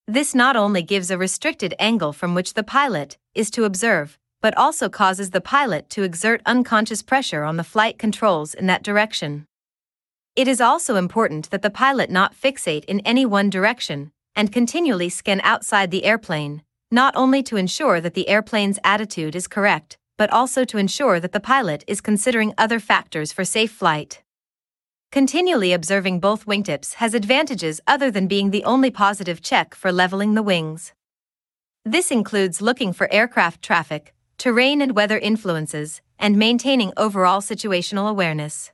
This 0.07 0.35
not 0.35 0.55
only 0.55 0.83
gives 0.83 1.09
a 1.09 1.17
restricted 1.17 1.73
angle 1.79 2.13
from 2.13 2.35
which 2.35 2.53
the 2.53 2.63
pilot 2.63 3.17
is 3.33 3.49
to 3.51 3.63
observe, 3.63 4.19
but 4.41 4.55
also 4.57 4.89
causes 4.89 5.31
the 5.31 5.41
pilot 5.41 5.89
to 5.91 6.03
exert 6.03 6.41
unconscious 6.45 7.01
pressure 7.01 7.43
on 7.43 7.57
the 7.57 7.63
flight 7.63 7.97
controls 7.97 8.53
in 8.53 8.67
that 8.67 8.83
direction. 8.83 9.47
It 10.35 10.49
is 10.49 10.59
also 10.59 10.97
important 10.97 11.49
that 11.51 11.61
the 11.61 11.69
pilot 11.69 12.09
not 12.09 12.35
fixate 12.35 12.83
in 12.85 12.99
any 13.01 13.25
one 13.25 13.49
direction 13.49 14.11
and 14.35 14.51
continually 14.51 15.07
scan 15.07 15.39
outside 15.41 15.91
the 15.91 16.03
airplane, 16.03 16.61
not 16.91 17.15
only 17.15 17.41
to 17.43 17.55
ensure 17.55 18.01
that 18.01 18.15
the 18.15 18.27
airplane's 18.27 18.77
attitude 18.83 19.33
is 19.33 19.47
correct, 19.47 19.97
but 20.17 20.29
also 20.31 20.65
to 20.65 20.77
ensure 20.77 21.21
that 21.21 21.31
the 21.31 21.39
pilot 21.39 21.85
is 21.87 22.01
considering 22.01 22.53
other 22.57 22.81
factors 22.81 23.31
for 23.31 23.45
safe 23.45 23.71
flight. 23.71 24.23
Continually 25.09 25.71
observing 25.71 26.19
both 26.19 26.45
wingtips 26.45 26.95
has 26.95 27.13
advantages 27.13 27.79
other 27.87 28.11
than 28.11 28.27
being 28.27 28.51
the 28.51 28.65
only 28.65 28.91
positive 28.91 29.41
check 29.41 29.73
for 29.73 29.89
leveling 29.89 30.33
the 30.33 30.43
wings. 30.43 30.91
This 31.85 32.11
includes 32.11 32.61
looking 32.61 32.91
for 32.91 33.09
aircraft 33.09 33.61
traffic, 33.61 34.13
terrain 34.37 34.81
and 34.81 34.97
weather 34.97 35.17
influences, 35.17 36.01
and 36.19 36.35
maintaining 36.35 36.91
overall 36.97 37.39
situational 37.39 38.09
awareness. 38.09 38.73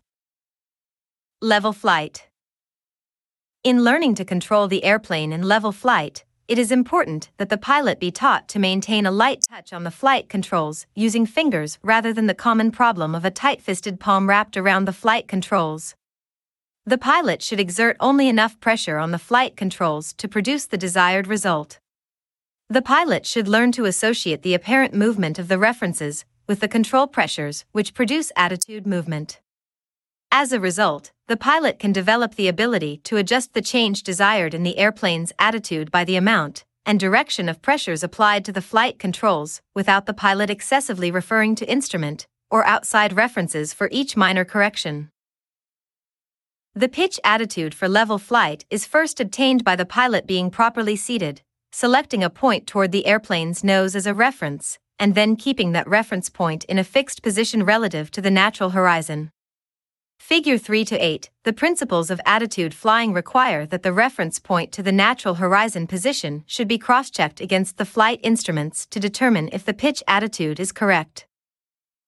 Level 1.44 1.74
flight. 1.74 2.28
In 3.64 3.84
learning 3.84 4.14
to 4.14 4.24
control 4.24 4.68
the 4.68 4.84
airplane 4.84 5.34
in 5.34 5.42
level 5.42 5.72
flight, 5.72 6.24
it 6.48 6.60
is 6.60 6.72
important 6.72 7.32
that 7.38 7.50
the 7.50 7.58
pilot 7.58 8.00
be 8.00 8.12
taught 8.12 8.48
to 8.50 8.60
maintain 8.60 9.08
a 9.08 9.12
light 9.12 9.44
touch 9.50 9.74
on 9.74 9.84
the 9.84 9.90
flight 9.90 10.30
controls 10.30 10.86
using 10.94 11.26
fingers 11.26 11.80
rather 11.82 12.14
than 12.14 12.28
the 12.28 12.36
common 12.36 12.70
problem 12.70 13.16
of 13.16 13.26
a 13.26 13.32
tight 13.32 13.60
fisted 13.60 14.00
palm 14.00 14.30
wrapped 14.30 14.56
around 14.56 14.86
the 14.86 14.94
flight 14.94 15.28
controls. 15.28 15.96
The 16.86 17.00
pilot 17.00 17.42
should 17.42 17.60
exert 17.60 17.98
only 18.00 18.30
enough 18.30 18.60
pressure 18.60 19.00
on 19.00 19.10
the 19.10 19.18
flight 19.18 19.58
controls 19.58 20.14
to 20.20 20.28
produce 20.28 20.68
the 20.68 20.78
desired 20.78 21.26
result. 21.26 21.80
The 22.70 22.84
pilot 22.84 23.26
should 23.26 23.48
learn 23.48 23.72
to 23.72 23.86
associate 23.86 24.44
the 24.44 24.54
apparent 24.54 24.94
movement 24.94 25.40
of 25.40 25.48
the 25.48 25.58
references 25.58 26.24
with 26.46 26.60
the 26.60 26.68
control 26.68 27.08
pressures 27.08 27.66
which 27.72 27.96
produce 27.96 28.32
attitude 28.36 28.86
movement. 28.86 29.42
As 30.34 30.54
a 30.54 30.60
result, 30.62 31.12
the 31.28 31.36
pilot 31.36 31.78
can 31.78 31.92
develop 31.92 32.36
the 32.36 32.48
ability 32.48 33.02
to 33.04 33.18
adjust 33.18 33.54
the 33.54 33.62
change 33.62 34.02
desired 34.02 34.54
in 34.54 34.64
the 34.64 34.78
airplane's 34.78 35.34
attitude 35.38 35.92
by 35.92 36.06
the 36.06 36.16
amount 36.16 36.64
and 36.86 37.00
direction 37.00 37.48
of 37.48 37.62
pressures 37.62 38.04
applied 38.04 38.44
to 38.46 38.52
the 38.52 38.62
flight 38.62 38.98
controls 38.98 39.62
without 39.76 40.06
the 40.06 40.14
pilot 40.14 40.50
excessively 40.50 41.12
referring 41.12 41.54
to 41.56 41.70
instrument 41.70 42.26
or 42.50 42.66
outside 42.66 43.14
references 43.14 43.74
for 43.74 43.88
each 43.92 44.18
minor 44.18 44.44
correction. 44.44 45.10
The 46.74 46.90
pitch 46.90 47.20
attitude 47.24 47.76
for 47.76 47.88
level 47.88 48.18
flight 48.18 48.66
is 48.70 48.86
first 48.86 49.20
obtained 49.20 49.64
by 49.64 49.76
the 49.76 49.86
pilot 49.86 50.26
being 50.26 50.50
properly 50.50 50.96
seated, 50.96 51.42
selecting 51.72 52.24
a 52.24 52.30
point 52.30 52.66
toward 52.66 52.92
the 52.92 53.06
airplane's 53.06 53.64
nose 53.64 53.96
as 53.96 54.08
a 54.08 54.14
reference, 54.14 54.80
and 54.98 55.14
then 55.14 55.36
keeping 55.36 55.74
that 55.74 55.88
reference 55.88 56.30
point 56.30 56.64
in 56.66 56.80
a 56.80 56.84
fixed 56.84 57.22
position 57.22 57.64
relative 57.64 58.10
to 58.12 58.22
the 58.22 58.32
natural 58.32 58.72
horizon. 58.72 59.32
Figure 60.22 60.60
3 60.60 60.86
to 60.86 60.96
8 61.04 61.30
The 61.44 61.52
principles 61.52 62.12
of 62.12 62.22
attitude 62.28 62.76
flying 62.76 63.12
require 63.12 63.66
that 63.66 63.82
the 63.82 63.92
reference 63.92 64.38
point 64.38 64.72
to 64.72 64.84
the 64.84 64.92
natural 64.92 65.36
horizon 65.36 65.88
position 65.88 66.44
should 66.46 66.68
be 66.68 66.78
cross 66.78 67.10
checked 67.10 67.42
against 67.42 67.78
the 67.78 67.86
flight 67.86 68.20
instruments 68.22 68.86
to 68.92 69.00
determine 69.00 69.50
if 69.52 69.66
the 69.66 69.74
pitch 69.74 70.04
attitude 70.08 70.60
is 70.60 70.72
correct. 70.72 71.28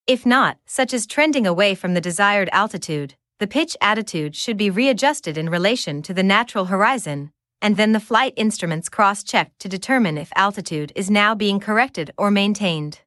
If 0.05 0.27
not, 0.27 0.57
such 0.65 0.93
as 0.93 1.07
trending 1.07 1.47
away 1.47 1.73
from 1.73 1.95
the 1.95 2.07
desired 2.09 2.49
altitude, 2.53 3.15
the 3.39 3.47
pitch 3.47 3.75
attitude 3.81 4.35
should 4.35 4.57
be 4.57 4.69
readjusted 4.69 5.35
in 5.35 5.49
relation 5.49 6.03
to 6.03 6.13
the 6.13 6.23
natural 6.23 6.65
horizon, 6.65 7.31
and 7.63 7.77
then 7.77 7.93
the 7.93 7.99
flight 7.99 8.33
instruments 8.37 8.89
cross 8.89 9.23
checked 9.23 9.59
to 9.59 9.67
determine 9.67 10.19
if 10.19 10.31
altitude 10.35 10.93
is 10.95 11.09
now 11.09 11.33
being 11.33 11.59
corrected 11.59 12.11
or 12.17 12.29
maintained. 12.29 13.01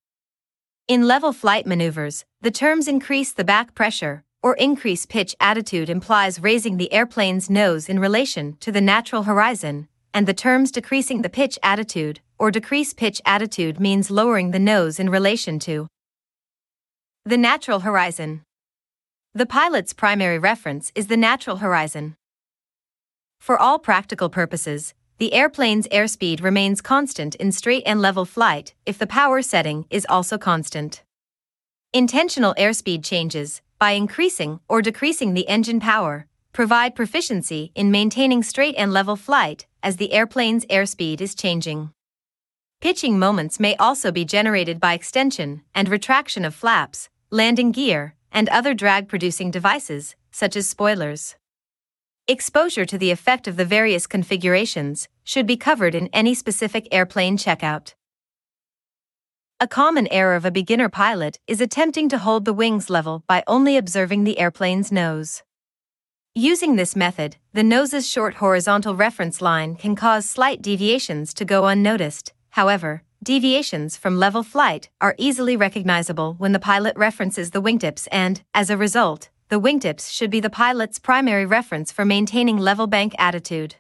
In 0.89 1.07
level 1.07 1.33
flight 1.33 1.65
maneuvers, 1.65 2.25
the 2.43 2.51
terms 2.51 2.87
increase 2.87 3.33
the 3.33 3.45
back 3.45 3.75
pressure 3.75 4.25
or 4.47 4.55
increase 4.55 5.07
pitch 5.07 5.35
attitude 5.41 5.91
implies 5.91 6.39
raising 6.39 6.77
the 6.77 6.93
airplane's 6.93 7.51
nose 7.51 7.89
in 7.89 7.99
relation 7.99 8.57
to 8.61 8.71
the 8.71 8.81
natural 8.81 9.25
horizon, 9.25 9.89
and 10.15 10.29
the 10.29 10.33
terms 10.33 10.71
decreasing 10.71 11.23
the 11.23 11.29
pitch 11.29 11.59
attitude 11.65 12.21
or 12.39 12.53
decrease 12.53 12.95
pitch 12.95 13.21
attitude 13.27 13.81
means 13.81 14.09
lowering 14.09 14.53
the 14.53 14.61
nose 14.61 15.01
in 15.01 15.11
relation 15.11 15.59
to 15.59 15.89
the 17.25 17.37
natural 17.37 17.81
horizon. 17.81 18.43
The 19.35 19.47
pilot's 19.47 19.93
primary 19.93 20.39
reference 20.39 20.93
is 20.95 21.09
the 21.09 21.17
natural 21.17 21.57
horizon. 21.57 22.15
For 23.41 23.59
all 23.59 23.81
practical 23.81 24.29
purposes, 24.29 24.95
the 25.19 25.33
airplane's 25.33 25.89
airspeed 25.89 26.41
remains 26.41 26.81
constant 26.81 27.35
in 27.35 27.51
straight 27.51 27.83
and 27.85 28.01
level 28.01 28.25
flight 28.25 28.75
if 28.87 28.97
the 28.97 29.09
power 29.09 29.43
setting 29.43 29.87
is 29.91 30.07
also 30.09 30.39
constant. 30.39 31.03
Intentional 31.93 32.55
airspeed 32.57 33.05
changes, 33.05 33.61
by 33.79 33.93
increasing 33.93 34.61
or 34.69 34.83
decreasing 34.83 35.35
the 35.35 35.49
engine 35.49 35.81
power, 35.81 36.27
provide 36.53 36.95
proficiency 36.95 37.73
in 37.75 37.91
maintaining 37.91 38.43
straight 38.43 38.75
and 38.79 38.93
level 38.93 39.17
flight 39.17 39.67
as 39.83 39.97
the 39.97 40.13
airplane's 40.13 40.65
airspeed 40.67 41.21
is 41.21 41.35
changing. 41.35 41.91
Pitching 42.81 43.19
moments 43.19 43.61
may 43.61 43.77
also 43.77 44.11
be 44.11 44.25
generated 44.25 44.81
by 44.81 44.95
extension 44.95 45.63
and 45.75 45.89
retraction 45.89 46.45
of 46.45 46.55
flaps, 46.55 47.09
landing 47.31 47.73
gear, 47.73 48.15
and 48.33 48.49
other 48.49 48.75
drag 48.75 49.09
producing 49.09 49.51
devices, 49.51 50.15
such 50.31 50.57
as 50.57 50.69
spoilers. 50.69 51.37
Exposure 52.29 52.85
to 52.85 52.99
the 52.99 53.11
effect 53.11 53.47
of 53.47 53.57
the 53.57 53.65
various 53.65 54.07
configurations 54.07 55.09
should 55.25 55.47
be 55.47 55.57
covered 55.57 55.95
in 55.95 56.09
any 56.13 56.35
specific 56.35 56.89
airplane 56.91 57.37
checkout. 57.37 57.95
A 59.59 59.67
common 59.67 60.07
error 60.09 60.35
of 60.35 60.45
a 60.45 60.51
beginner 60.51 60.91
pilot 60.91 61.39
is 61.47 61.63
attempting 61.63 62.11
to 62.11 62.19
hold 62.19 62.45
the 62.45 62.53
wings 62.53 62.91
level 62.91 63.25
by 63.27 63.43
only 63.47 63.79
observing 63.79 64.25
the 64.25 64.39
airplane's 64.39 64.93
nose. 64.93 65.45
Using 66.35 66.77
this 66.77 66.95
method, 66.95 67.37
the 67.55 67.63
nose's 67.63 68.07
short 68.07 68.35
horizontal 68.35 68.95
reference 68.95 69.41
line 69.41 69.75
can 69.75 69.97
cause 69.97 70.29
slight 70.29 70.61
deviations 70.61 71.33
to 71.33 71.47
go 71.47 71.65
unnoticed. 71.69 72.35
However, 72.51 73.03
deviations 73.23 73.97
from 73.97 74.19
level 74.19 74.43
flight 74.43 74.91
are 75.01 75.15
easily 75.17 75.57
recognizable 75.57 76.35
when 76.35 76.53
the 76.53 76.59
pilot 76.59 76.95
references 76.95 77.53
the 77.53 77.63
wingtips 77.63 78.07
and, 78.13 78.43
as 78.53 78.69
a 78.69 78.77
result, 78.77 79.31
the 79.49 79.59
wingtips 79.59 80.13
should 80.13 80.31
be 80.31 80.41
the 80.41 80.51
pilot's 80.51 80.99
primary 80.99 81.47
reference 81.47 81.91
for 81.91 82.05
maintaining 82.05 82.59
level 82.59 82.87
bank 82.87 83.15
attitude. 83.19 83.77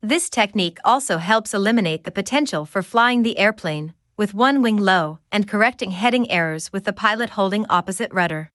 This 0.00 0.30
technique 0.30 0.78
also 0.84 1.18
helps 1.18 1.52
eliminate 1.52 2.04
the 2.04 2.12
potential 2.12 2.64
for 2.64 2.82
flying 2.84 3.24
the 3.24 3.36
airplane 3.36 3.92
with 4.16 4.32
one 4.32 4.62
wing 4.62 4.78
low 4.78 5.18
and 5.30 5.46
correcting 5.46 5.90
heading 5.90 6.30
errors 6.30 6.72
with 6.72 6.84
the 6.84 6.92
pilot 6.92 7.30
holding 7.30 7.66
opposite 7.68 8.12
rudder. 8.14 8.50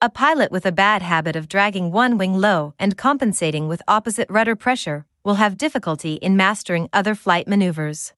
A 0.00 0.08
pilot 0.08 0.52
with 0.52 0.64
a 0.64 0.70
bad 0.70 1.02
habit 1.02 1.34
of 1.34 1.48
dragging 1.48 1.90
one 1.90 2.16
wing 2.16 2.34
low 2.34 2.74
and 2.78 2.96
compensating 2.96 3.66
with 3.66 3.82
opposite 3.88 4.30
rudder 4.30 4.54
pressure 4.54 5.04
will 5.24 5.34
have 5.34 5.58
difficulty 5.58 6.14
in 6.14 6.36
mastering 6.36 6.88
other 6.92 7.16
flight 7.16 7.48
maneuvers. 7.48 8.12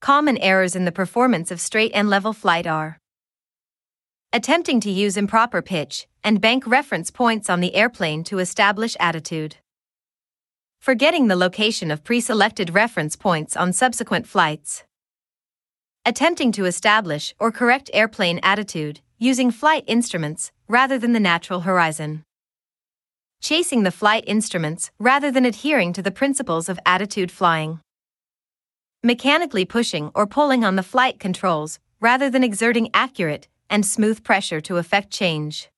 Common 0.00 0.38
errors 0.38 0.74
in 0.74 0.86
the 0.86 0.92
performance 0.92 1.50
of 1.50 1.60
straight 1.60 1.92
and 1.94 2.08
level 2.08 2.32
flight 2.32 2.66
are 2.66 2.98
attempting 4.32 4.80
to 4.80 4.90
use 4.90 5.18
improper 5.18 5.60
pitch 5.60 6.08
and 6.24 6.40
bank 6.40 6.66
reference 6.66 7.10
points 7.10 7.50
on 7.50 7.60
the 7.60 7.74
airplane 7.74 8.24
to 8.24 8.38
establish 8.38 8.96
attitude, 8.98 9.56
forgetting 10.80 11.28
the 11.28 11.36
location 11.36 11.90
of 11.90 12.02
pre 12.02 12.22
selected 12.22 12.72
reference 12.72 13.16
points 13.16 13.54
on 13.54 13.74
subsequent 13.74 14.26
flights 14.26 14.84
attempting 16.10 16.50
to 16.50 16.64
establish 16.64 17.32
or 17.38 17.52
correct 17.52 17.88
airplane 17.94 18.40
attitude 18.42 19.00
using 19.16 19.52
flight 19.52 19.84
instruments 19.86 20.50
rather 20.66 20.98
than 20.98 21.12
the 21.12 21.20
natural 21.20 21.60
horizon. 21.60 22.24
Chasing 23.40 23.84
the 23.84 23.92
flight 23.92 24.24
instruments 24.26 24.90
rather 24.98 25.30
than 25.30 25.44
adhering 25.44 25.92
to 25.92 26.02
the 26.02 26.10
principles 26.10 26.68
of 26.68 26.80
attitude 26.84 27.30
flying. 27.30 27.78
Mechanically 29.04 29.64
pushing 29.64 30.10
or 30.12 30.26
pulling 30.26 30.64
on 30.64 30.74
the 30.74 30.82
flight 30.82 31.20
controls 31.20 31.78
rather 32.00 32.28
than 32.28 32.42
exerting 32.42 32.90
accurate 32.92 33.46
and 33.70 33.86
smooth 33.86 34.24
pressure 34.24 34.60
to 34.60 34.78
effect 34.78 35.12
change. 35.12 35.68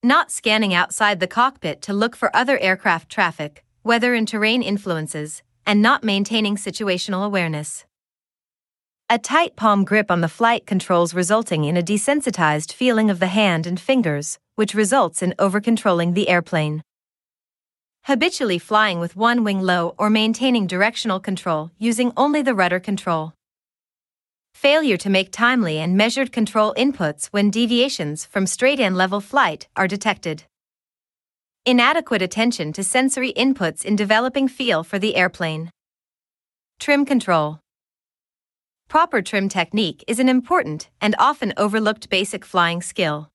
Not 0.00 0.30
scanning 0.30 0.72
outside 0.72 1.18
the 1.18 1.26
cockpit 1.26 1.82
to 1.82 1.92
look 1.92 2.14
for 2.14 2.30
other 2.36 2.56
aircraft 2.60 3.10
traffic, 3.10 3.64
weather 3.82 4.14
and 4.14 4.28
terrain 4.28 4.62
influences, 4.62 5.42
and 5.66 5.82
not 5.82 6.04
maintaining 6.04 6.54
situational 6.54 7.26
awareness. 7.26 7.84
A 9.10 9.18
tight 9.18 9.56
palm 9.56 9.86
grip 9.86 10.10
on 10.10 10.20
the 10.20 10.28
flight 10.28 10.66
controls 10.66 11.14
resulting 11.14 11.64
in 11.64 11.78
a 11.78 11.82
desensitized 11.82 12.74
feeling 12.74 13.08
of 13.08 13.20
the 13.20 13.28
hand 13.28 13.66
and 13.66 13.80
fingers, 13.80 14.38
which 14.54 14.74
results 14.74 15.22
in 15.22 15.34
overcontrolling 15.38 16.12
the 16.12 16.28
airplane. 16.28 16.82
Habitually 18.04 18.58
flying 18.58 19.00
with 19.00 19.16
one 19.16 19.44
wing 19.44 19.62
low 19.62 19.94
or 19.96 20.10
maintaining 20.10 20.66
directional 20.66 21.20
control 21.20 21.70
using 21.78 22.12
only 22.18 22.42
the 22.42 22.54
rudder 22.54 22.78
control. 22.78 23.32
Failure 24.52 24.98
to 24.98 25.08
make 25.08 25.32
timely 25.32 25.78
and 25.78 25.96
measured 25.96 26.30
control 26.30 26.74
inputs 26.76 27.28
when 27.28 27.48
deviations 27.48 28.26
from 28.26 28.46
straight 28.46 28.78
and 28.78 28.94
level 28.94 29.22
flight 29.22 29.68
are 29.74 29.88
detected. 29.88 30.44
Inadequate 31.64 32.20
attention 32.20 32.74
to 32.74 32.84
sensory 32.84 33.32
inputs 33.32 33.86
in 33.86 33.96
developing 33.96 34.48
feel 34.48 34.84
for 34.84 34.98
the 34.98 35.16
airplane. 35.16 35.70
Trim 36.78 37.06
control. 37.06 37.60
Proper 38.88 39.20
trim 39.20 39.50
technique 39.50 40.02
is 40.08 40.18
an 40.18 40.30
important 40.30 40.88
and 40.98 41.14
often 41.18 41.52
overlooked 41.58 42.08
basic 42.08 42.42
flying 42.42 42.80
skill. 42.80 43.30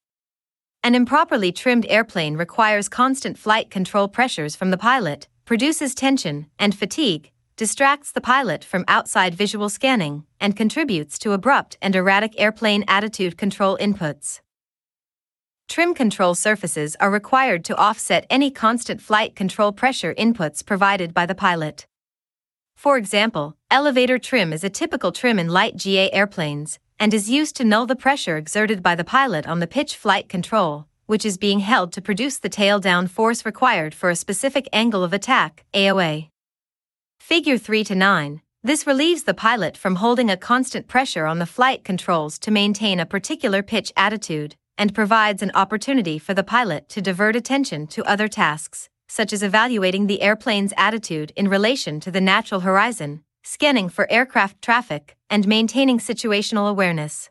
An 0.84 0.96
improperly 0.96 1.52
trimmed 1.52 1.86
airplane 1.90 2.36
requires 2.36 2.90
constant 2.90 3.38
flight 3.38 3.70
control 3.70 4.08
pressures 4.08 4.56
from 4.56 4.72
the 4.72 4.80
pilot, 4.80 5.28
produces 5.46 5.94
tension 5.94 6.48
and 6.58 6.76
fatigue, 6.76 7.32
distracts 7.56 8.12
the 8.12 8.20
pilot 8.20 8.64
from 8.64 8.84
outside 8.88 9.36
visual 9.36 9.70
scanning, 9.70 10.26
and 10.40 10.58
contributes 10.58 11.20
to 11.20 11.34
abrupt 11.34 11.78
and 11.84 11.96
erratic 11.96 12.34
airplane 12.42 12.84
attitude 12.88 13.38
control 13.38 13.78
inputs. 13.80 14.42
Trim 15.70 15.94
control 15.94 16.34
surfaces 16.34 16.96
are 17.00 17.12
required 17.12 17.64
to 17.66 17.78
offset 17.78 18.26
any 18.28 18.50
constant 18.50 19.00
flight 19.02 19.36
control 19.36 19.72
pressure 19.72 20.16
inputs 20.16 20.66
provided 20.66 21.14
by 21.14 21.28
the 21.28 21.36
pilot. 21.36 21.86
For 22.76 22.98
example, 22.98 23.56
elevator 23.72 24.20
trim 24.20 24.52
is 24.54 24.64
a 24.64 24.70
typical 24.70 25.12
trim 25.12 25.40
in 25.40 25.48
light 25.48 25.76
GA 25.76 26.12
airplanes 26.12 26.80
and 27.00 27.14
is 27.14 27.30
used 27.30 27.56
to 27.58 27.64
null 27.64 27.86
the 27.86 27.96
pressure 27.96 28.38
exerted 28.38 28.84
by 28.84 28.96
the 28.96 29.04
pilot 29.04 29.48
on 29.48 29.60
the 29.60 29.68
pitch 29.68 29.96
flight 29.96 30.30
control, 30.30 30.88
which 31.06 31.26
is 31.26 31.38
being 31.38 31.60
held 31.60 31.92
to 31.94 32.02
produce 32.02 32.38
the 32.38 32.50
tail 32.50 32.80
down 32.80 33.08
force 33.08 33.46
required 33.46 33.94
for 33.94 34.10
a 34.10 34.16
specific 34.16 34.68
angle 34.72 35.04
of 35.04 35.14
attack, 35.14 35.66
AOA. 35.74 36.30
Figure 37.20 37.58
3 37.58 37.84
to 37.86 37.96
9. 37.96 38.42
This 38.64 38.88
relieves 38.88 39.24
the 39.24 39.34
pilot 39.34 39.76
from 39.76 39.96
holding 39.96 40.30
a 40.30 40.38
constant 40.38 40.88
pressure 40.88 41.26
on 41.26 41.40
the 41.40 41.46
flight 41.46 41.84
controls 41.84 42.40
to 42.40 42.52
maintain 42.52 43.00
a 43.00 43.06
particular 43.06 43.62
pitch 43.62 43.92
attitude, 43.98 44.56
and 44.78 44.96
provides 44.96 45.42
an 45.42 45.52
opportunity 45.54 46.18
for 46.18 46.34
the 46.34 46.44
pilot 46.44 46.90
to 46.90 47.02
divert 47.02 47.36
attention 47.36 47.88
to 47.88 48.04
other 48.06 48.28
tasks, 48.28 48.90
such 49.14 49.32
as 49.32 49.44
evaluating 49.44 50.08
the 50.08 50.24
airplane's 50.24 50.74
attitude 50.76 51.32
in 51.36 51.48
relation 51.48 52.00
to 52.00 52.10
the 52.10 52.20
natural 52.20 52.62
horizon, 52.62 53.24
scanning 53.44 53.88
for 53.88 54.12
aircraft 54.12 54.60
traffic, 54.60 55.16
and 55.30 55.48
maintaining 55.48 56.00
situational 56.00 56.68
awareness. 56.68 57.30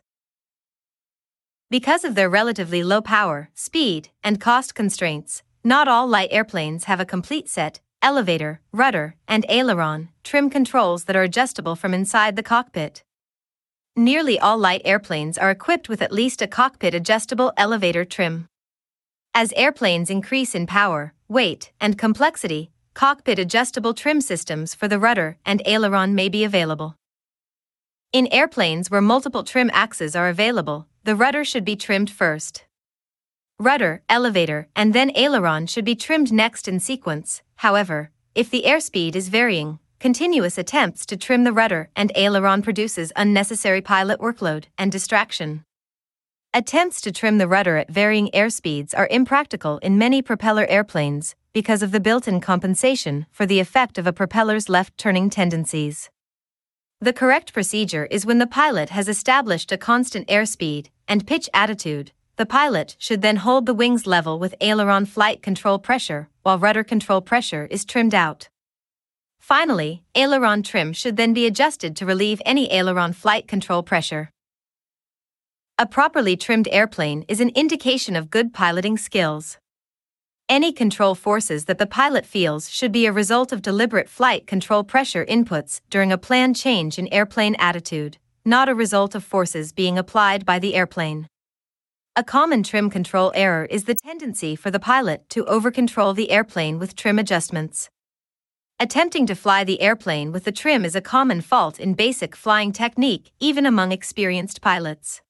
Because 1.69 2.05
of 2.05 2.15
their 2.15 2.29
relatively 2.29 2.83
low 2.83 3.01
power, 3.01 3.49
speed, 3.53 4.07
and 4.23 4.39
cost 4.39 4.73
constraints, 4.73 5.43
not 5.61 5.89
all 5.89 6.07
light 6.07 6.29
airplanes 6.31 6.85
have 6.85 7.01
a 7.01 7.11
complete 7.15 7.49
set, 7.49 7.81
elevator, 8.01 8.61
rudder, 8.71 9.15
and 9.27 9.45
aileron, 9.49 10.07
trim 10.23 10.49
controls 10.49 11.03
that 11.03 11.17
are 11.17 11.23
adjustable 11.23 11.75
from 11.75 11.93
inside 11.93 12.37
the 12.37 12.49
cockpit. 12.53 13.03
Nearly 13.93 14.39
all 14.39 14.57
light 14.57 14.83
airplanes 14.85 15.37
are 15.37 15.51
equipped 15.51 15.89
with 15.89 16.01
at 16.01 16.13
least 16.13 16.41
a 16.41 16.47
cockpit 16.47 16.93
adjustable 16.95 17.51
elevator 17.57 18.05
trim. 18.05 18.47
As 19.35 19.51
airplanes 19.55 20.11
increase 20.11 20.53
in 20.53 20.67
power, 20.67 21.15
weight, 21.27 21.71
and 21.81 21.97
complexity, 21.97 22.69
cockpit 22.93 23.39
adjustable 23.39 23.95
trim 23.95 24.21
systems 24.21 24.75
for 24.75 24.87
the 24.87 24.99
rudder 24.99 25.37
and 25.43 25.59
aileron 25.65 26.13
may 26.13 26.29
be 26.29 26.43
available. 26.43 26.95
In 28.11 28.27
airplanes 28.27 28.91
where 28.91 29.01
multiple 29.01 29.43
trim 29.43 29.71
axes 29.73 30.15
are 30.15 30.29
available, 30.29 30.87
the 31.03 31.15
rudder 31.15 31.43
should 31.43 31.65
be 31.65 31.75
trimmed 31.75 32.11
first. 32.11 32.65
Rudder, 33.57 34.03
elevator, 34.07 34.67
and 34.75 34.93
then 34.93 35.11
aileron 35.15 35.65
should 35.65 35.85
be 35.85 35.95
trimmed 35.95 36.31
next 36.31 36.67
in 36.67 36.79
sequence. 36.79 37.41
However, 37.55 38.11
if 38.35 38.51
the 38.51 38.65
airspeed 38.67 39.15
is 39.15 39.29
varying, 39.29 39.79
continuous 39.99 40.59
attempts 40.59 41.07
to 41.07 41.17
trim 41.17 41.43
the 41.43 41.53
rudder 41.53 41.89
and 41.95 42.11
aileron 42.13 42.61
produces 42.61 43.11
unnecessary 43.15 43.81
pilot 43.81 44.19
workload 44.19 44.65
and 44.77 44.91
distraction. 44.91 45.63
Attempts 46.55 47.01
to 47.01 47.11
trim 47.11 47.39
the 47.39 47.47
rudder 47.47 47.77
at 47.77 47.89
varying 47.89 48.29
airspeeds 48.31 48.93
are 48.95 49.07
impractical 49.09 49.79
in 49.79 49.97
many 49.97 50.21
propeller 50.21 50.67
airplanes 50.67 51.33
because 51.51 51.81
of 51.81 51.91
the 51.91 51.99
built 51.99 52.27
in 52.27 52.39
compensation 52.39 53.25
for 53.31 53.47
the 53.47 53.59
effect 53.59 53.97
of 53.97 54.05
a 54.05 54.13
propeller's 54.13 54.69
left 54.69 54.95
turning 54.95 55.31
tendencies. 55.31 56.11
The 57.01 57.11
correct 57.11 57.53
procedure 57.53 58.05
is 58.11 58.23
when 58.23 58.37
the 58.37 58.45
pilot 58.45 58.89
has 58.89 59.09
established 59.09 59.71
a 59.71 59.79
constant 59.79 60.27
airspeed 60.27 60.89
and 61.07 61.25
pitch 61.25 61.49
attitude, 61.55 62.11
the 62.35 62.45
pilot 62.45 62.97
should 62.99 63.23
then 63.23 63.37
hold 63.37 63.65
the 63.65 63.73
wings 63.73 64.05
level 64.05 64.37
with 64.37 64.53
aileron 64.61 65.07
flight 65.07 65.41
control 65.41 65.79
pressure 65.79 66.29
while 66.43 66.59
rudder 66.59 66.83
control 66.83 67.21
pressure 67.21 67.67
is 67.71 67.83
trimmed 67.83 68.13
out. 68.13 68.49
Finally, 69.39 70.03
aileron 70.13 70.61
trim 70.61 70.93
should 70.93 71.17
then 71.17 71.33
be 71.33 71.47
adjusted 71.47 71.95
to 71.95 72.05
relieve 72.05 72.43
any 72.45 72.71
aileron 72.71 73.11
flight 73.11 73.47
control 73.47 73.81
pressure. 73.81 74.29
A 75.79 75.87
properly 75.87 76.37
trimmed 76.37 76.67
airplane 76.71 77.25
is 77.27 77.39
an 77.39 77.49
indication 77.55 78.15
of 78.15 78.29
good 78.29 78.53
piloting 78.53 78.95
skills. 78.95 79.57
Any 80.47 80.71
control 80.71 81.15
forces 81.15 81.65
that 81.65 81.79
the 81.79 81.87
pilot 81.87 82.27
feels 82.27 82.69
should 82.69 82.91
be 82.91 83.07
a 83.07 83.11
result 83.11 83.51
of 83.51 83.63
deliberate 83.63 84.07
flight 84.07 84.45
control 84.45 84.83
pressure 84.83 85.25
inputs 85.25 85.81
during 85.89 86.11
a 86.11 86.17
planned 86.19 86.55
change 86.55 86.99
in 86.99 87.11
airplane 87.11 87.55
attitude, 87.57 88.19
not 88.45 88.69
a 88.69 88.75
result 88.75 89.15
of 89.15 89.23
forces 89.23 89.71
being 89.71 89.97
applied 89.97 90.45
by 90.45 90.59
the 90.59 90.75
airplane. 90.75 91.27
A 92.15 92.23
common 92.23 92.61
trim 92.61 92.91
control 92.91 93.31
error 93.33 93.65
is 93.65 93.85
the 93.85 93.95
tendency 93.95 94.55
for 94.55 94.69
the 94.69 94.79
pilot 94.79 95.27
to 95.29 95.43
overcontrol 95.45 96.15
the 96.15 96.29
airplane 96.29 96.77
with 96.77 96.95
trim 96.95 97.17
adjustments. 97.17 97.89
Attempting 98.79 99.25
to 99.25 99.33
fly 99.33 99.63
the 99.63 99.81
airplane 99.81 100.31
with 100.31 100.43
the 100.43 100.51
trim 100.51 100.85
is 100.85 100.95
a 100.95 101.01
common 101.01 101.41
fault 101.41 101.79
in 101.79 101.95
basic 101.95 102.35
flying 102.35 102.71
technique, 102.71 103.31
even 103.39 103.65
among 103.65 103.91
experienced 103.91 104.61
pilots. 104.61 105.23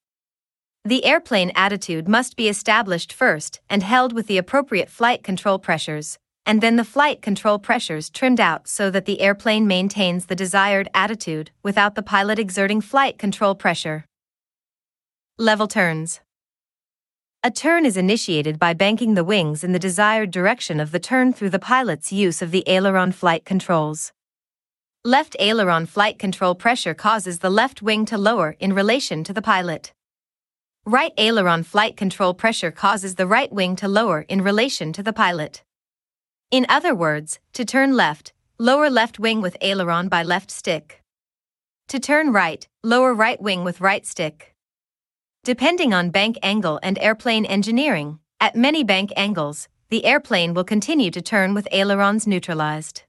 The 0.86 1.06
airplane 1.06 1.54
attitude 1.56 2.10
must 2.10 2.36
be 2.36 2.50
established 2.50 3.13
first 3.13 3.62
and 3.69 3.82
held 3.82 4.12
with 4.12 4.28
the 4.28 4.38
appropriate 4.38 4.89
flight 4.89 5.24
control 5.24 5.58
pressures, 5.58 6.19
and 6.46 6.60
then 6.60 6.76
the 6.76 6.84
flight 6.84 7.22
control 7.22 7.58
pressures 7.58 8.10
trimmed 8.10 8.41
out 8.41 8.67
so 8.67 8.89
that 8.91 9.06
the 9.06 9.22
airplane 9.22 9.65
maintains 9.65 10.26
the 10.26 10.36
desired 10.36 10.89
attitude 10.93 11.52
without 11.63 11.96
the 11.96 12.04
pilot 12.04 12.38
exerting 12.38 12.82
flight 12.82 13.17
control 13.17 13.56
pressure. 13.56 14.04
Level 15.38 15.69
turns. 15.69 16.19
A 17.43 17.50
turn 17.50 17.86
is 17.86 17.96
initiated 17.96 18.60
by 18.60 18.74
banking 18.74 19.13
the 19.13 19.24
wings 19.24 19.63
in 19.63 19.72
the 19.72 19.80
desired 19.80 20.32
direction 20.32 20.82
of 20.82 20.91
the 20.91 21.00
turn 21.00 21.32
through 21.32 21.52
the 21.52 21.60
pilot's 21.60 22.12
use 22.12 22.41
of 22.41 22.52
the 22.52 22.67
aileron 22.67 23.13
flight 23.13 23.46
controls. 23.46 24.12
Left 25.06 25.34
aileron 25.39 25.86
flight 25.86 26.19
control 26.19 26.56
pressure 26.56 26.93
causes 26.93 27.39
the 27.39 27.50
left 27.50 27.82
wing 27.82 28.04
to 28.08 28.17
lower 28.17 28.58
in 28.60 28.74
relation 28.74 29.24
to 29.24 29.32
the 29.32 29.41
pilot. 29.41 29.93
Right 30.86 31.13
aileron 31.17 31.63
flight 31.63 31.96
control 31.96 32.34
pressure 32.34 32.69
causes 32.69 33.15
the 33.15 33.26
right 33.26 33.50
wing 33.50 33.78
to 33.78 33.88
lower 33.88 34.24
in 34.24 34.41
relation 34.41 34.91
to 34.91 35.02
the 35.02 35.13
pilot. 35.13 35.63
In 36.52 36.65
other 36.67 36.93
words, 36.93 37.39
to 37.54 37.63
turn 37.63 37.96
left, 37.96 38.34
lower 38.60 38.89
left 38.89 39.17
wing 39.17 39.39
with 39.39 39.56
aileron 39.62 40.10
by 40.10 40.24
left 40.24 40.52
stick. 40.52 41.02
To 41.88 42.02
turn 42.02 42.34
right, 42.34 42.67
lower 42.84 43.13
right 43.13 43.41
wing 43.41 43.63
with 43.63 43.80
right 43.80 44.06
stick. 44.06 44.56
Depending 45.46 45.93
on 45.93 46.10
bank 46.10 46.38
angle 46.43 46.82
and 46.84 47.00
airplane 47.00 47.46
engineering, 47.46 48.19
at 48.41 48.58
many 48.58 48.84
bank 48.84 49.13
angles, 49.15 49.69
the 49.89 50.04
airplane 50.04 50.54
will 50.54 50.65
continue 50.65 51.12
to 51.12 51.22
turn 51.22 51.54
with 51.54 51.67
ailerons 51.72 52.28
neutralized. 52.28 53.04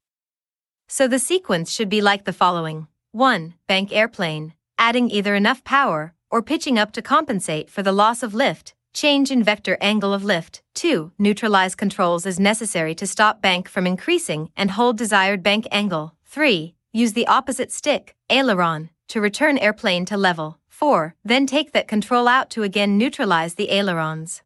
So 0.86 1.08
the 1.08 1.18
sequence 1.18 1.72
should 1.72 1.88
be 1.88 2.00
like 2.00 2.22
the 2.24 2.32
following 2.32 2.86
1. 3.10 3.54
Bank 3.66 3.90
airplane, 3.90 4.54
adding 4.78 5.10
either 5.10 5.34
enough 5.34 5.64
power 5.64 6.14
or 6.34 6.42
pitching 6.42 6.76
up 6.76 6.90
to 6.90 7.00
compensate 7.00 7.70
for 7.70 7.80
the 7.84 7.92
loss 7.92 8.20
of 8.20 8.34
lift, 8.34 8.74
change 8.92 9.30
in 9.30 9.40
vector 9.40 9.78
angle 9.80 10.12
of 10.12 10.24
lift. 10.24 10.62
2. 10.74 11.12
Neutralize 11.16 11.76
controls 11.76 12.26
as 12.26 12.40
necessary 12.40 12.92
to 12.92 13.06
stop 13.06 13.40
bank 13.40 13.68
from 13.68 13.86
increasing 13.86 14.50
and 14.56 14.72
hold 14.72 14.98
desired 14.98 15.44
bank 15.44 15.64
angle. 15.70 16.16
3. 16.26 16.74
Use 16.92 17.12
the 17.12 17.28
opposite 17.28 17.70
stick, 17.70 18.16
aileron, 18.28 18.90
to 19.06 19.20
return 19.20 19.58
airplane 19.58 20.04
to 20.06 20.16
level. 20.16 20.58
4. 20.68 21.14
Then 21.24 21.46
take 21.46 21.70
that 21.70 21.86
control 21.86 22.26
out 22.26 22.50
to 22.50 22.64
again 22.64 22.98
neutralize 22.98 23.54
the 23.54 23.70
ailerons. 23.70 24.42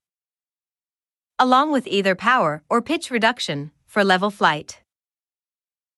Along 1.39 1.73
with 1.73 1.87
either 1.87 2.15
power 2.15 2.63
or 2.69 2.83
pitch 2.83 3.11
reduction 3.11 3.71
for 3.87 4.05
level 4.05 4.31
flight. 4.31 4.83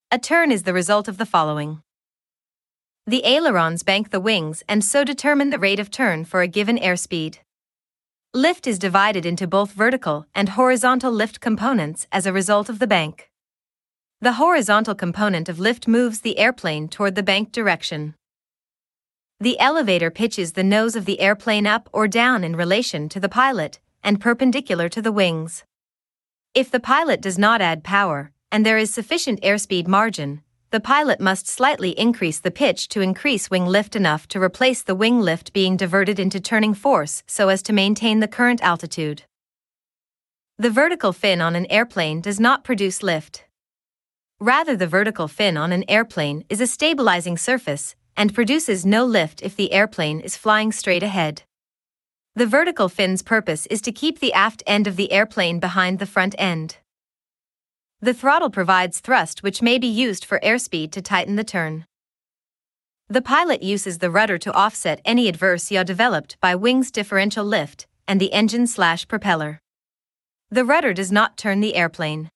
A 0.09 0.17
turn 0.17 0.53
is 0.53 0.63
the 0.63 0.73
result 0.73 1.09
of 1.09 1.17
the 1.17 1.25
following. 1.25 1.81
The 3.07 3.25
ailerons 3.25 3.81
bank 3.81 4.11
the 4.11 4.19
wings 4.19 4.63
and 4.69 4.83
so 4.83 5.03
determine 5.03 5.49
the 5.49 5.57
rate 5.57 5.79
of 5.79 5.89
turn 5.89 6.23
for 6.23 6.41
a 6.41 6.47
given 6.47 6.77
airspeed. 6.77 7.39
Lift 8.33 8.67
is 8.67 8.77
divided 8.77 9.25
into 9.25 9.47
both 9.47 9.71
vertical 9.71 10.27
and 10.35 10.49
horizontal 10.49 11.11
lift 11.11 11.39
components 11.41 12.05
as 12.11 12.27
a 12.27 12.31
result 12.31 12.69
of 12.69 12.77
the 12.77 12.85
bank. 12.87 13.31
The 14.21 14.33
horizontal 14.33 14.93
component 14.93 15.49
of 15.49 15.59
lift 15.59 15.87
moves 15.87 16.21
the 16.21 16.37
airplane 16.37 16.87
toward 16.87 17.15
the 17.15 17.23
bank 17.23 17.51
direction. 17.51 18.13
The 19.39 19.59
elevator 19.59 20.11
pitches 20.11 20.53
the 20.53 20.63
nose 20.63 20.95
of 20.95 21.05
the 21.05 21.19
airplane 21.19 21.65
up 21.65 21.89
or 21.91 22.07
down 22.07 22.43
in 22.43 22.55
relation 22.55 23.09
to 23.09 23.19
the 23.19 23.27
pilot 23.27 23.79
and 24.03 24.21
perpendicular 24.21 24.89
to 24.89 25.01
the 25.01 25.11
wings. 25.11 25.63
If 26.53 26.69
the 26.69 26.79
pilot 26.79 27.19
does 27.19 27.39
not 27.39 27.61
add 27.61 27.83
power, 27.83 28.31
and 28.51 28.63
there 28.63 28.77
is 28.77 28.93
sufficient 28.93 29.41
airspeed 29.41 29.87
margin, 29.87 30.43
the 30.71 30.79
pilot 30.79 31.19
must 31.19 31.47
slightly 31.47 31.89
increase 31.99 32.39
the 32.39 32.49
pitch 32.49 32.87
to 32.87 33.01
increase 33.01 33.51
wing 33.51 33.65
lift 33.65 33.93
enough 33.93 34.25
to 34.29 34.41
replace 34.41 34.81
the 34.81 34.95
wing 34.95 35.19
lift 35.19 35.51
being 35.51 35.75
diverted 35.75 36.17
into 36.17 36.39
turning 36.39 36.73
force 36.73 37.23
so 37.27 37.49
as 37.49 37.61
to 37.61 37.73
maintain 37.73 38.21
the 38.21 38.27
current 38.27 38.61
altitude. 38.61 39.23
The 40.57 40.69
vertical 40.69 41.11
fin 41.11 41.41
on 41.41 41.55
an 41.55 41.69
airplane 41.69 42.21
does 42.21 42.39
not 42.39 42.63
produce 42.63 43.03
lift. 43.03 43.43
Rather, 44.39 44.77
the 44.77 44.87
vertical 44.87 45.27
fin 45.27 45.57
on 45.57 45.73
an 45.73 45.83
airplane 45.89 46.45
is 46.49 46.61
a 46.61 46.67
stabilizing 46.67 47.37
surface 47.37 47.95
and 48.15 48.33
produces 48.33 48.85
no 48.85 49.03
lift 49.03 49.41
if 49.41 49.55
the 49.57 49.73
airplane 49.73 50.21
is 50.21 50.37
flying 50.37 50.71
straight 50.71 51.03
ahead. 51.03 51.43
The 52.35 52.47
vertical 52.47 52.87
fin's 52.87 53.21
purpose 53.21 53.65
is 53.65 53.81
to 53.81 53.91
keep 53.91 54.19
the 54.19 54.31
aft 54.31 54.63
end 54.65 54.87
of 54.87 54.95
the 54.95 55.11
airplane 55.11 55.59
behind 55.59 55.99
the 55.99 56.05
front 56.05 56.33
end. 56.37 56.77
The 58.03 58.15
throttle 58.15 58.49
provides 58.49 58.99
thrust 58.99 59.43
which 59.43 59.61
may 59.61 59.77
be 59.77 59.87
used 59.87 60.25
for 60.25 60.39
airspeed 60.43 60.91
to 60.93 61.03
tighten 61.03 61.35
the 61.35 61.43
turn. 61.43 61.85
The 63.07 63.21
pilot 63.21 63.61
uses 63.61 63.99
the 63.99 64.09
rudder 64.09 64.39
to 64.39 64.53
offset 64.53 65.01
any 65.05 65.27
adverse 65.27 65.69
yaw 65.69 65.83
developed 65.83 66.39
by 66.41 66.55
wing's 66.55 66.89
differential 66.89 67.45
lift 67.45 67.85
and 68.07 68.19
the 68.19 68.33
engine 68.33 68.65
slash 68.65 69.07
propeller. 69.07 69.59
The 70.49 70.65
rudder 70.65 70.93
does 70.93 71.11
not 71.11 71.37
turn 71.37 71.59
the 71.59 71.75
airplane. 71.75 72.31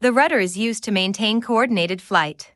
The 0.00 0.12
rudder 0.12 0.40
is 0.40 0.56
used 0.58 0.82
to 0.84 0.90
maintain 0.90 1.40
coordinated 1.40 2.02
flight. 2.02 2.52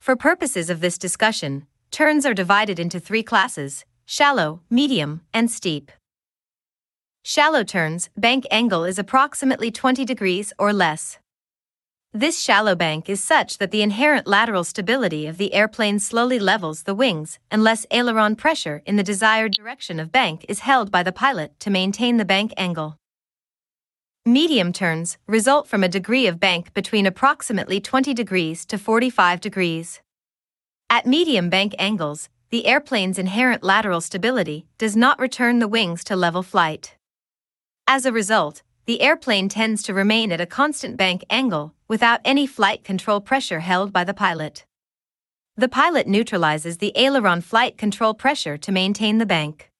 For 0.00 0.16
purposes 0.16 0.70
of 0.70 0.80
this 0.80 0.98
discussion, 0.98 1.68
turns 1.92 2.26
are 2.26 2.34
divided 2.34 2.80
into 2.80 2.98
three 2.98 3.22
classes 3.22 3.84
shallow, 4.06 4.62
medium, 4.68 5.20
and 5.32 5.50
steep. 5.50 5.92
Shallow 7.28 7.64
turns, 7.64 8.08
bank 8.16 8.46
angle 8.52 8.84
is 8.84 9.00
approximately 9.00 9.72
20 9.72 10.04
degrees 10.04 10.52
or 10.60 10.72
less. 10.72 11.18
This 12.12 12.40
shallow 12.40 12.76
bank 12.76 13.10
is 13.10 13.20
such 13.20 13.58
that 13.58 13.72
the 13.72 13.82
inherent 13.82 14.28
lateral 14.28 14.62
stability 14.62 15.26
of 15.26 15.36
the 15.36 15.52
airplane 15.52 15.98
slowly 15.98 16.38
levels 16.38 16.84
the 16.84 16.94
wings 16.94 17.40
unless 17.50 17.84
aileron 17.90 18.36
pressure 18.36 18.80
in 18.86 18.94
the 18.94 19.02
desired 19.02 19.50
direction 19.50 19.98
of 19.98 20.12
bank 20.12 20.46
is 20.48 20.60
held 20.60 20.92
by 20.92 21.02
the 21.02 21.10
pilot 21.10 21.58
to 21.58 21.68
maintain 21.68 22.16
the 22.16 22.24
bank 22.24 22.54
angle. 22.56 22.96
Medium 24.24 24.72
turns 24.72 25.18
result 25.26 25.66
from 25.66 25.82
a 25.82 25.88
degree 25.88 26.28
of 26.28 26.38
bank 26.38 26.72
between 26.74 27.06
approximately 27.06 27.80
20 27.80 28.14
degrees 28.14 28.64
to 28.66 28.78
45 28.78 29.40
degrees. 29.40 30.00
At 30.88 31.06
medium 31.06 31.50
bank 31.50 31.74
angles, 31.76 32.28
the 32.50 32.66
airplane's 32.66 33.18
inherent 33.18 33.64
lateral 33.64 34.00
stability 34.00 34.68
does 34.78 34.94
not 34.94 35.18
return 35.18 35.58
the 35.58 35.66
wings 35.66 36.04
to 36.04 36.14
level 36.14 36.44
flight. 36.44 36.95
As 37.88 38.04
a 38.04 38.12
result, 38.12 38.62
the 38.86 39.00
airplane 39.00 39.48
tends 39.48 39.80
to 39.84 39.94
remain 39.94 40.32
at 40.32 40.40
a 40.40 40.46
constant 40.46 40.96
bank 40.96 41.24
angle 41.30 41.72
without 41.86 42.20
any 42.24 42.44
flight 42.44 42.82
control 42.82 43.20
pressure 43.20 43.60
held 43.60 43.92
by 43.92 44.02
the 44.02 44.14
pilot. 44.14 44.64
The 45.56 45.68
pilot 45.68 46.08
neutralizes 46.08 46.78
the 46.78 46.92
aileron 46.96 47.42
flight 47.42 47.78
control 47.78 48.12
pressure 48.12 48.58
to 48.58 48.72
maintain 48.72 49.18
the 49.18 49.26
bank. 49.26 49.70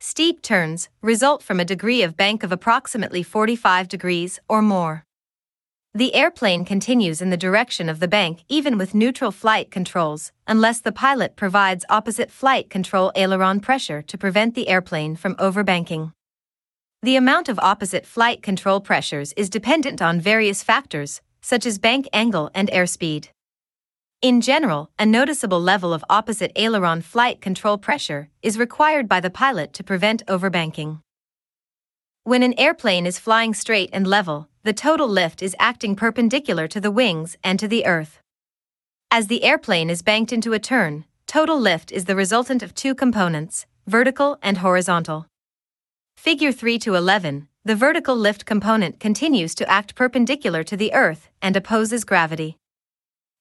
Steep 0.00 0.42
turns 0.42 0.90
result 1.00 1.42
from 1.42 1.60
a 1.60 1.64
degree 1.64 2.02
of 2.02 2.16
bank 2.16 2.42
of 2.42 2.52
approximately 2.52 3.22
45 3.22 3.88
degrees 3.88 4.38
or 4.46 4.60
more. 4.60 5.04
The 5.94 6.14
airplane 6.14 6.64
continues 6.66 7.22
in 7.22 7.30
the 7.30 7.36
direction 7.36 7.88
of 7.88 8.00
the 8.00 8.08
bank 8.08 8.44
even 8.48 8.76
with 8.76 8.94
neutral 8.94 9.30
flight 9.30 9.70
controls, 9.70 10.32
unless 10.46 10.80
the 10.80 10.92
pilot 10.92 11.36
provides 11.36 11.86
opposite 11.88 12.30
flight 12.30 12.68
control 12.68 13.12
aileron 13.14 13.60
pressure 13.60 14.02
to 14.02 14.18
prevent 14.18 14.54
the 14.54 14.68
airplane 14.68 15.16
from 15.16 15.36
overbanking. 15.36 16.12
The 17.04 17.16
amount 17.16 17.48
of 17.48 17.58
opposite 17.58 18.06
flight 18.06 18.44
control 18.44 18.80
pressures 18.80 19.32
is 19.32 19.50
dependent 19.50 20.00
on 20.00 20.20
various 20.20 20.62
factors, 20.62 21.20
such 21.40 21.66
as 21.66 21.80
bank 21.80 22.08
angle 22.12 22.48
and 22.54 22.70
airspeed. 22.70 23.30
In 24.20 24.40
general, 24.40 24.88
a 25.00 25.04
noticeable 25.04 25.60
level 25.60 25.92
of 25.92 26.04
opposite 26.08 26.52
aileron 26.54 27.02
flight 27.02 27.40
control 27.40 27.76
pressure 27.76 28.28
is 28.40 28.56
required 28.56 29.08
by 29.08 29.18
the 29.18 29.30
pilot 29.30 29.72
to 29.72 29.82
prevent 29.82 30.24
overbanking. 30.26 31.00
When 32.22 32.44
an 32.44 32.54
airplane 32.56 33.04
is 33.04 33.18
flying 33.18 33.52
straight 33.52 33.90
and 33.92 34.06
level, 34.06 34.48
the 34.62 34.72
total 34.72 35.08
lift 35.08 35.42
is 35.42 35.56
acting 35.58 35.96
perpendicular 35.96 36.68
to 36.68 36.80
the 36.80 36.92
wings 36.92 37.36
and 37.42 37.58
to 37.58 37.66
the 37.66 37.84
earth. 37.84 38.20
As 39.10 39.26
the 39.26 39.42
airplane 39.42 39.90
is 39.90 40.02
banked 40.02 40.32
into 40.32 40.52
a 40.52 40.60
turn, 40.60 41.04
total 41.26 41.58
lift 41.58 41.90
is 41.90 42.04
the 42.04 42.14
resultant 42.14 42.62
of 42.62 42.76
two 42.76 42.94
components, 42.94 43.66
vertical 43.88 44.38
and 44.40 44.58
horizontal. 44.58 45.26
Figure 46.22 46.52
3 46.52 46.78
to 46.78 46.94
11, 46.94 47.48
the 47.64 47.74
vertical 47.74 48.14
lift 48.14 48.46
component 48.46 49.00
continues 49.00 49.56
to 49.56 49.68
act 49.68 49.96
perpendicular 49.96 50.62
to 50.62 50.76
the 50.76 50.94
earth 50.94 51.28
and 51.42 51.56
opposes 51.56 52.04
gravity. 52.04 52.58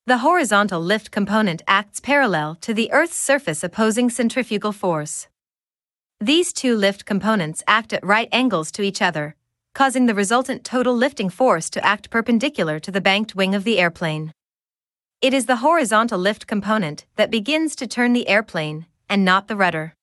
The 0.07 0.17
horizontal 0.25 0.81
lift 0.81 1.11
component 1.11 1.61
acts 1.67 1.99
parallel 1.99 2.55
to 2.61 2.73
the 2.73 2.91
earth's 2.91 3.15
surface 3.15 3.63
opposing 3.63 4.09
centrifugal 4.09 4.71
force. 4.71 5.27
These 6.19 6.51
two 6.53 6.75
lift 6.75 7.05
components 7.05 7.61
act 7.67 7.93
at 7.93 8.03
right 8.03 8.29
angles 8.31 8.71
to 8.71 8.81
each 8.81 8.99
other, 8.99 9.35
causing 9.75 10.07
the 10.07 10.15
resultant 10.15 10.63
total 10.63 10.95
lifting 10.95 11.29
force 11.29 11.69
to 11.69 11.85
act 11.85 12.09
perpendicular 12.09 12.79
to 12.79 12.89
the 12.89 12.99
banked 12.99 13.35
wing 13.35 13.53
of 13.53 13.63
the 13.63 13.77
airplane. 13.77 14.33
It 15.21 15.35
is 15.35 15.45
the 15.45 15.57
horizontal 15.57 16.17
lift 16.17 16.47
component 16.47 17.05
that 17.15 17.29
begins 17.29 17.75
to 17.75 17.85
turn 17.85 18.13
the 18.13 18.27
airplane, 18.27 18.87
and 19.07 19.23
not 19.23 19.47
the 19.47 19.55
rudder. 19.55 19.93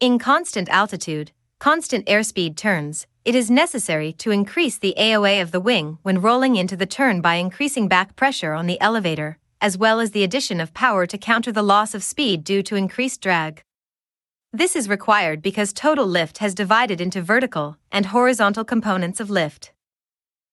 In 0.00 0.20
constant 0.20 0.68
altitude, 0.68 1.32
constant 1.58 2.06
airspeed 2.06 2.56
turns, 2.56 3.08
it 3.24 3.34
is 3.34 3.50
necessary 3.50 4.12
to 4.12 4.30
increase 4.30 4.78
the 4.78 4.94
AOA 4.96 5.42
of 5.42 5.50
the 5.50 5.58
wing 5.58 5.98
when 6.02 6.20
rolling 6.20 6.54
into 6.54 6.76
the 6.76 6.86
turn 6.86 7.20
by 7.20 7.34
increasing 7.34 7.88
back 7.88 8.14
pressure 8.14 8.52
on 8.52 8.68
the 8.68 8.80
elevator, 8.80 9.38
as 9.60 9.76
well 9.76 9.98
as 9.98 10.12
the 10.12 10.22
addition 10.22 10.60
of 10.60 10.72
power 10.72 11.04
to 11.04 11.18
counter 11.18 11.50
the 11.50 11.64
loss 11.64 11.94
of 11.94 12.04
speed 12.04 12.44
due 12.44 12.62
to 12.62 12.76
increased 12.76 13.20
drag. 13.20 13.60
This 14.52 14.76
is 14.76 14.88
required 14.88 15.42
because 15.42 15.72
total 15.72 16.06
lift 16.06 16.38
has 16.38 16.54
divided 16.54 17.00
into 17.00 17.20
vertical 17.20 17.76
and 17.90 18.06
horizontal 18.06 18.64
components 18.64 19.18
of 19.18 19.30
lift. 19.30 19.72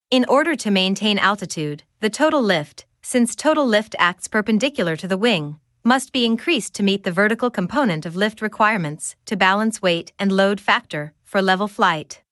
In 0.09 0.25
order 0.27 0.55
to 0.55 0.71
maintain 0.71 1.19
altitude, 1.19 1.83
the 1.99 2.09
total 2.09 2.41
lift, 2.41 2.87
since 3.03 3.35
total 3.35 3.67
lift 3.67 3.95
acts 3.99 4.27
perpendicular 4.27 4.95
to 4.95 5.07
the 5.07 5.19
wing, 5.19 5.59
must 5.87 6.11
be 6.11 6.25
increased 6.25 6.73
to 6.73 6.81
meet 6.81 7.03
the 7.03 7.11
vertical 7.11 7.51
component 7.51 8.07
of 8.07 8.15
lift 8.15 8.41
requirements 8.41 9.15
to 9.23 9.37
balance 9.37 9.83
weight 9.83 10.11
and 10.17 10.31
load 10.31 10.59
factor 10.59 11.13
for 11.23 11.43
level 11.43 11.67
flight. 11.67 12.23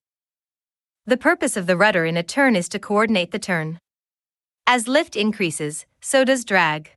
The 1.06 1.18
purpose 1.18 1.56
of 1.56 1.68
the 1.68 1.78
rudder 1.78 2.04
in 2.04 2.18
a 2.18 2.24
turn 2.24 2.56
is 2.56 2.68
to 2.70 2.80
coordinate 2.80 3.30
the 3.30 3.38
turn. 3.38 3.78
As 4.66 4.88
lift 4.88 5.16
increases, 5.16 5.86
so 6.02 6.26
does 6.26 6.44
drag. 6.44 6.94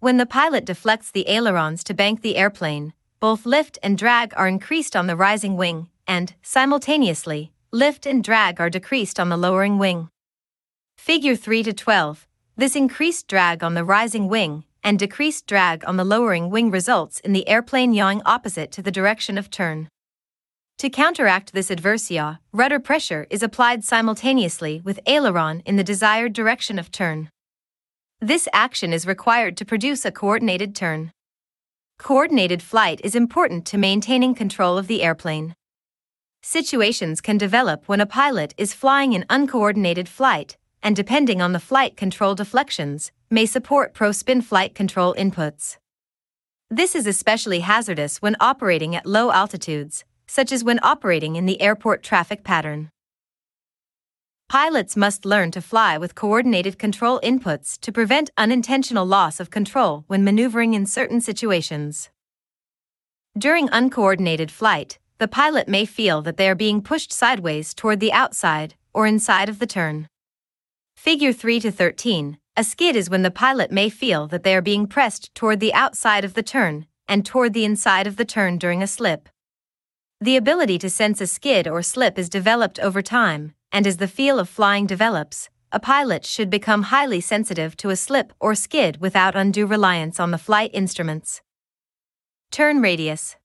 When 0.00 0.16
the 0.16 0.24
pilot 0.24 0.64
deflects 0.64 1.10
the 1.10 1.28
ailerons 1.28 1.84
to 1.84 1.92
bank 1.92 2.22
the 2.22 2.36
airplane, 2.36 2.94
both 3.20 3.44
lift 3.44 3.78
and 3.82 3.98
drag 3.98 4.32
are 4.36 4.48
increased 4.48 4.96
on 4.96 5.06
the 5.06 5.16
rising 5.16 5.54
wing, 5.58 5.90
and, 6.06 6.32
simultaneously, 6.40 7.52
lift 7.72 8.06
and 8.06 8.24
drag 8.24 8.58
are 8.58 8.70
decreased 8.70 9.20
on 9.20 9.28
the 9.28 9.36
lowering 9.36 9.76
wing. 9.76 10.08
Figure 10.96 11.36
3 11.36 11.62
to 11.64 11.74
12. 11.74 12.26
This 12.56 12.74
increased 12.74 13.28
drag 13.28 13.62
on 13.62 13.74
the 13.74 13.84
rising 13.84 14.28
wing 14.28 14.64
and 14.88 14.98
decreased 14.98 15.46
drag 15.46 15.86
on 15.86 15.98
the 15.98 16.04
lowering 16.04 16.48
wing 16.48 16.70
results 16.70 17.20
in 17.20 17.34
the 17.34 17.46
airplane 17.46 17.92
yawing 17.92 18.22
opposite 18.24 18.72
to 18.72 18.80
the 18.80 18.90
direction 18.90 19.36
of 19.36 19.50
turn. 19.50 19.86
To 20.78 20.88
counteract 20.88 21.52
this 21.52 21.70
adverse 21.70 22.10
yaw, 22.10 22.38
rudder 22.52 22.80
pressure 22.80 23.26
is 23.28 23.42
applied 23.42 23.84
simultaneously 23.84 24.80
with 24.82 24.98
aileron 25.06 25.60
in 25.66 25.76
the 25.76 25.84
desired 25.84 26.32
direction 26.32 26.78
of 26.78 26.90
turn. 26.90 27.28
This 28.18 28.48
action 28.54 28.94
is 28.94 29.06
required 29.06 29.58
to 29.58 29.66
produce 29.66 30.06
a 30.06 30.10
coordinated 30.10 30.74
turn. 30.74 31.12
Coordinated 31.98 32.62
flight 32.62 33.02
is 33.04 33.14
important 33.14 33.66
to 33.66 33.76
maintaining 33.76 34.34
control 34.34 34.78
of 34.78 34.86
the 34.86 35.02
airplane. 35.02 35.54
Situations 36.40 37.20
can 37.20 37.36
develop 37.36 37.86
when 37.88 38.00
a 38.00 38.06
pilot 38.06 38.54
is 38.56 38.72
flying 38.72 39.12
in 39.12 39.26
uncoordinated 39.28 40.08
flight, 40.08 40.56
and 40.82 40.96
depending 40.96 41.42
on 41.42 41.52
the 41.52 41.60
flight 41.60 41.94
control 41.94 42.34
deflections, 42.34 43.12
may 43.30 43.46
support 43.46 43.94
pro 43.94 44.12
spin 44.12 44.42
flight 44.42 44.74
control 44.74 45.14
inputs. 45.18 45.76
This 46.70 46.94
is 46.94 47.06
especially 47.06 47.60
hazardous 47.60 48.22
when 48.22 48.36
operating 48.40 48.94
at 48.94 49.06
low 49.06 49.30
altitudes, 49.30 50.04
such 50.26 50.52
as 50.52 50.64
when 50.64 50.80
operating 50.82 51.36
in 51.36 51.46
the 51.46 51.60
airport 51.60 52.02
traffic 52.02 52.44
pattern. 52.44 52.90
Pilots 54.48 54.96
must 54.96 55.26
learn 55.26 55.50
to 55.50 55.60
fly 55.60 55.98
with 55.98 56.14
coordinated 56.14 56.78
control 56.78 57.20
inputs 57.22 57.78
to 57.80 57.92
prevent 57.92 58.30
unintentional 58.38 59.04
loss 59.04 59.40
of 59.40 59.50
control 59.50 60.04
when 60.06 60.24
maneuvering 60.24 60.72
in 60.72 60.86
certain 60.86 61.20
situations. 61.20 62.08
During 63.36 63.68
uncoordinated 63.70 64.50
flight, 64.50 64.98
the 65.18 65.28
pilot 65.28 65.68
may 65.68 65.84
feel 65.84 66.22
that 66.22 66.38
they 66.38 66.48
are 66.48 66.54
being 66.54 66.80
pushed 66.80 67.12
sideways 67.12 67.74
toward 67.74 68.00
the 68.00 68.12
outside 68.12 68.74
or 68.94 69.06
inside 69.06 69.48
of 69.48 69.58
the 69.58 69.66
turn. 69.66 70.08
Figure 70.96 71.32
3 71.32 71.60
to 71.60 71.70
13. 71.70 72.38
A 72.58 72.64
skid 72.64 72.96
is 72.96 73.08
when 73.08 73.22
the 73.22 73.30
pilot 73.30 73.70
may 73.70 73.88
feel 73.88 74.26
that 74.26 74.42
they 74.42 74.52
are 74.52 74.60
being 74.60 74.88
pressed 74.88 75.32
toward 75.32 75.60
the 75.60 75.72
outside 75.72 76.24
of 76.24 76.34
the 76.34 76.42
turn 76.42 76.88
and 77.06 77.24
toward 77.24 77.54
the 77.54 77.64
inside 77.64 78.08
of 78.08 78.16
the 78.16 78.24
turn 78.24 78.58
during 78.58 78.82
a 78.82 78.88
slip. 78.88 79.28
The 80.20 80.36
ability 80.36 80.76
to 80.78 80.90
sense 80.90 81.20
a 81.20 81.28
skid 81.28 81.68
or 81.68 81.84
slip 81.84 82.18
is 82.18 82.28
developed 82.28 82.80
over 82.80 83.00
time, 83.00 83.54
and 83.70 83.86
as 83.86 83.98
the 83.98 84.08
feel 84.08 84.40
of 84.40 84.48
flying 84.48 84.86
develops, 84.86 85.50
a 85.70 85.78
pilot 85.78 86.26
should 86.26 86.50
become 86.50 86.90
highly 86.94 87.20
sensitive 87.20 87.76
to 87.76 87.90
a 87.90 87.96
slip 87.96 88.32
or 88.40 88.56
skid 88.56 89.00
without 89.00 89.36
undue 89.36 89.64
reliance 89.64 90.18
on 90.18 90.32
the 90.32 90.36
flight 90.36 90.72
instruments. 90.74 91.42
Turn 92.50 92.80
radius. 92.80 93.36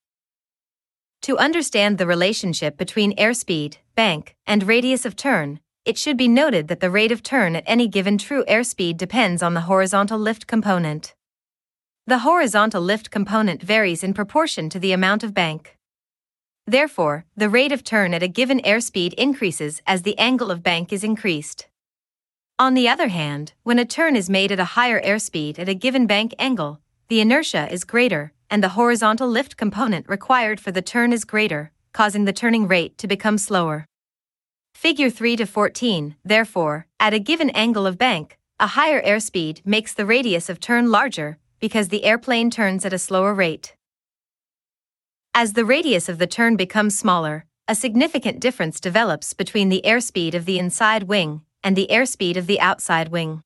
To 1.22 1.38
understand 1.38 2.00
the 2.00 2.08
relationship 2.08 2.78
between 2.78 3.16
airspeed, 3.18 3.76
bank, 3.94 4.36
and 4.48 4.64
radius 4.64 5.06
of 5.06 5.16
turn, 5.16 5.60
it 5.86 5.98
should 5.98 6.16
be 6.18 6.28
noted 6.28 6.70
that 6.70 6.80
the 6.80 6.90
rate 6.90 7.12
of 7.12 7.22
turn 7.22 7.56
at 7.56 7.64
any 7.68 7.88
given 7.88 8.18
true 8.18 8.46
airspeed 8.48 8.98
depends 8.98 9.44
on 9.44 9.54
the 9.54 9.62
horizontal 9.62 10.18
lift 10.18 10.48
component. 10.48 11.14
The 12.08 12.20
horizontal 12.20 12.82
lift 12.82 13.12
component 13.12 13.62
varies 13.62 14.04
in 14.04 14.14
proportion 14.14 14.70
to 14.70 14.80
the 14.80 14.94
amount 14.94 15.24
of 15.24 15.34
bank. 15.34 15.78
Therefore, 16.66 17.26
the 17.36 17.50
rate 17.50 17.74
of 17.74 17.84
turn 17.84 18.14
at 18.14 18.24
a 18.24 18.28
given 18.30 18.60
airspeed 18.62 19.14
increases 19.14 19.82
as 19.86 20.04
the 20.04 20.18
angle 20.18 20.52
of 20.52 20.64
bank 20.64 20.94
is 20.94 21.04
increased. 21.04 21.68
On 22.58 22.74
the 22.74 22.88
other 22.88 23.10
hand, 23.10 23.54
when 23.64 23.80
a 23.80 23.86
turn 23.86 24.16
is 24.16 24.30
made 24.30 24.52
at 24.52 24.60
a 24.60 24.76
higher 24.76 25.02
airspeed 25.02 25.60
at 25.60 25.68
a 25.68 25.76
given 25.76 26.08
bank 26.08 26.34
angle, 26.40 26.80
the 27.10 27.20
inertia 27.20 27.68
is 27.70 27.84
greater 27.84 28.32
and 28.50 28.64
the 28.64 28.70
horizontal 28.70 29.28
lift 29.28 29.58
component 29.58 30.08
required 30.08 30.60
for 30.62 30.72
the 30.72 30.82
turn 30.82 31.12
is 31.12 31.26
greater, 31.26 31.72
causing 31.92 32.24
the 32.24 32.32
turning 32.32 32.68
rate 32.68 32.98
to 33.00 33.08
become 33.08 33.38
slower. 33.38 33.86
Figure 34.84 35.10
3 35.10 35.38
to 35.38 35.46
14, 35.46 36.18
therefore, 36.26 36.88
at 37.00 37.14
a 37.14 37.18
given 37.18 37.50
angle 37.52 37.88
of 37.88 37.98
bank, 37.98 38.38
a 38.60 38.68
higher 38.68 39.02
airspeed 39.02 39.66
makes 39.66 39.94
the 39.94 40.06
radius 40.06 40.50
of 40.50 40.60
turn 40.60 40.92
larger 40.92 41.38
because 41.62 41.88
the 41.88 42.04
airplane 42.04 42.52
turns 42.52 42.84
at 42.84 42.92
a 42.92 43.00
slower 43.00 43.34
rate. 43.34 43.78
As 45.34 45.54
the 45.54 45.64
radius 45.64 46.10
of 46.10 46.18
the 46.18 46.28
turn 46.28 46.58
becomes 46.58 47.00
smaller, 47.00 47.46
a 47.66 47.76
significant 47.76 48.42
difference 48.42 48.82
develops 48.82 49.32
between 49.32 49.70
the 49.70 49.82
airspeed 49.86 50.34
of 50.34 50.44
the 50.44 50.60
inside 50.60 51.04
wing 51.04 51.44
and 51.64 51.78
the 51.78 51.88
airspeed 51.90 52.36
of 52.36 52.46
the 52.46 52.60
outside 52.60 53.08
wing. 53.08 53.42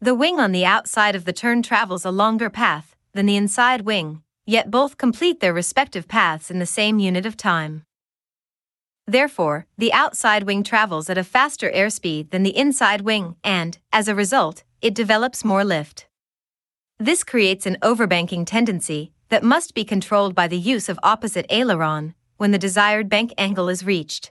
The 0.00 0.16
wing 0.16 0.40
on 0.40 0.50
the 0.50 0.66
outside 0.66 1.14
of 1.14 1.26
the 1.26 1.32
turn 1.32 1.62
travels 1.62 2.04
a 2.04 2.10
longer 2.10 2.50
path 2.50 2.96
than 3.12 3.26
the 3.26 3.36
inside 3.36 3.82
wing, 3.82 4.24
yet 4.46 4.68
both 4.68 4.98
complete 4.98 5.38
their 5.38 5.54
respective 5.54 6.08
paths 6.08 6.50
in 6.50 6.58
the 6.58 6.66
same 6.66 6.98
unit 6.98 7.24
of 7.24 7.36
time. 7.36 7.84
Therefore, 9.10 9.66
the 9.76 9.92
outside 9.92 10.44
wing 10.44 10.62
travels 10.62 11.10
at 11.10 11.18
a 11.18 11.24
faster 11.24 11.68
airspeed 11.68 12.30
than 12.30 12.44
the 12.44 12.56
inside 12.56 13.00
wing, 13.00 13.34
and, 13.42 13.76
as 13.92 14.06
a 14.06 14.14
result, 14.14 14.62
it 14.80 14.94
develops 14.94 15.44
more 15.44 15.64
lift. 15.64 16.06
This 16.96 17.24
creates 17.24 17.66
an 17.66 17.76
overbanking 17.82 18.46
tendency 18.46 19.10
that 19.28 19.42
must 19.42 19.74
be 19.74 19.84
controlled 19.84 20.36
by 20.36 20.46
the 20.46 20.56
use 20.56 20.88
of 20.88 21.00
opposite 21.02 21.46
aileron 21.50 22.14
when 22.36 22.52
the 22.52 22.66
desired 22.66 23.08
bank 23.08 23.34
angle 23.36 23.68
is 23.68 23.84
reached. 23.84 24.30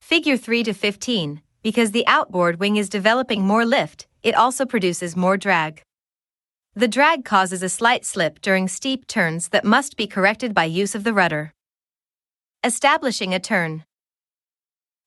Figure 0.00 0.36
3 0.36 0.62
to 0.62 0.72
15 0.72 1.42
Because 1.60 1.90
the 1.90 2.06
outboard 2.06 2.60
wing 2.60 2.76
is 2.76 2.88
developing 2.88 3.44
more 3.44 3.66
lift, 3.66 4.06
it 4.22 4.36
also 4.36 4.64
produces 4.66 5.16
more 5.16 5.36
drag. 5.36 5.82
The 6.76 6.86
drag 6.86 7.24
causes 7.24 7.60
a 7.60 7.68
slight 7.68 8.04
slip 8.04 8.40
during 8.40 8.68
steep 8.68 9.08
turns 9.08 9.48
that 9.48 9.64
must 9.64 9.96
be 9.96 10.06
corrected 10.06 10.54
by 10.54 10.66
use 10.66 10.94
of 10.94 11.02
the 11.02 11.12
rudder. 11.12 11.54
Establishing 12.62 13.32
a 13.32 13.40
turn. 13.40 13.84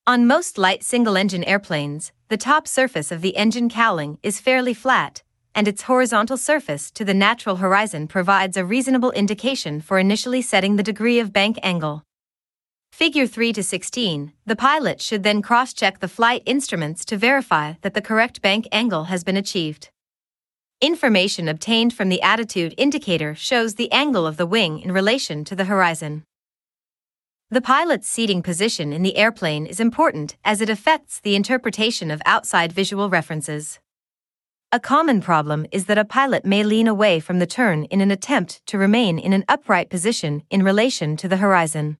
On 0.08 0.26
most 0.26 0.58
light 0.58 0.82
single 0.82 1.16
engine 1.16 1.44
airplanes, 1.44 2.12
the 2.28 2.36
top 2.36 2.68
surface 2.68 3.12
of 3.12 3.22
the 3.22 3.38
engine 3.38 3.70
cowling 3.70 4.18
is 4.24 4.40
fairly 4.40 4.74
flat, 4.74 5.22
and 5.54 5.68
its 5.68 5.84
horizontal 5.84 6.36
surface 6.36 6.90
to 6.90 7.06
the 7.06 7.14
natural 7.14 7.58
horizon 7.58 8.08
provides 8.08 8.58
a 8.58 8.66
reasonable 8.66 9.12
indication 9.12 9.82
for 9.82 10.00
initially 10.00 10.42
setting 10.42 10.78
the 10.78 10.82
degree 10.82 11.20
of 11.20 11.32
bank 11.32 11.60
angle. 11.62 12.02
Figure 12.92 13.28
3 13.28 13.54
to 13.54 13.62
16, 13.62 14.34
the 14.48 14.56
pilot 14.56 15.00
should 15.00 15.22
then 15.22 15.44
cross 15.44 15.74
check 15.74 16.00
the 16.00 16.08
flight 16.08 16.42
instruments 16.48 17.06
to 17.06 17.18
verify 17.18 17.74
that 17.82 17.94
the 17.94 18.02
correct 18.02 18.42
bank 18.42 18.68
angle 18.72 19.04
has 19.04 19.24
been 19.24 19.38
achieved. 19.38 19.92
Information 20.82 21.48
obtained 21.48 21.94
from 21.94 22.10
the 22.10 22.24
attitude 22.24 22.74
indicator 22.80 23.36
shows 23.36 23.76
the 23.76 23.92
angle 23.92 24.26
of 24.26 24.38
the 24.38 24.48
wing 24.48 24.80
in 24.80 24.92
relation 24.92 25.46
to 25.46 25.56
the 25.56 25.66
horizon. 25.66 26.24
The 27.54 27.62
pilot's 27.62 28.08
seating 28.08 28.42
position 28.42 28.92
in 28.92 29.04
the 29.04 29.16
airplane 29.16 29.68
is 29.68 29.80
important 29.80 30.38
as 30.44 30.60
it 30.60 30.72
affects 30.72 31.20
the 31.20 31.36
interpretation 31.36 32.10
of 32.10 32.20
outside 32.26 32.74
visual 32.74 33.12
references. 33.12 33.80
A 34.72 34.80
common 34.80 35.22
problem 35.22 35.68
is 35.72 35.86
that 35.86 36.00
a 36.00 36.04
pilot 36.04 36.46
may 36.46 36.64
lean 36.64 36.88
away 36.88 37.20
from 37.20 37.38
the 37.38 37.46
turn 37.46 37.84
in 37.92 38.02
an 38.02 38.10
attempt 38.10 38.66
to 38.66 38.80
remain 38.80 39.20
in 39.20 39.34
an 39.34 39.46
upright 39.48 39.92
position 39.92 40.42
in 40.50 40.64
relation 40.64 41.16
to 41.18 41.28
the 41.28 41.38
horizon. 41.38 42.00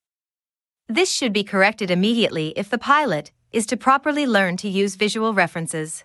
This 0.90 1.14
should 1.14 1.34
be 1.34 1.44
corrected 1.44 1.92
immediately 1.92 2.54
if 2.56 2.68
the 2.68 2.80
pilot 2.80 3.32
is 3.52 3.68
to 3.68 3.78
properly 3.78 4.26
learn 4.26 4.58
to 4.58 4.68
use 4.68 4.96
visual 4.96 5.36
references. 5.36 6.04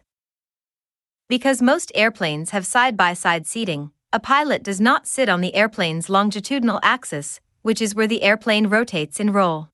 Because 1.27 1.63
most 1.63 1.91
airplanes 1.95 2.51
have 2.51 2.67
side 2.67 2.99
by 2.99 3.15
side 3.15 3.47
seating, 3.47 3.93
a 4.13 4.21
pilot 4.21 4.63
does 4.63 4.79
not 4.79 5.07
sit 5.07 5.31
on 5.31 5.41
the 5.41 5.55
airplane's 5.55 6.11
longitudinal 6.11 6.81
axis, 6.83 7.41
which 7.69 7.83
is 7.83 7.95
where 7.95 8.07
the 8.07 8.23
airplane 8.23 8.66
rotates 8.66 9.21
in 9.21 9.31
roll. 9.31 9.69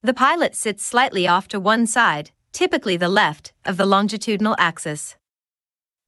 The 0.00 0.14
pilot 0.14 0.54
sits 0.54 0.86
slightly 0.86 1.26
off 1.26 1.48
to 1.48 1.58
one 1.58 1.88
side, 1.88 2.30
typically 2.52 2.96
the 2.96 3.08
left, 3.08 3.52
of 3.64 3.76
the 3.76 3.84
longitudinal 3.84 4.54
axis. 4.60 5.16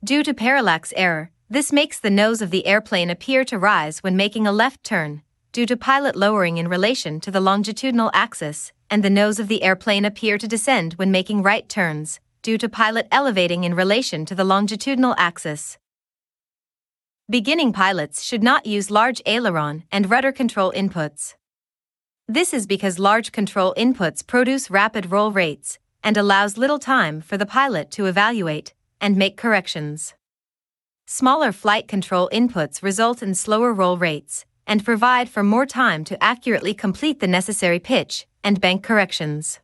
Due 0.05 0.23
to 0.23 0.33
parallax 0.33 0.93
error, 0.95 1.33
this 1.51 1.73
makes 1.73 1.99
the 1.99 2.17
nose 2.23 2.41
of 2.41 2.53
the 2.53 2.65
airplane 2.69 3.11
appear 3.11 3.45
to 3.47 3.59
rise 3.59 3.99
when 4.05 4.17
making 4.17 4.47
a 4.47 4.53
left 4.53 4.85
turn, 4.85 5.23
due 5.51 5.67
to 5.67 5.77
pilot 5.77 6.15
lowering 6.15 6.57
in 6.57 6.69
relation 6.69 7.19
to 7.19 7.33
the 7.33 7.41
longitudinal 7.41 8.13
axis, 8.15 8.71
and 8.89 9.03
the 9.03 9.11
nose 9.11 9.41
of 9.41 9.49
the 9.49 9.65
airplane 9.65 10.05
appear 10.05 10.39
to 10.39 10.47
descend 10.47 10.93
when 10.95 11.11
making 11.11 11.43
right 11.43 11.69
turns, 11.69 12.21
due 12.43 12.57
to 12.57 12.69
pilot 12.69 13.09
elevating 13.11 13.65
in 13.65 13.75
relation 13.75 14.25
to 14.25 14.37
the 14.37 14.45
longitudinal 14.45 15.17
axis. 15.19 15.79
Beginning 17.33 17.73
pilots 17.73 18.23
should 18.23 18.43
not 18.43 18.67
use 18.67 18.91
large 18.91 19.23
aileron 19.25 19.85
and 19.91 20.11
rudder 20.11 20.33
control 20.33 20.71
inputs. 20.77 21.35
This 22.29 22.53
is 22.53 22.67
because 22.67 22.99
large 22.99 23.33
control 23.33 23.73
inputs 23.75 24.27
produce 24.27 24.71
rapid 24.71 25.11
roll 25.11 25.33
rates 25.33 25.79
and 26.05 26.19
allows 26.19 26.59
little 26.59 26.79
time 26.79 27.23
for 27.23 27.39
the 27.39 27.47
pilot 27.47 27.91
to 27.93 28.05
evaluate, 28.05 28.75
and 29.01 29.17
make 29.17 29.39
corrections. 29.39 30.13
Smaller 31.07 31.53
flight 31.53 31.89
control 31.89 32.29
inputs 32.35 32.83
result 32.83 33.23
in 33.23 33.35
slower 33.35 33.73
roll 33.73 33.97
rates 33.97 34.45
and 34.67 34.85
provide 34.85 35.31
for 35.31 35.43
more 35.43 35.65
time 35.65 36.05
to 36.05 36.23
accurately 36.23 36.75
complete 36.75 37.21
the 37.21 37.27
necessary 37.27 37.79
pitch 37.79 38.27
and 38.45 38.61
bank 38.61 38.83
corrections. 38.83 39.59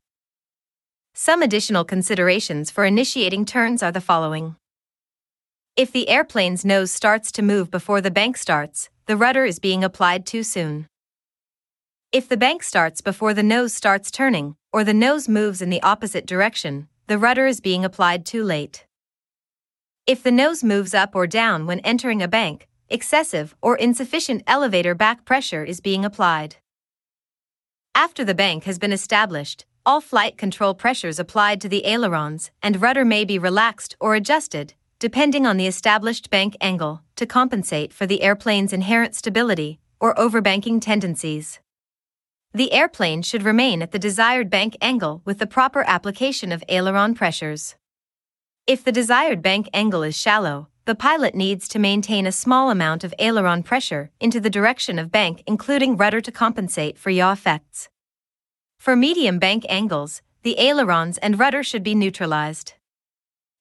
Some 1.12 1.42
additional 1.42 1.84
considerations 1.84 2.70
for 2.70 2.86
initiating 2.86 3.44
turns 3.44 3.82
are 3.82 3.92
the 3.92 4.00
following. 4.00 4.56
If 5.78 5.92
the 5.92 6.08
airplane's 6.08 6.64
nose 6.64 6.90
starts 6.90 7.30
to 7.30 7.40
move 7.40 7.70
before 7.70 8.00
the 8.00 8.10
bank 8.10 8.36
starts, 8.36 8.90
the 9.06 9.16
rudder 9.16 9.44
is 9.44 9.60
being 9.60 9.84
applied 9.84 10.26
too 10.26 10.42
soon. 10.42 10.88
If 12.10 12.28
the 12.28 12.36
bank 12.36 12.64
starts 12.64 13.00
before 13.00 13.32
the 13.32 13.44
nose 13.44 13.74
starts 13.74 14.10
turning, 14.10 14.56
or 14.72 14.82
the 14.82 14.92
nose 14.92 15.28
moves 15.28 15.62
in 15.62 15.70
the 15.70 15.80
opposite 15.84 16.26
direction, 16.26 16.88
the 17.06 17.16
rudder 17.16 17.46
is 17.46 17.60
being 17.60 17.84
applied 17.84 18.26
too 18.26 18.42
late. 18.42 18.86
If 20.04 20.20
the 20.20 20.32
nose 20.32 20.64
moves 20.64 20.94
up 20.94 21.14
or 21.14 21.28
down 21.28 21.64
when 21.64 21.78
entering 21.84 22.22
a 22.22 22.26
bank, 22.26 22.66
excessive 22.88 23.54
or 23.62 23.76
insufficient 23.76 24.42
elevator 24.48 24.96
back 24.96 25.24
pressure 25.24 25.62
is 25.62 25.80
being 25.80 26.04
applied. 26.04 26.56
After 27.94 28.24
the 28.24 28.34
bank 28.34 28.64
has 28.64 28.80
been 28.80 28.92
established, 28.92 29.64
all 29.86 30.00
flight 30.00 30.36
control 30.36 30.74
pressures 30.74 31.20
applied 31.20 31.60
to 31.60 31.68
the 31.68 31.86
ailerons 31.86 32.50
and 32.64 32.82
rudder 32.82 33.04
may 33.04 33.24
be 33.24 33.38
relaxed 33.38 33.94
or 34.00 34.16
adjusted, 34.16 34.74
depending 35.00 35.46
on 35.46 35.56
the 35.56 35.66
established 35.66 36.28
bank 36.28 36.56
angle, 36.60 37.02
to 37.14 37.24
compensate 37.24 37.92
for 37.92 38.04
the 38.04 38.22
airplane's 38.22 38.72
inherent 38.72 39.14
stability 39.14 39.78
or 40.00 40.14
overbanking 40.16 40.80
tendencies. 40.80 41.60
The 42.52 42.72
airplane 42.72 43.22
should 43.22 43.44
remain 43.44 43.82
at 43.82 43.92
the 43.92 43.98
desired 43.98 44.50
bank 44.50 44.76
angle 44.80 45.22
with 45.24 45.38
the 45.38 45.46
proper 45.46 45.84
application 45.86 46.50
of 46.50 46.64
aileron 46.68 47.14
pressures. 47.14 47.76
If 48.66 48.82
the 48.82 48.90
desired 48.90 49.40
bank 49.40 49.68
angle 49.72 50.02
is 50.02 50.16
shallow, 50.16 50.68
the 50.84 50.94
pilot 50.94 51.34
needs 51.34 51.68
to 51.68 51.78
maintain 51.78 52.26
a 52.26 52.32
small 52.32 52.70
amount 52.70 53.04
of 53.04 53.14
aileron 53.18 53.62
pressure 53.62 54.10
into 54.18 54.40
the 54.40 54.50
direction 54.50 54.98
of 54.98 55.12
bank, 55.12 55.44
including 55.46 55.96
rudder, 55.96 56.20
to 56.22 56.32
compensate 56.32 56.98
for 56.98 57.10
yaw 57.10 57.32
effects. 57.32 57.88
For 58.78 58.96
medium 58.96 59.38
bank 59.38 59.64
angles, 59.68 60.22
the 60.42 60.58
ailerons 60.58 61.18
and 61.18 61.38
rudder 61.38 61.62
should 61.62 61.82
be 61.82 61.94
neutralized. 61.94 62.72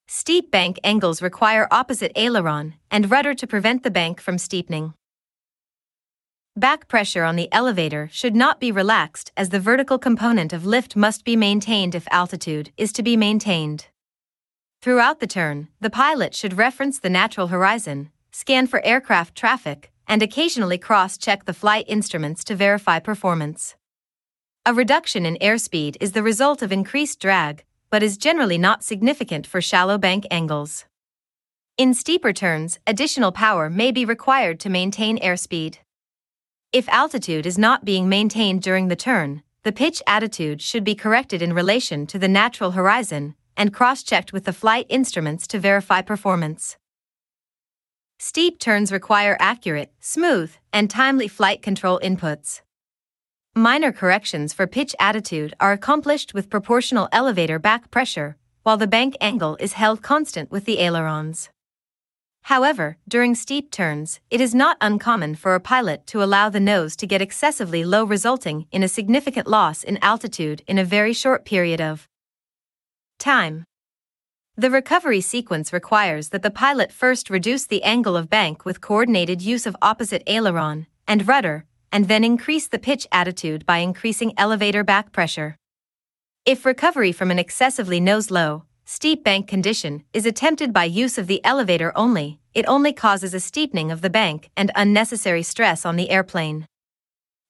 Steep 0.10 0.50
bank 0.52 0.80
angles 0.86 1.22
require 1.22 1.68
opposite 1.70 2.14
aileron 2.16 2.76
and 2.90 3.12
rudder 3.12 3.34
to 3.34 3.46
prevent 3.46 3.84
the 3.84 3.92
bank 3.92 4.22
from 4.22 4.38
steepening. 4.38 4.94
Back 6.56 6.88
pressure 6.88 7.26
on 7.26 7.36
the 7.36 7.52
elevator 7.52 8.10
should 8.12 8.36
not 8.36 8.60
be 8.60 8.72
relaxed 8.72 9.34
as 9.36 9.50
the 9.50 9.60
vertical 9.60 10.00
component 10.00 10.54
of 10.54 10.66
lift 10.66 10.96
must 10.96 11.26
be 11.26 11.36
maintained 11.36 11.94
if 11.94 12.08
altitude 12.10 12.72
is 12.78 12.94
to 12.94 13.04
be 13.04 13.18
maintained. 13.18 13.88
Throughout 14.82 15.20
the 15.20 15.28
turn, 15.28 15.68
the 15.82 15.90
pilot 15.90 16.34
should 16.34 16.58
reference 16.58 17.00
the 17.00 17.10
natural 17.10 17.48
horizon, 17.48 18.10
scan 18.32 18.66
for 18.66 18.84
aircraft 18.86 19.36
traffic, 19.36 19.92
and 20.08 20.24
occasionally 20.24 20.78
cross 20.78 21.18
check 21.18 21.44
the 21.44 21.54
flight 21.54 21.86
instruments 21.90 22.46
to 22.46 22.56
verify 22.56 22.98
performance. 22.98 23.76
A 24.66 24.74
reduction 24.74 25.26
in 25.26 25.36
airspeed 25.42 25.98
is 26.00 26.14
the 26.14 26.24
result 26.24 26.62
of 26.62 26.72
increased 26.72 27.20
drag, 27.20 27.66
but 27.90 28.04
is 28.04 28.18
generally 28.18 28.58
not 28.58 28.84
significant 28.84 29.48
for 29.48 29.62
shallow 29.62 29.98
bank 29.98 30.26
angles. 30.30 30.86
In 31.78 31.94
steeper 31.94 32.34
turns, 32.34 32.80
additional 32.88 33.32
power 33.32 33.70
may 33.70 33.92
be 33.92 34.04
required 34.04 34.60
to 34.62 34.70
maintain 34.70 35.20
airspeed. 35.20 35.78
If 36.74 36.90
altitude 36.90 37.46
is 37.46 37.58
not 37.58 37.86
being 37.86 38.10
maintained 38.10 38.62
during 38.62 38.88
the 38.88 38.96
turn, 38.96 39.44
the 39.64 39.72
pitch 39.72 40.02
attitude 40.08 40.62
should 40.62 40.84
be 40.84 40.96
corrected 40.96 41.42
in 41.42 41.54
relation 41.54 42.08
to 42.08 42.20
the 42.20 42.28
natural 42.28 42.72
horizon 42.72 43.36
and 43.56 43.74
cross 43.74 44.04
checked 44.04 44.32
with 44.34 44.46
the 44.46 44.54
flight 44.54 44.86
instruments 44.90 45.48
to 45.48 45.60
verify 45.60 46.02
performance. 46.02 46.78
Steep 48.20 48.60
turns 48.60 48.92
require 48.92 49.38
accurate, 49.40 49.92
smooth, 50.00 50.52
and 50.74 50.90
timely 50.90 51.28
flight 51.28 51.62
control 51.62 52.00
inputs. 52.04 52.62
Minor 53.58 53.92
corrections 53.92 54.54
for 54.54 54.68
pitch 54.68 54.96
attitude 55.00 55.56
are 55.60 55.72
accomplished 55.72 56.32
with 56.32 56.48
proportional 56.48 57.10
elevator 57.12 57.58
back 57.58 57.90
pressure, 57.90 58.38
while 58.62 58.78
the 58.78 58.86
bank 58.86 59.18
angle 59.20 59.58
is 59.60 59.74
held 59.74 60.04
constant 60.04 60.52
with 60.52 60.66
the 60.66 60.78
ailerons. 60.78 61.50
However, 62.44 62.98
during 63.08 63.34
steep 63.34 63.72
turns, 63.72 64.20
it 64.30 64.42
is 64.42 64.54
not 64.54 64.78
uncommon 64.80 65.34
for 65.34 65.56
a 65.56 65.60
pilot 65.60 66.06
to 66.06 66.22
allow 66.22 66.50
the 66.50 66.60
nose 66.60 66.96
to 66.98 67.08
get 67.08 67.20
excessively 67.20 67.84
low, 67.84 68.04
resulting 68.04 68.68
in 68.72 68.84
a 68.84 68.88
significant 68.88 69.48
loss 69.48 69.84
in 69.84 69.98
altitude 70.04 70.62
in 70.68 70.78
a 70.78 70.86
very 70.86 71.12
short 71.12 71.44
period 71.44 71.82
of 71.82 72.08
Time. 73.18 73.64
The 74.56 74.70
recovery 74.70 75.22
sequence 75.22 75.74
requires 75.74 76.30
that 76.30 76.44
the 76.44 76.52
pilot 76.52 76.92
first 76.92 77.32
reduce 77.32 77.66
the 77.66 77.82
angle 77.82 78.16
of 78.16 78.30
bank 78.30 78.66
with 78.66 78.82
coordinated 78.82 79.42
use 79.42 79.66
of 79.66 79.76
opposite 79.82 80.22
aileron 80.28 80.86
and 81.08 81.28
rudder, 81.28 81.66
and 81.92 82.08
then 82.08 82.24
increase 82.24 82.68
the 82.68 82.80
pitch 82.80 83.08
attitude 83.12 83.66
by 83.66 83.78
increasing 83.78 84.34
elevator 84.38 84.84
back 84.84 85.12
pressure. 85.12 85.56
If 86.46 86.66
recovery 86.66 87.12
from 87.12 87.32
an 87.32 87.40
excessively 87.40 88.00
nose 88.00 88.32
low, 88.32 88.64
steep 88.86 89.24
bank 89.24 89.48
condition 89.48 90.04
is 90.14 90.26
attempted 90.26 90.72
by 90.72 90.86
use 90.86 91.18
of 91.18 91.28
the 91.28 91.44
elevator 91.44 91.92
only, 91.96 92.40
it 92.54 92.66
only 92.68 92.94
causes 92.94 93.34
a 93.34 93.40
steepening 93.40 93.92
of 93.92 94.02
the 94.02 94.10
bank 94.10 94.50
and 94.56 94.72
unnecessary 94.76 95.44
stress 95.44 95.86
on 95.86 95.96
the 95.96 96.10
airplane. 96.10 96.66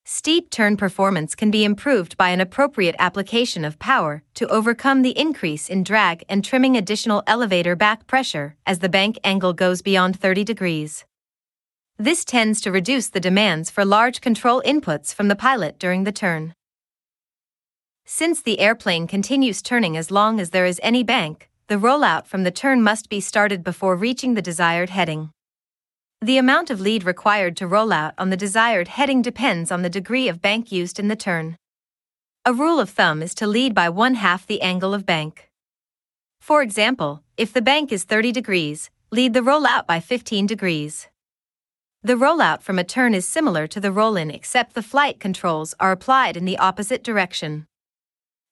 Steep 0.09 0.49
turn 0.49 0.77
performance 0.77 1.35
can 1.35 1.51
be 1.51 1.65
improved 1.65 2.15
by 2.15 2.29
an 2.29 2.39
appropriate 2.39 2.95
application 2.97 3.65
of 3.65 3.77
power 3.77 4.23
to 4.35 4.47
overcome 4.47 5.01
the 5.01 5.17
increase 5.19 5.67
in 5.67 5.83
drag 5.83 6.23
and 6.29 6.45
trimming 6.45 6.77
additional 6.77 7.23
elevator 7.27 7.75
back 7.75 8.07
pressure 8.07 8.55
as 8.65 8.79
the 8.79 8.87
bank 8.87 9.17
angle 9.25 9.51
goes 9.51 9.81
beyond 9.81 10.17
30 10.17 10.45
degrees. 10.45 11.03
This 11.99 12.23
tends 12.23 12.61
to 12.61 12.71
reduce 12.71 13.09
the 13.09 13.19
demands 13.19 13.71
for 13.71 13.83
large 13.83 14.21
control 14.21 14.61
inputs 14.63 15.11
from 15.11 15.29
the 15.29 15.35
pilot 15.35 15.79
during 15.79 16.03
the 16.03 16.11
turn. 16.11 16.53
Since 18.05 18.43
the 18.43 18.59
airplane 18.59 19.07
continues 19.07 19.63
turning 19.63 19.97
as 19.97 20.11
long 20.11 20.39
as 20.39 20.51
there 20.51 20.67
is 20.67 20.79
any 20.83 21.01
bank, 21.01 21.49
the 21.67 21.75
rollout 21.75 22.27
from 22.27 22.43
the 22.43 22.51
turn 22.51 22.83
must 22.83 23.09
be 23.09 23.19
started 23.19 23.63
before 23.63 23.95
reaching 23.95 24.35
the 24.35 24.43
desired 24.43 24.91
heading. 24.91 25.31
The 26.21 26.37
amount 26.37 26.69
of 26.69 26.79
lead 26.79 27.03
required 27.03 27.57
to 27.57 27.67
roll 27.67 27.91
out 27.91 28.13
on 28.19 28.29
the 28.29 28.37
desired 28.37 28.89
heading 28.89 29.23
depends 29.23 29.71
on 29.71 29.81
the 29.81 29.89
degree 29.89 30.27
of 30.27 30.41
bank 30.41 30.71
used 30.71 30.99
in 30.99 31.07
the 31.07 31.15
turn. 31.15 31.57
A 32.45 32.53
rule 32.53 32.79
of 32.79 32.91
thumb 32.91 33.23
is 33.23 33.33
to 33.35 33.47
lead 33.47 33.73
by 33.73 33.89
one 33.89 34.13
half 34.13 34.45
the 34.45 34.61
angle 34.61 34.93
of 34.93 35.07
bank. 35.07 35.49
For 36.39 36.61
example, 36.61 37.23
if 37.37 37.51
the 37.51 37.61
bank 37.61 37.91
is 37.91 38.03
30 38.03 38.31
degrees, 38.31 38.91
lead 39.11 39.33
the 39.33 39.41
rollout 39.41 39.87
by 39.87 39.99
15 39.99 40.45
degrees. 40.45 41.07
The 42.07 42.15
rollout 42.15 42.61
from 42.61 42.79
a 42.79 42.85
turn 42.85 43.13
is 43.13 43.27
similar 43.27 43.67
to 43.67 43.81
the 43.81 43.91
roll 43.91 44.15
in 44.15 44.31
except 44.31 44.75
the 44.75 44.81
flight 44.81 45.19
controls 45.19 45.75
are 45.77 45.91
applied 45.91 46.37
in 46.37 46.45
the 46.45 46.57
opposite 46.57 47.03
direction. 47.03 47.65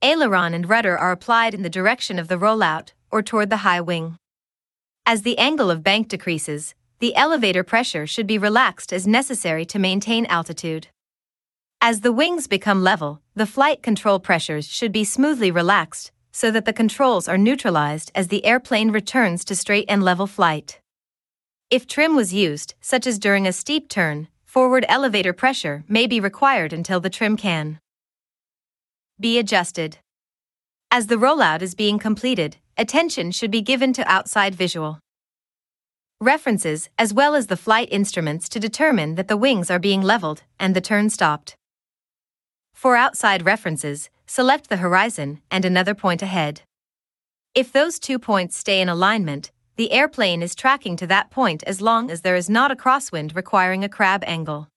Aileron 0.01 0.53
and 0.53 0.67
rudder 0.67 0.97
are 0.97 1.13
applied 1.13 1.53
in 1.53 1.61
the 1.61 1.69
direction 1.69 2.19
of 2.19 2.27
the 2.27 2.35
rollout 2.35 2.91
or 3.11 3.21
toward 3.21 3.49
the 3.49 3.63
high 3.63 3.79
wing. 3.79 4.17
As 5.05 5.21
the 5.21 5.37
angle 5.37 5.71
of 5.71 5.85
bank 5.85 6.09
decreases, 6.09 6.75
the 6.99 7.15
elevator 7.15 7.63
pressure 7.63 8.05
should 8.05 8.27
be 8.27 8.37
relaxed 8.37 8.91
as 8.91 9.07
necessary 9.07 9.63
to 9.67 9.79
maintain 9.79 10.25
altitude. 10.25 10.87
As 11.79 12.01
the 12.01 12.11
wings 12.11 12.47
become 12.47 12.83
level, 12.83 13.21
the 13.35 13.45
flight 13.45 13.81
control 13.81 14.19
pressures 14.19 14.67
should 14.67 14.91
be 14.91 15.05
smoothly 15.05 15.49
relaxed 15.49 16.11
so 16.33 16.51
that 16.51 16.65
the 16.65 16.73
controls 16.73 17.29
are 17.29 17.37
neutralized 17.37 18.11
as 18.13 18.27
the 18.27 18.43
airplane 18.43 18.91
returns 18.91 19.45
to 19.45 19.55
straight 19.55 19.85
and 19.87 20.03
level 20.03 20.27
flight. 20.27 20.81
If 21.75 21.87
trim 21.87 22.15
was 22.15 22.33
used, 22.33 22.73
such 22.79 23.05
as 23.05 23.19
during 23.19 23.45
a 23.45 23.51
steep 23.51 23.89
turn, 23.89 24.29
forward 24.45 24.85
elevator 24.87 25.33
pressure 25.33 25.83
may 25.89 26.07
be 26.07 26.21
required 26.21 26.71
until 26.71 27.01
the 27.01 27.09
trim 27.09 27.35
can 27.35 27.79
be 29.19 29.37
adjusted. 29.37 29.97
As 30.89 31.07
the 31.07 31.17
rollout 31.17 31.61
is 31.61 31.75
being 31.75 31.99
completed, 31.99 32.55
attention 32.77 33.29
should 33.31 33.51
be 33.51 33.59
given 33.61 33.91
to 33.91 34.09
outside 34.09 34.55
visual 34.55 34.99
references 36.21 36.89
as 36.97 37.13
well 37.13 37.35
as 37.35 37.47
the 37.47 37.57
flight 37.57 37.89
instruments 37.91 38.47
to 38.47 38.57
determine 38.57 39.15
that 39.15 39.27
the 39.27 39.35
wings 39.35 39.69
are 39.69 39.77
being 39.77 40.01
leveled 40.01 40.43
and 40.57 40.77
the 40.77 40.87
turn 40.89 41.09
stopped. 41.09 41.57
For 42.73 42.95
outside 42.95 43.43
references, 43.45 44.09
select 44.25 44.69
the 44.69 44.77
horizon 44.77 45.41
and 45.51 45.65
another 45.65 45.93
point 45.93 46.21
ahead. 46.21 46.61
If 47.53 47.73
those 47.73 47.99
two 47.99 48.17
points 48.17 48.57
stay 48.57 48.79
in 48.79 48.87
alignment, 48.87 49.51
the 49.77 49.91
airplane 49.91 50.41
is 50.41 50.55
tracking 50.55 50.95
to 50.97 51.07
that 51.07 51.31
point 51.31 51.63
as 51.63 51.81
long 51.81 52.09
as 52.09 52.21
there 52.21 52.35
is 52.35 52.49
not 52.49 52.71
a 52.71 52.75
crosswind 52.75 53.35
requiring 53.35 53.83
a 53.83 53.89
crab 53.89 54.23
angle. 54.25 54.69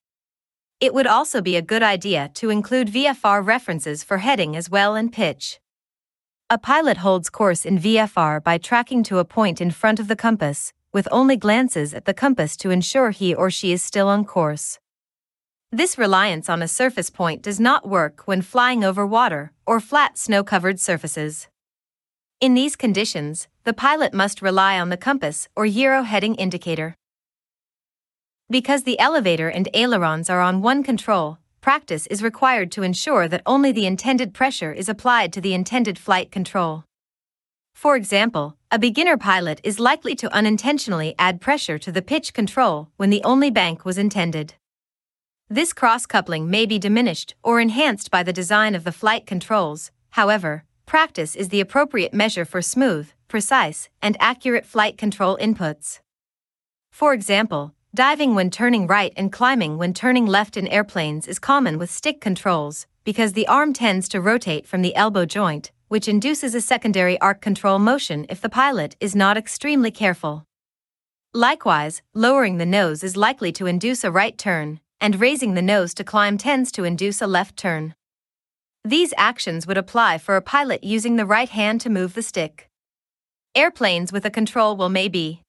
It 0.80 0.94
would 0.94 1.06
also 1.06 1.40
be 1.40 1.56
a 1.56 1.62
good 1.62 1.82
idea 1.82 2.30
to 2.34 2.50
include 2.50 2.92
VFR 2.92 3.44
references 3.44 4.04
for 4.04 4.18
heading 4.18 4.56
as 4.56 4.70
well 4.70 4.94
and 4.94 5.12
pitch. 5.12 5.60
A 6.50 6.58
pilot 6.58 6.98
holds 6.98 7.30
course 7.30 7.64
in 7.64 7.78
VFR 7.78 8.42
by 8.42 8.58
tracking 8.58 9.02
to 9.04 9.18
a 9.18 9.24
point 9.24 9.60
in 9.60 9.70
front 9.70 10.00
of 10.00 10.08
the 10.08 10.16
compass, 10.16 10.72
with 10.92 11.06
only 11.12 11.36
glances 11.36 11.92
at 11.92 12.04
the 12.04 12.14
compass 12.14 12.56
to 12.56 12.70
ensure 12.70 13.10
he 13.10 13.34
or 13.34 13.50
she 13.50 13.72
is 13.72 13.82
still 13.82 14.08
on 14.08 14.24
course. 14.24 14.78
This 15.70 15.98
reliance 15.98 16.48
on 16.48 16.62
a 16.62 16.68
surface 16.68 17.10
point 17.10 17.42
does 17.42 17.60
not 17.60 17.86
work 17.86 18.22
when 18.24 18.40
flying 18.40 18.82
over 18.82 19.06
water 19.06 19.52
or 19.66 19.80
flat 19.80 20.16
snow 20.16 20.42
covered 20.42 20.80
surfaces. 20.80 21.48
In 22.40 22.54
these 22.54 22.76
conditions, 22.76 23.48
the 23.68 23.74
pilot 23.74 24.14
must 24.14 24.40
rely 24.40 24.80
on 24.80 24.88
the 24.88 24.96
compass 24.96 25.46
or 25.54 25.66
gyro 25.68 26.02
heading 26.02 26.34
indicator. 26.36 26.94
Because 28.48 28.84
the 28.84 28.98
elevator 28.98 29.50
and 29.50 29.68
ailerons 29.74 30.30
are 30.30 30.40
on 30.40 30.62
one 30.62 30.82
control, 30.82 31.36
practice 31.60 32.06
is 32.06 32.22
required 32.22 32.72
to 32.72 32.82
ensure 32.82 33.28
that 33.28 33.42
only 33.44 33.70
the 33.70 33.84
intended 33.84 34.32
pressure 34.32 34.72
is 34.72 34.88
applied 34.88 35.34
to 35.34 35.42
the 35.42 35.52
intended 35.52 35.98
flight 35.98 36.30
control. 36.30 36.84
For 37.74 37.94
example, 37.94 38.56
a 38.70 38.78
beginner 38.78 39.18
pilot 39.18 39.60
is 39.62 39.78
likely 39.78 40.14
to 40.14 40.34
unintentionally 40.34 41.14
add 41.18 41.38
pressure 41.38 41.76
to 41.76 41.92
the 41.92 42.00
pitch 42.00 42.32
control 42.32 42.88
when 42.96 43.10
the 43.10 43.22
only 43.22 43.50
bank 43.50 43.84
was 43.84 43.98
intended. 43.98 44.54
This 45.50 45.74
cross 45.74 46.06
coupling 46.06 46.48
may 46.48 46.64
be 46.64 46.78
diminished 46.78 47.34
or 47.42 47.60
enhanced 47.60 48.10
by 48.10 48.22
the 48.22 48.32
design 48.32 48.74
of 48.74 48.84
the 48.84 48.92
flight 48.92 49.26
controls, 49.26 49.90
however, 50.12 50.64
practice 50.86 51.36
is 51.36 51.50
the 51.50 51.60
appropriate 51.60 52.14
measure 52.14 52.46
for 52.46 52.62
smooth, 52.62 53.10
precise, 53.28 53.88
and 54.02 54.16
accurate 54.18 54.66
flight 54.66 54.98
control 54.98 55.38
inputs. 55.40 56.00
For 56.90 57.12
example, 57.12 57.74
diving 57.94 58.34
when 58.34 58.50
turning 58.50 58.86
right 58.86 59.12
and 59.16 59.30
climbing 59.30 59.78
when 59.78 59.94
turning 59.94 60.26
left 60.26 60.56
in 60.56 60.66
airplanes 60.66 61.28
is 61.28 61.38
common 61.38 61.78
with 61.78 61.90
stick 61.90 62.20
controls 62.20 62.86
because 63.04 63.32
the 63.32 63.46
arm 63.46 63.72
tends 63.72 64.08
to 64.08 64.20
rotate 64.20 64.66
from 64.66 64.82
the 64.82 64.94
elbow 64.96 65.24
joint, 65.24 65.70
which 65.88 66.08
induces 66.08 66.54
a 66.54 66.60
secondary 66.60 67.18
arc 67.20 67.40
control 67.40 67.78
motion 67.78 68.26
if 68.28 68.40
the 68.40 68.48
pilot 68.48 68.96
is 69.00 69.16
not 69.16 69.36
extremely 69.36 69.90
careful. 69.90 70.44
Likewise, 71.32 72.02
lowering 72.14 72.58
the 72.58 72.66
nose 72.66 73.02
is 73.02 73.16
likely 73.16 73.52
to 73.52 73.66
induce 73.66 74.04
a 74.04 74.10
right 74.10 74.36
turn, 74.36 74.80
and 75.00 75.20
raising 75.20 75.54
the 75.54 75.62
nose 75.62 75.94
to 75.94 76.04
climb 76.04 76.36
tends 76.36 76.72
to 76.72 76.84
induce 76.84 77.22
a 77.22 77.26
left 77.26 77.56
turn. 77.56 77.94
These 78.84 79.14
actions 79.16 79.66
would 79.66 79.78
apply 79.78 80.18
for 80.18 80.36
a 80.36 80.42
pilot 80.42 80.84
using 80.84 81.16
the 81.16 81.26
right 81.26 81.48
hand 81.48 81.80
to 81.82 81.90
move 81.90 82.14
the 82.14 82.22
stick. 82.22 82.67
Airplanes 83.58 84.12
with 84.12 84.24
a 84.24 84.30
control 84.30 84.76
wheel 84.76 84.88
may 84.88 85.08
be 85.08 85.42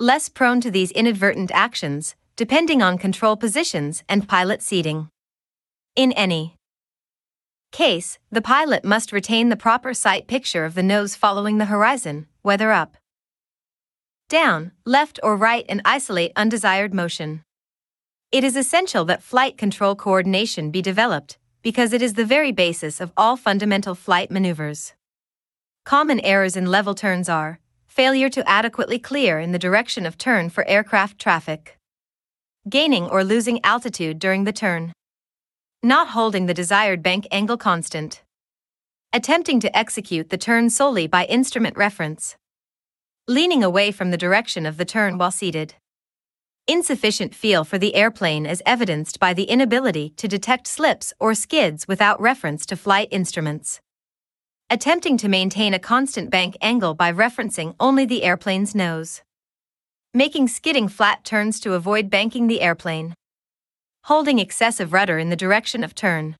less 0.00 0.30
prone 0.30 0.58
to 0.62 0.70
these 0.70 0.90
inadvertent 0.92 1.50
actions, 1.52 2.16
depending 2.34 2.80
on 2.80 2.96
control 2.96 3.36
positions 3.36 4.02
and 4.08 4.26
pilot 4.26 4.62
seating. 4.62 5.10
In 5.94 6.12
any 6.12 6.56
case, 7.72 8.18
the 8.30 8.40
pilot 8.40 8.86
must 8.86 9.12
retain 9.12 9.50
the 9.50 9.64
proper 9.66 9.92
sight 9.92 10.26
picture 10.26 10.64
of 10.64 10.74
the 10.74 10.82
nose 10.82 11.14
following 11.14 11.58
the 11.58 11.66
horizon, 11.66 12.26
whether 12.40 12.72
up, 12.72 12.96
down, 14.30 14.72
left, 14.86 15.20
or 15.22 15.36
right, 15.36 15.66
and 15.68 15.82
isolate 15.84 16.32
undesired 16.36 16.94
motion. 16.94 17.42
It 18.30 18.44
is 18.44 18.56
essential 18.56 19.04
that 19.04 19.22
flight 19.22 19.58
control 19.58 19.94
coordination 19.94 20.70
be 20.70 20.80
developed, 20.80 21.36
because 21.60 21.92
it 21.92 22.00
is 22.00 22.14
the 22.14 22.24
very 22.24 22.50
basis 22.50 22.98
of 22.98 23.12
all 23.14 23.36
fundamental 23.36 23.94
flight 23.94 24.30
maneuvers. 24.30 24.94
Common 25.84 26.20
errors 26.20 26.56
in 26.56 26.66
level 26.66 26.94
turns 26.94 27.28
are 27.28 27.58
failure 27.86 28.28
to 28.30 28.48
adequately 28.48 28.98
clear 28.98 29.38
in 29.38 29.52
the 29.52 29.58
direction 29.58 30.06
of 30.06 30.16
turn 30.16 30.48
for 30.48 30.66
aircraft 30.68 31.18
traffic, 31.18 31.78
gaining 32.68 33.04
or 33.04 33.22
losing 33.24 33.64
altitude 33.64 34.18
during 34.18 34.44
the 34.44 34.52
turn 34.52 34.92
not 35.84 36.10
holding 36.10 36.46
the 36.46 36.54
desired 36.54 37.02
bank 37.02 37.26
angle 37.32 37.56
constant. 37.56 38.22
Attempting 39.12 39.58
to 39.58 39.76
execute 39.76 40.30
the 40.30 40.38
turn 40.38 40.70
solely 40.70 41.08
by 41.08 41.24
instrument 41.24 41.76
reference. 41.76 42.36
Leaning 43.26 43.64
away 43.64 43.90
from 43.90 44.12
the 44.12 44.16
direction 44.16 44.64
of 44.64 44.76
the 44.76 44.84
turn 44.84 45.18
while 45.18 45.32
seated. 45.32 45.74
Insufficient 46.68 47.34
feel 47.34 47.64
for 47.64 47.78
the 47.78 47.96
airplane 47.96 48.46
as 48.46 48.62
evidenced 48.64 49.18
by 49.18 49.34
the 49.34 49.44
inability 49.44 50.10
to 50.10 50.28
detect 50.28 50.68
slips 50.68 51.12
or 51.18 51.34
skids 51.34 51.88
without 51.88 52.20
reference 52.20 52.64
to 52.66 52.76
flight 52.76 53.08
instruments. 53.10 53.80
Attempting 54.72 55.18
to 55.18 55.28
maintain 55.28 55.74
a 55.74 55.78
constant 55.78 56.30
bank 56.30 56.56
angle 56.62 56.94
by 56.94 57.12
referencing 57.12 57.74
only 57.78 58.06
the 58.06 58.22
airplane's 58.22 58.74
nose. 58.74 59.20
Making 60.14 60.48
skidding 60.48 60.88
flat 60.88 61.26
turns 61.26 61.60
to 61.60 61.74
avoid 61.74 62.08
banking 62.08 62.46
the 62.46 62.62
airplane 62.62 63.12
holding 64.04 64.38
excessive 64.38 64.94
rudder 64.94 65.18
in 65.18 65.28
the 65.28 65.36
direction 65.36 65.84
of 65.84 65.94
turn. 65.94 66.36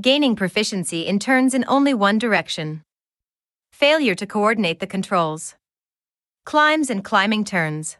Gaining 0.00 0.34
proficiency 0.34 1.06
in 1.06 1.20
turns 1.20 1.54
in 1.54 1.64
only 1.68 1.94
one 1.94 2.18
direction. 2.18 2.82
Failure 3.70 4.16
to 4.16 4.26
coordinate 4.26 4.80
the 4.80 4.86
controls. 4.88 5.54
Climbs 6.44 6.90
and 6.90 7.04
climbing 7.04 7.44
turns. 7.44 7.96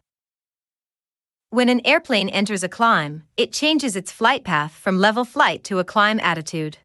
When 1.51 1.68
an 1.68 1.80
airplane 1.84 2.28
enters 2.28 2.64
a 2.64 2.68
climb, 2.68 3.22
it 3.36 3.53
changes 3.53 3.94
its 3.94 4.11
flight 4.11 4.42
path 4.42 4.72
from 4.72 4.99
level 4.99 5.24
flight 5.24 5.62
to 5.64 5.78
a 5.78 5.84
climb 5.84 6.18
attitude. 6.18 6.78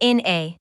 In 0.00 0.26
a 0.26 0.56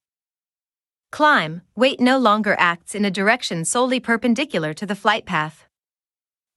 climb, 1.16 1.62
weight 1.78 2.02
no 2.02 2.18
longer 2.18 2.58
acts 2.60 2.94
in 2.94 3.06
a 3.06 3.10
direction 3.20 3.64
solely 3.64 4.02
perpendicular 4.02 4.74
to 4.74 4.86
the 4.86 4.96
flight 5.04 5.26
path. 5.26 5.66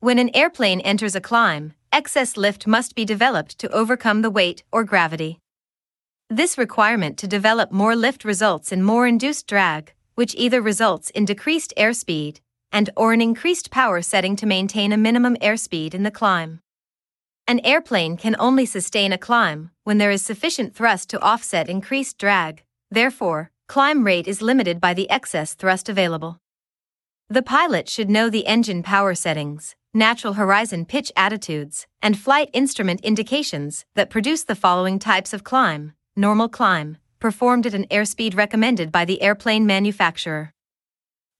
When 0.00 0.18
an 0.18 0.34
airplane 0.34 0.80
enters 0.80 1.14
a 1.14 1.20
climb, 1.20 1.74
excess 1.92 2.36
lift 2.36 2.66
must 2.66 2.96
be 2.96 3.04
developed 3.04 3.56
to 3.60 3.70
overcome 3.70 4.22
the 4.22 4.32
weight 4.32 4.64
or 4.72 4.82
gravity. 4.82 5.38
This 6.28 6.58
requirement 6.58 7.16
to 7.18 7.28
develop 7.28 7.70
more 7.70 7.94
lift 7.94 8.24
results 8.24 8.72
in 8.72 8.82
more 8.82 9.06
induced 9.06 9.46
drag, 9.46 9.92
which 10.16 10.34
either 10.34 10.60
results 10.60 11.10
in 11.10 11.24
decreased 11.24 11.72
airspeed 11.76 12.40
and 12.72 12.90
or 12.96 13.12
an 13.12 13.20
increased 13.20 13.70
power 13.70 14.02
setting 14.02 14.34
to 14.34 14.44
maintain 14.44 14.90
a 14.90 14.96
minimum 14.96 15.36
airspeed 15.36 15.94
in 15.94 16.02
the 16.02 16.10
climb. 16.10 16.58
An 17.46 17.60
airplane 17.62 18.16
can 18.16 18.34
only 18.40 18.66
sustain 18.66 19.12
a 19.12 19.18
climb 19.18 19.70
when 19.84 19.98
there 19.98 20.10
is 20.10 20.22
sufficient 20.22 20.74
thrust 20.74 21.08
to 21.10 21.20
offset 21.20 21.68
increased 21.68 22.18
drag. 22.18 22.64
Therefore, 22.90 23.52
climb 23.68 24.02
rate 24.02 24.26
is 24.26 24.40
limited 24.40 24.80
by 24.80 24.94
the 24.94 25.08
excess 25.10 25.52
thrust 25.52 25.90
available. 25.90 26.40
The 27.28 27.42
pilot 27.42 27.86
should 27.86 28.08
know 28.08 28.30
the 28.30 28.46
engine 28.46 28.82
power 28.82 29.14
settings, 29.14 29.76
natural 29.92 30.32
horizon 30.32 30.86
pitch 30.86 31.12
attitudes, 31.14 31.86
and 32.00 32.18
flight 32.18 32.48
instrument 32.54 33.02
indications 33.02 33.84
that 33.94 34.08
produce 34.08 34.42
the 34.42 34.54
following 34.54 34.98
types 34.98 35.34
of 35.34 35.44
climb 35.44 35.92
normal 36.16 36.48
climb, 36.48 36.96
performed 37.20 37.64
at 37.64 37.74
an 37.74 37.86
airspeed 37.92 38.34
recommended 38.34 38.90
by 38.90 39.04
the 39.04 39.22
airplane 39.22 39.64
manufacturer. 39.64 40.52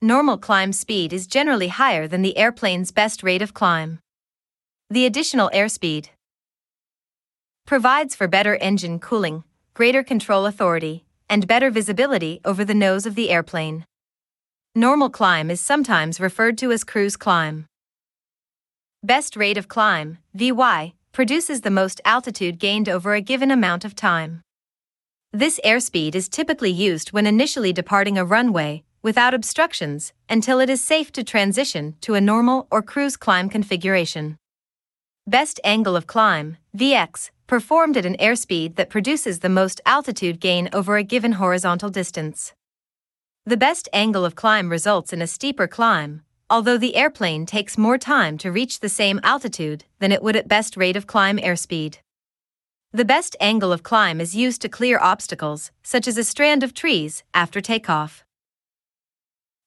Normal 0.01 0.39
climb 0.39 0.73
speed 0.73 1.13
is 1.13 1.27
generally 1.27 1.67
higher 1.67 2.07
than 2.07 2.23
the 2.23 2.37
airplane's 2.37 2.93
best 2.93 3.25
rate 3.25 3.43
of 3.43 3.55
climb. 3.55 3.99
The 4.89 5.05
additional 5.05 5.51
airspeed 5.53 6.11
provides 7.67 8.15
for 8.15 8.29
better 8.29 8.55
engine 8.57 9.01
cooling, 9.01 9.43
greater 9.75 10.05
control 10.05 10.47
authority, 10.47 11.05
and 11.29 11.47
better 11.47 11.71
visibility 11.71 12.41
over 12.45 12.65
the 12.65 12.75
nose 12.75 13.07
of 13.07 13.15
the 13.15 13.31
airplane. 13.31 13.85
Normal 14.75 15.11
climb 15.11 15.51
is 15.51 15.61
sometimes 15.61 16.21
referred 16.21 16.57
to 16.59 16.73
as 16.73 16.85
cruise 16.85 17.17
climb. 17.17 17.67
Best 19.03 19.37
rate 19.37 19.57
of 19.57 19.69
climb, 19.69 20.19
VY, 20.35 20.95
produces 21.13 21.61
the 21.61 21.71
most 21.71 22.01
altitude 22.05 22.59
gained 22.59 22.89
over 22.89 23.15
a 23.15 23.21
given 23.21 23.51
amount 23.51 23.85
of 23.85 23.95
time. 23.95 24.43
This 25.33 25.61
airspeed 25.65 26.15
is 26.15 26.29
typically 26.29 26.71
used 26.71 27.13
when 27.13 27.27
initially 27.27 27.73
departing 27.73 28.17
a 28.17 28.25
runway 28.25 28.83
without 29.03 29.35
obstructions 29.35 30.13
until 30.29 30.61
it 30.61 30.71
is 30.71 30.83
safe 30.83 31.13
to 31.13 31.23
transition 31.23 31.95
to 32.01 32.15
a 32.15 32.21
normal 32.21 32.67
or 32.71 32.83
cruise 32.83 33.17
climb 33.17 33.49
configuration. 33.49 34.37
Best 35.29 35.61
angle 35.63 35.95
of 35.95 36.07
climb, 36.07 36.57
VX, 36.75 37.29
performed 37.47 37.99
at 37.99 38.07
an 38.07 38.17
airspeed 38.17 38.77
that 38.77 38.89
produces 38.89 39.41
the 39.41 39.51
most 39.51 39.79
altitude 39.85 40.41
gain 40.41 40.71
over 40.73 40.97
a 40.97 41.03
given 41.03 41.33
horizontal 41.33 41.91
distance. 41.91 42.55
The 43.45 43.59
best 43.59 43.91
angle 43.93 44.25
of 44.25 44.35
climb 44.35 44.71
results 44.71 45.13
in 45.13 45.21
a 45.21 45.27
steeper 45.27 45.67
climb, 45.67 46.23
although 46.49 46.79
the 46.79 46.97
airplane 46.97 47.45
takes 47.45 47.77
more 47.77 47.99
time 47.99 48.39
to 48.39 48.51
reach 48.51 48.81
the 48.81 48.89
same 48.89 49.21
altitude 49.23 49.85
than 49.99 50.13
it 50.13 50.23
would 50.23 50.35
at 50.35 50.49
best 50.49 50.79
rate 50.79 50.97
of 50.97 51.07
climb 51.07 51.37
airspeed. 51.37 51.99
The 52.95 53.05
best 53.05 53.37
angle 53.39 53.71
of 53.71 53.83
climb 53.83 54.23
is 54.23 54.35
used 54.35 54.63
to 54.63 54.71
clear 54.71 54.99
obstacles, 54.99 55.73
such 55.83 56.09
as 56.09 56.17
a 56.17 56.25
strand 56.25 56.63
of 56.63 56.73
trees, 56.73 57.23
after 57.35 57.61
takeoff. 57.61 58.25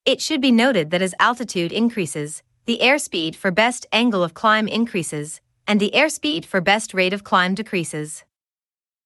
It 0.05 0.21
should 0.21 0.41
be 0.41 0.51
noted 0.51 0.89
that 0.89 1.03
as 1.03 1.13
altitude 1.19 1.71
increases, 1.71 2.41
the 2.65 2.79
airspeed 2.81 3.35
for 3.35 3.51
best 3.51 3.85
angle 3.91 4.23
of 4.23 4.33
climb 4.33 4.67
increases, 4.67 5.39
and 5.71 5.79
the 5.79 5.91
airspeed 5.95 6.43
for 6.43 6.59
best 6.59 6.93
rate 6.93 7.13
of 7.13 7.23
climb 7.23 7.55
decreases. 7.55 8.25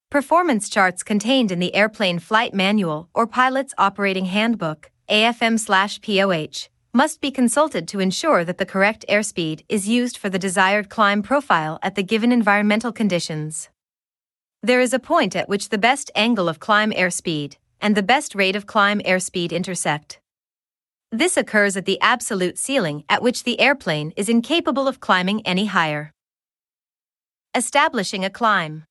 Performance 0.09 0.67
charts 0.67 1.03
contained 1.03 1.51
in 1.51 1.59
the 1.59 1.75
Airplane 1.75 2.17
Flight 2.17 2.55
Manual 2.55 3.07
or 3.13 3.27
Pilot's 3.27 3.75
Operating 3.77 4.25
Handbook, 4.25 4.89
AFM/POH, 5.07 6.69
must 6.91 7.21
be 7.21 7.29
consulted 7.29 7.87
to 7.87 7.99
ensure 7.99 8.43
that 8.43 8.57
the 8.57 8.65
correct 8.65 9.05
airspeed 9.07 9.63
is 9.69 9.87
used 9.87 10.17
for 10.17 10.27
the 10.27 10.39
desired 10.39 10.89
climb 10.89 11.21
profile 11.21 11.77
at 11.83 11.93
the 11.93 12.01
given 12.01 12.31
environmental 12.31 12.91
conditions. 12.91 13.69
There 14.63 14.81
is 14.81 14.91
a 14.91 14.97
point 14.97 15.35
at 15.35 15.47
which 15.47 15.69
the 15.69 15.77
best 15.77 16.09
angle 16.15 16.49
of 16.49 16.59
climb 16.59 16.91
airspeed 16.93 17.57
and 17.79 17.93
the 17.93 18.01
best 18.01 18.33
rate 18.33 18.55
of 18.55 18.65
climb 18.65 19.01
airspeed 19.01 19.51
intersect. 19.51 20.19
This 21.11 21.37
occurs 21.37 21.77
at 21.77 21.85
the 21.85 22.01
absolute 22.01 22.57
ceiling 22.57 23.03
at 23.07 23.21
which 23.21 23.43
the 23.43 23.59
airplane 23.59 24.13
is 24.17 24.29
incapable 24.29 24.87
of 24.87 24.99
climbing 24.99 25.45
any 25.45 25.67
higher. 25.67 26.14
Establishing 27.55 28.25
a 28.25 28.29
climb. 28.29 28.83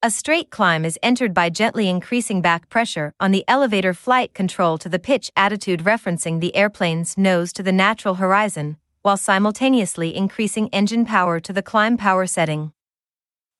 A 0.00 0.12
straight 0.12 0.50
climb 0.50 0.84
is 0.84 0.96
entered 1.02 1.34
by 1.34 1.50
gently 1.50 1.88
increasing 1.88 2.40
back 2.40 2.68
pressure 2.68 3.14
on 3.18 3.32
the 3.32 3.42
elevator 3.48 3.92
flight 3.92 4.32
control 4.32 4.78
to 4.78 4.88
the 4.88 5.00
pitch 5.00 5.28
attitude 5.36 5.80
referencing 5.80 6.38
the 6.38 6.54
airplane's 6.54 7.18
nose 7.18 7.52
to 7.54 7.64
the 7.64 7.72
natural 7.72 8.14
horizon, 8.14 8.76
while 9.02 9.16
simultaneously 9.16 10.14
increasing 10.14 10.68
engine 10.68 11.04
power 11.04 11.40
to 11.40 11.52
the 11.52 11.62
climb 11.62 11.96
power 11.96 12.28
setting. 12.28 12.72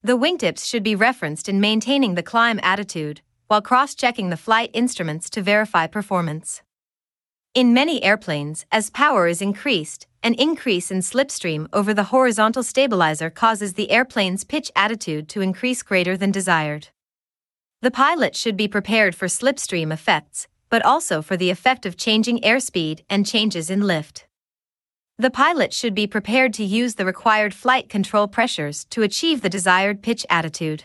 The 0.01 0.17
wingtips 0.17 0.65
should 0.65 0.85
be 0.85 0.95
referenced 0.95 1.49
in 1.49 1.61
maintaining 1.61 2.15
the 2.15 2.23
climb 2.23 2.61
attitude, 2.63 3.21
while 3.49 3.63
cross 3.63 3.97
checking 3.97 4.31
the 4.31 4.37
flight 4.37 4.71
instruments 4.75 5.29
to 5.31 5.43
verify 5.43 5.89
performance. 5.89 6.63
In 7.53 7.75
many 7.75 8.01
airplanes, 8.05 8.65
as 8.71 8.91
power 8.91 9.27
is 9.27 9.43
increased, 9.43 10.07
an 10.23 10.35
increase 10.35 10.91
in 10.91 10.99
slipstream 10.99 11.67
over 11.73 11.93
the 11.93 12.05
horizontal 12.05 12.63
stabilizer 12.63 13.29
causes 13.29 13.75
the 13.75 13.91
airplane's 13.91 14.45
pitch 14.45 14.71
attitude 14.77 15.29
to 15.31 15.41
increase 15.41 15.83
greater 15.83 16.17
than 16.17 16.31
desired. 16.31 16.89
The 17.81 17.91
pilot 17.91 18.37
should 18.37 18.57
be 18.57 18.69
prepared 18.69 19.17
for 19.17 19.27
slipstream 19.27 19.93
effects, 19.93 20.47
but 20.71 20.85
also 20.85 21.23
for 21.23 21.37
the 21.37 21.51
effect 21.51 21.85
of 21.85 21.97
changing 21.97 22.39
airspeed 22.41 23.05
and 23.11 23.27
changes 23.27 23.69
in 23.69 23.81
lift. 23.81 24.27
The 25.19 25.31
pilot 25.31 25.73
should 25.73 25.95
be 25.95 26.07
prepared 26.07 26.55
to 26.55 26.65
use 26.65 26.95
the 26.95 27.05
required 27.05 27.53
flight 27.53 27.89
control 27.89 28.29
pressures 28.29 28.85
to 28.87 29.03
achieve 29.03 29.43
the 29.43 29.51
desired 29.51 30.03
pitch 30.03 30.25
attitude. 30.31 30.85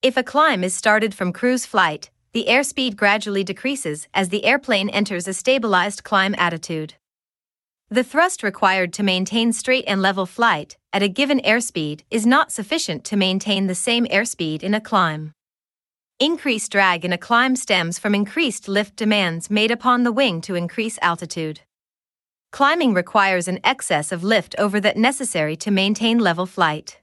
If 0.00 0.16
a 0.16 0.22
climb 0.22 0.64
is 0.64 0.74
started 0.74 1.14
from 1.14 1.32
cruise 1.32 1.66
flight, 1.66 2.10
the 2.32 2.46
airspeed 2.48 2.96
gradually 2.96 3.44
decreases 3.44 4.08
as 4.14 4.30
the 4.30 4.44
airplane 4.44 4.88
enters 4.88 5.28
a 5.28 5.34
stabilized 5.34 6.02
climb 6.02 6.34
attitude. 6.38 6.94
The 7.92 8.02
thrust 8.02 8.42
required 8.42 8.94
to 8.94 9.02
maintain 9.02 9.52
straight 9.52 9.84
and 9.86 10.00
level 10.00 10.24
flight 10.24 10.78
at 10.94 11.02
a 11.02 11.08
given 11.08 11.40
airspeed 11.40 12.04
is 12.10 12.24
not 12.24 12.50
sufficient 12.50 13.04
to 13.04 13.18
maintain 13.18 13.66
the 13.66 13.74
same 13.74 14.06
airspeed 14.06 14.62
in 14.62 14.72
a 14.72 14.80
climb. 14.80 15.34
Increased 16.18 16.72
drag 16.72 17.04
in 17.04 17.12
a 17.12 17.18
climb 17.18 17.54
stems 17.54 17.98
from 17.98 18.14
increased 18.14 18.66
lift 18.66 18.96
demands 18.96 19.50
made 19.50 19.70
upon 19.70 20.04
the 20.04 20.10
wing 20.10 20.40
to 20.40 20.54
increase 20.54 20.98
altitude. 21.02 21.60
Climbing 22.50 22.94
requires 22.94 23.46
an 23.46 23.60
excess 23.62 24.10
of 24.10 24.24
lift 24.24 24.54
over 24.56 24.80
that 24.80 24.96
necessary 24.96 25.54
to 25.56 25.70
maintain 25.70 26.18
level 26.18 26.46
flight. 26.46 27.02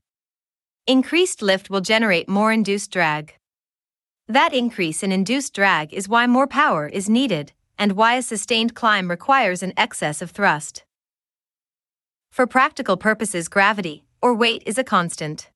Increased 0.87 1.43
lift 1.43 1.69
will 1.69 1.81
generate 1.81 2.27
more 2.27 2.51
induced 2.51 2.89
drag. 2.89 3.35
That 4.27 4.55
increase 4.55 5.03
in 5.03 5.11
induced 5.11 5.53
drag 5.53 5.93
is 5.93 6.09
why 6.09 6.25
more 6.25 6.47
power 6.47 6.87
is 6.87 7.07
needed 7.07 7.53
and 7.79 7.93
why 7.93 8.15
a 8.15 8.21
sustained 8.21 8.75
climb 8.75 9.09
requires 9.09 9.63
an 9.63 9.73
excess 9.77 10.21
of 10.21 10.31
thrust. 10.31 10.83
For 12.29 12.45
practical 12.45 12.97
purposes, 12.97 13.47
gravity, 13.47 14.03
or 14.21 14.35
weight, 14.35 14.61
is 14.65 14.77
a 14.77 14.83
constant. 14.83 15.49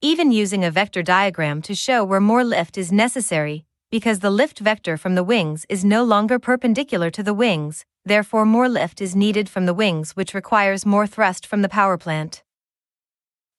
Even 0.00 0.32
using 0.32 0.64
a 0.64 0.70
vector 0.70 1.02
diagram 1.02 1.60
to 1.62 1.74
show 1.74 2.04
where 2.04 2.20
more 2.20 2.44
lift 2.44 2.78
is 2.78 2.90
necessary, 2.92 3.66
because 3.90 4.20
the 4.20 4.30
lift 4.30 4.60
vector 4.60 4.96
from 4.96 5.16
the 5.16 5.24
wings 5.24 5.66
is 5.68 5.84
no 5.84 6.02
longer 6.02 6.38
perpendicular 6.38 7.10
to 7.10 7.22
the 7.22 7.34
wings, 7.34 7.84
therefore, 8.04 8.46
more 8.46 8.68
lift 8.68 9.00
is 9.00 9.14
needed 9.14 9.48
from 9.48 9.66
the 9.66 9.74
wings, 9.74 10.12
which 10.16 10.34
requires 10.34 10.86
more 10.86 11.06
thrust 11.06 11.46
from 11.46 11.62
the 11.62 11.68
power 11.68 11.98
plant. 11.98 12.42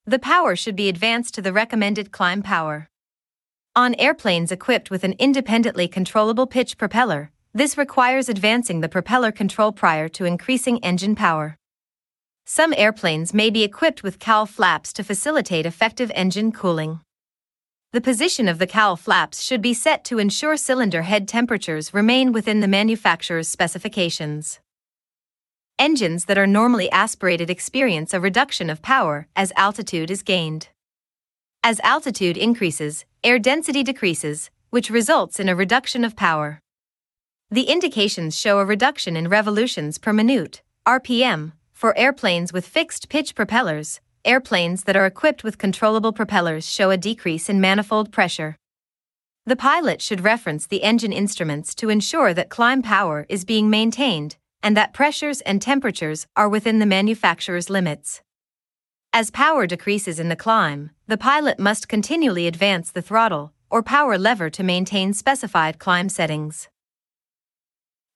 The 0.06 0.18
power 0.18 0.56
should 0.56 0.76
be 0.76 0.88
advanced 0.88 1.34
to 1.34 1.42
the 1.42 1.52
recommended 1.52 2.12
climb 2.12 2.42
power. 2.42 2.88
On 3.76 3.94
airplanes 3.94 4.52
equipped 4.52 4.90
with 4.90 5.04
an 5.04 5.14
independently 5.18 5.88
controllable 5.88 6.46
pitch 6.46 6.76
propeller, 6.76 7.30
this 7.54 7.78
requires 7.78 8.28
advancing 8.28 8.80
the 8.80 8.88
propeller 8.88 9.30
control 9.30 9.70
prior 9.70 10.08
to 10.08 10.24
increasing 10.24 10.82
engine 10.84 11.14
power. 11.14 11.56
Some 12.44 12.74
airplanes 12.76 13.32
may 13.32 13.48
be 13.48 13.62
equipped 13.62 14.02
with 14.02 14.18
cowl 14.18 14.44
flaps 14.44 14.92
to 14.94 15.04
facilitate 15.04 15.64
effective 15.64 16.10
engine 16.16 16.50
cooling. 16.50 17.00
The 17.92 18.00
position 18.00 18.48
of 18.48 18.58
the 18.58 18.66
cowl 18.66 18.96
flaps 18.96 19.40
should 19.40 19.62
be 19.62 19.72
set 19.72 20.04
to 20.06 20.18
ensure 20.18 20.56
cylinder 20.56 21.02
head 21.02 21.28
temperatures 21.28 21.94
remain 21.94 22.32
within 22.32 22.58
the 22.58 22.66
manufacturer's 22.66 23.46
specifications. 23.46 24.58
Engines 25.78 26.24
that 26.24 26.36
are 26.36 26.46
normally 26.46 26.90
aspirated 26.90 27.50
experience 27.50 28.12
a 28.12 28.20
reduction 28.20 28.68
of 28.68 28.82
power 28.82 29.28
as 29.36 29.52
altitude 29.56 30.10
is 30.10 30.24
gained. 30.24 30.70
As 31.62 31.78
altitude 31.80 32.36
increases, 32.36 33.04
air 33.22 33.38
density 33.38 33.84
decreases, 33.84 34.50
which 34.70 34.90
results 34.90 35.38
in 35.38 35.48
a 35.48 35.54
reduction 35.54 36.04
of 36.04 36.16
power. 36.16 36.60
The 37.50 37.64
indications 37.64 38.38
show 38.38 38.58
a 38.58 38.64
reduction 38.64 39.16
in 39.16 39.28
revolutions 39.28 39.98
per 39.98 40.12
minute, 40.12 40.62
RPM, 40.86 41.52
for 41.72 41.96
airplanes 41.96 42.52
with 42.52 42.66
fixed 42.66 43.08
pitch 43.08 43.34
propellers. 43.34 44.00
Airplanes 44.24 44.84
that 44.84 44.96
are 44.96 45.06
equipped 45.06 45.44
with 45.44 45.58
controllable 45.58 46.12
propellers 46.12 46.68
show 46.68 46.90
a 46.90 46.96
decrease 46.96 47.50
in 47.50 47.60
manifold 47.60 48.10
pressure. 48.10 48.56
The 49.44 49.56
pilot 49.56 50.00
should 50.00 50.22
reference 50.22 50.66
the 50.66 50.82
engine 50.82 51.12
instruments 51.12 51.74
to 51.74 51.90
ensure 51.90 52.32
that 52.32 52.48
climb 52.48 52.80
power 52.80 53.26
is 53.28 53.44
being 53.44 53.68
maintained 53.68 54.36
and 54.62 54.74
that 54.78 54.94
pressures 54.94 55.42
and 55.42 55.60
temperatures 55.60 56.26
are 56.34 56.48
within 56.48 56.78
the 56.78 56.86
manufacturer's 56.86 57.68
limits. 57.68 58.22
As 59.12 59.30
power 59.30 59.66
decreases 59.66 60.18
in 60.18 60.30
the 60.30 60.36
climb, 60.36 60.90
the 61.06 61.18
pilot 61.18 61.58
must 61.58 61.86
continually 61.86 62.46
advance 62.46 62.90
the 62.90 63.02
throttle 63.02 63.52
or 63.70 63.82
power 63.82 64.16
lever 64.16 64.48
to 64.48 64.62
maintain 64.62 65.12
specified 65.12 65.78
climb 65.78 66.08
settings. 66.08 66.68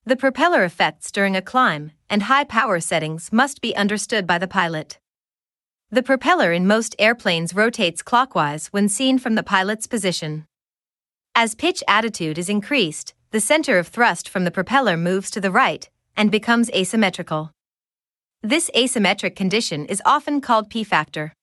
The 0.08 0.16
propeller 0.16 0.64
effects 0.64 1.12
during 1.12 1.36
a 1.36 1.42
climb 1.42 1.92
and 2.08 2.22
high 2.22 2.44
power 2.44 2.80
settings 2.80 3.30
must 3.30 3.60
be 3.60 3.76
understood 3.76 4.26
by 4.26 4.38
the 4.38 4.48
pilot. 4.48 4.98
The 5.90 6.02
propeller 6.02 6.50
in 6.50 6.66
most 6.66 6.96
airplanes 6.98 7.54
rotates 7.54 8.02
clockwise 8.02 8.68
when 8.68 8.88
seen 8.88 9.18
from 9.18 9.34
the 9.34 9.42
pilot's 9.42 9.86
position. 9.86 10.46
As 11.34 11.54
pitch 11.54 11.84
attitude 11.86 12.38
is 12.38 12.48
increased, 12.48 13.12
the 13.32 13.38
center 13.38 13.78
of 13.78 13.88
thrust 13.88 14.30
from 14.30 14.44
the 14.44 14.50
propeller 14.50 14.96
moves 14.96 15.30
to 15.30 15.42
the 15.42 15.50
right 15.50 15.86
and 16.16 16.30
becomes 16.30 16.70
asymmetrical. 16.70 17.52
This 18.42 18.70
asymmetric 18.74 19.36
condition 19.36 19.84
is 19.84 20.00
often 20.06 20.40
called 20.40 20.70
P 20.70 20.84
factor. 20.84 21.34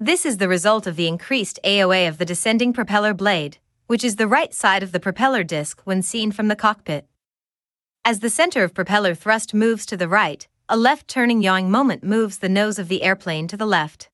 This 0.00 0.24
is 0.24 0.38
the 0.38 0.48
result 0.48 0.86
of 0.86 0.96
the 0.96 1.06
increased 1.06 1.60
AOA 1.62 2.08
of 2.08 2.16
the 2.16 2.24
descending 2.24 2.72
propeller 2.72 3.12
blade, 3.12 3.58
which 3.88 4.02
is 4.02 4.16
the 4.16 4.26
right 4.26 4.54
side 4.54 4.82
of 4.82 4.92
the 4.92 5.00
propeller 5.00 5.44
disc 5.44 5.82
when 5.84 6.00
seen 6.00 6.32
from 6.32 6.48
the 6.48 6.56
cockpit. 6.56 7.06
As 8.06 8.20
the 8.20 8.28
center 8.28 8.62
of 8.62 8.74
propeller 8.74 9.14
thrust 9.14 9.54
moves 9.54 9.86
to 9.86 9.96
the 9.96 10.08
right, 10.08 10.46
a 10.68 10.76
left 10.76 11.08
turning 11.08 11.40
yawing 11.40 11.70
moment 11.70 12.04
moves 12.04 12.36
the 12.36 12.50
nose 12.50 12.78
of 12.78 12.88
the 12.88 13.02
airplane 13.02 13.48
to 13.48 13.56
the 13.56 13.64
left. 13.64 14.10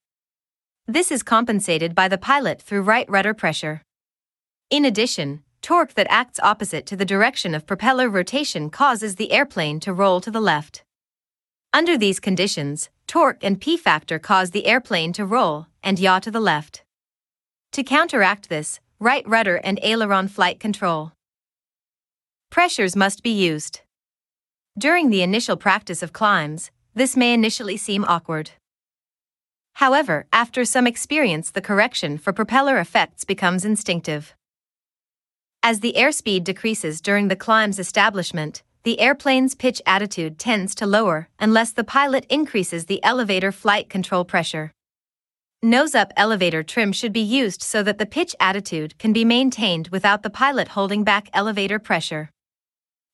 This 0.86 1.10
is 1.10 1.24
compensated 1.24 1.92
by 1.92 2.06
the 2.06 2.16
pilot 2.16 2.62
through 2.62 2.82
right 2.82 3.10
rudder 3.10 3.34
pressure. 3.34 3.82
In 4.70 4.84
addition, 4.84 5.42
torque 5.60 5.94
that 5.94 6.06
acts 6.08 6.38
opposite 6.40 6.86
to 6.86 6.94
the 6.94 7.04
direction 7.04 7.52
of 7.52 7.66
propeller 7.66 8.08
rotation 8.08 8.70
causes 8.70 9.16
the 9.16 9.32
airplane 9.32 9.80
to 9.80 9.92
roll 9.92 10.20
to 10.20 10.30
the 10.30 10.40
left. 10.40 10.84
Under 11.72 11.98
these 11.98 12.20
conditions, 12.20 12.90
torque 13.08 13.42
and 13.42 13.60
P 13.60 13.76
factor 13.76 14.20
cause 14.20 14.52
the 14.52 14.66
airplane 14.66 15.12
to 15.14 15.26
roll 15.26 15.66
and 15.82 15.98
yaw 15.98 16.20
to 16.20 16.30
the 16.30 16.38
left. 16.38 16.84
To 17.72 17.82
counteract 17.82 18.48
this, 18.50 18.78
right 19.00 19.26
rudder 19.26 19.56
and 19.56 19.80
aileron 19.82 20.28
flight 20.28 20.60
control. 20.60 21.10
Pressures 22.50 22.96
must 22.96 23.22
be 23.22 23.30
used. 23.30 23.82
During 24.76 25.10
the 25.10 25.22
initial 25.22 25.56
practice 25.56 26.02
of 26.02 26.12
climbs, 26.12 26.72
this 26.96 27.16
may 27.16 27.32
initially 27.32 27.76
seem 27.76 28.04
awkward. 28.04 28.50
However, 29.74 30.26
after 30.32 30.64
some 30.64 30.84
experience, 30.84 31.52
the 31.52 31.60
correction 31.60 32.18
for 32.18 32.32
propeller 32.32 32.78
effects 32.78 33.24
becomes 33.24 33.64
instinctive. 33.64 34.34
As 35.62 35.78
the 35.78 35.94
airspeed 35.96 36.42
decreases 36.42 37.00
during 37.00 37.28
the 37.28 37.36
climb's 37.36 37.78
establishment, 37.78 38.64
the 38.82 38.98
airplane's 38.98 39.54
pitch 39.54 39.80
attitude 39.86 40.36
tends 40.36 40.74
to 40.74 40.86
lower 40.86 41.28
unless 41.38 41.70
the 41.70 41.84
pilot 41.84 42.26
increases 42.28 42.86
the 42.86 43.02
elevator 43.04 43.52
flight 43.52 43.88
control 43.88 44.24
pressure. 44.24 44.72
Nose 45.62 45.94
up 45.94 46.12
elevator 46.16 46.64
trim 46.64 46.90
should 46.90 47.12
be 47.12 47.20
used 47.20 47.62
so 47.62 47.84
that 47.84 47.98
the 47.98 48.06
pitch 48.06 48.34
attitude 48.40 48.98
can 48.98 49.12
be 49.12 49.24
maintained 49.24 49.86
without 49.88 50.24
the 50.24 50.30
pilot 50.30 50.68
holding 50.68 51.04
back 51.04 51.30
elevator 51.32 51.78
pressure. 51.78 52.30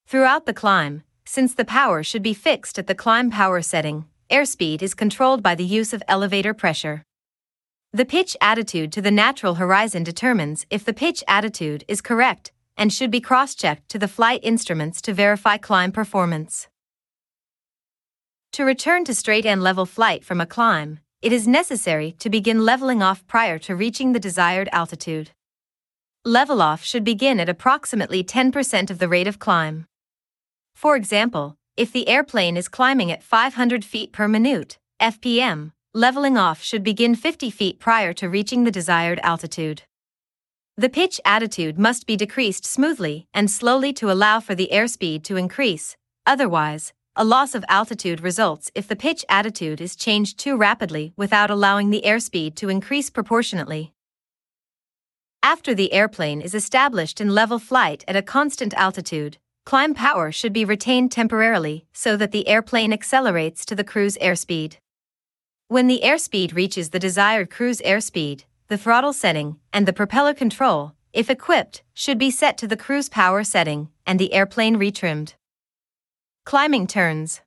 Throughout 0.08 0.46
the 0.46 0.54
climb, 0.54 1.02
since 1.24 1.52
the 1.52 1.64
power 1.64 2.04
should 2.04 2.22
be 2.22 2.32
fixed 2.32 2.78
at 2.78 2.86
the 2.86 2.94
climb 2.94 3.28
power 3.28 3.60
setting, 3.60 4.04
airspeed 4.30 4.80
is 4.80 4.94
controlled 4.94 5.42
by 5.42 5.56
the 5.56 5.64
use 5.64 5.92
of 5.92 6.00
elevator 6.06 6.54
pressure. 6.54 7.02
The 7.92 8.04
pitch 8.04 8.36
attitude 8.40 8.92
to 8.92 9.02
the 9.02 9.10
natural 9.10 9.56
horizon 9.56 10.04
determines 10.04 10.64
if 10.70 10.84
the 10.84 10.92
pitch 10.92 11.24
attitude 11.26 11.82
is 11.88 12.00
correct 12.00 12.52
and 12.76 12.92
should 12.92 13.10
be 13.10 13.20
cross 13.20 13.56
checked 13.56 13.88
to 13.88 13.98
the 13.98 14.06
flight 14.06 14.38
instruments 14.44 15.02
to 15.02 15.12
verify 15.12 15.56
climb 15.56 15.90
performance. 15.90 16.68
To 18.52 18.64
return 18.64 19.04
to 19.06 19.14
straight 19.14 19.44
and 19.44 19.60
level 19.60 19.86
flight 19.86 20.24
from 20.24 20.40
a 20.40 20.46
climb, 20.46 21.00
it 21.20 21.32
is 21.32 21.48
necessary 21.48 22.12
to 22.20 22.30
begin 22.30 22.64
leveling 22.64 23.02
off 23.02 23.26
prior 23.26 23.58
to 23.58 23.74
reaching 23.74 24.12
the 24.12 24.20
desired 24.20 24.68
altitude. 24.70 25.32
Level 26.24 26.62
off 26.62 26.84
should 26.84 27.02
begin 27.02 27.40
at 27.40 27.48
approximately 27.48 28.22
10% 28.22 28.88
of 28.88 29.00
the 29.00 29.08
rate 29.08 29.26
of 29.26 29.40
climb. 29.40 29.84
For 30.76 30.94
example, 30.94 31.56
if 31.78 31.90
the 31.90 32.06
airplane 32.06 32.58
is 32.58 32.68
climbing 32.68 33.10
at 33.10 33.22
500 33.22 33.82
feet 33.82 34.12
per 34.12 34.28
minute, 34.28 34.76
FPM, 35.00 35.72
leveling 35.94 36.36
off 36.36 36.62
should 36.62 36.82
begin 36.82 37.14
50 37.14 37.48
feet 37.50 37.80
prior 37.80 38.12
to 38.12 38.28
reaching 38.28 38.64
the 38.64 38.70
desired 38.70 39.18
altitude. 39.22 39.84
The 40.76 40.90
pitch 40.90 41.18
attitude 41.24 41.78
must 41.78 42.06
be 42.06 42.14
decreased 42.14 42.66
smoothly 42.66 43.26
and 43.32 43.50
slowly 43.50 43.94
to 43.94 44.10
allow 44.10 44.38
for 44.38 44.54
the 44.54 44.68
airspeed 44.70 45.24
to 45.24 45.36
increase, 45.36 45.96
otherwise, 46.26 46.92
a 47.16 47.24
loss 47.24 47.54
of 47.54 47.64
altitude 47.70 48.20
results 48.20 48.70
if 48.74 48.86
the 48.86 48.96
pitch 48.96 49.24
attitude 49.30 49.80
is 49.80 49.96
changed 49.96 50.38
too 50.38 50.58
rapidly 50.58 51.14
without 51.16 51.50
allowing 51.50 51.88
the 51.88 52.02
airspeed 52.04 52.54
to 52.56 52.68
increase 52.68 53.08
proportionately. 53.08 53.94
After 55.42 55.74
the 55.74 55.94
airplane 55.94 56.42
is 56.42 56.54
established 56.54 57.18
in 57.18 57.34
level 57.34 57.58
flight 57.58 58.04
at 58.06 58.16
a 58.16 58.20
constant 58.20 58.74
altitude, 58.74 59.38
Climb 59.66 59.94
power 59.94 60.30
should 60.30 60.52
be 60.52 60.64
retained 60.64 61.10
temporarily 61.10 61.86
so 61.92 62.16
that 62.16 62.30
the 62.30 62.46
airplane 62.46 62.92
accelerates 62.92 63.66
to 63.66 63.74
the 63.74 63.82
cruise 63.82 64.16
airspeed. 64.22 64.76
When 65.66 65.88
the 65.88 66.02
airspeed 66.04 66.54
reaches 66.54 66.90
the 66.90 67.00
desired 67.00 67.50
cruise 67.50 67.82
airspeed, 67.84 68.44
the 68.68 68.78
throttle 68.78 69.12
setting 69.12 69.58
and 69.72 69.84
the 69.84 69.92
propeller 69.92 70.34
control, 70.34 70.92
if 71.12 71.28
equipped, 71.28 71.82
should 71.94 72.16
be 72.16 72.30
set 72.30 72.56
to 72.58 72.68
the 72.68 72.76
cruise 72.76 73.08
power 73.08 73.42
setting 73.42 73.88
and 74.06 74.20
the 74.20 74.32
airplane 74.32 74.76
retrimmed. 74.76 75.34
Climbing 76.44 76.86
turns. 76.86 77.40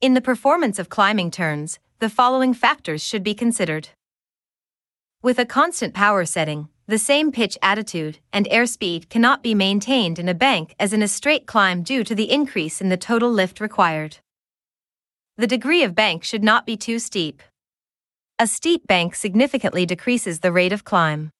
In 0.00 0.14
the 0.14 0.22
performance 0.22 0.78
of 0.78 0.88
climbing 0.88 1.30
turns, 1.30 1.78
the 1.98 2.08
following 2.08 2.54
factors 2.54 3.04
should 3.04 3.22
be 3.22 3.34
considered. 3.34 3.90
With 5.20 5.38
a 5.38 5.44
constant 5.44 5.92
power 5.92 6.24
setting, 6.24 6.70
the 6.86 6.98
same 6.98 7.32
pitch 7.32 7.56
attitude 7.62 8.18
and 8.32 8.46
airspeed 8.46 9.08
cannot 9.08 9.42
be 9.42 9.54
maintained 9.54 10.18
in 10.18 10.28
a 10.28 10.34
bank 10.34 10.74
as 10.78 10.92
in 10.92 11.02
a 11.02 11.08
straight 11.08 11.46
climb 11.46 11.82
due 11.82 12.04
to 12.04 12.14
the 12.14 12.30
increase 12.30 12.80
in 12.80 12.90
the 12.90 12.96
total 12.96 13.30
lift 13.30 13.58
required. 13.58 14.18
The 15.38 15.46
degree 15.46 15.82
of 15.82 15.94
bank 15.94 16.24
should 16.24 16.44
not 16.44 16.66
be 16.66 16.76
too 16.76 16.98
steep. 16.98 17.42
A 18.38 18.46
steep 18.46 18.86
bank 18.86 19.14
significantly 19.14 19.86
decreases 19.86 20.40
the 20.40 20.52
rate 20.52 20.72
of 20.72 20.84
climb. 20.84 21.30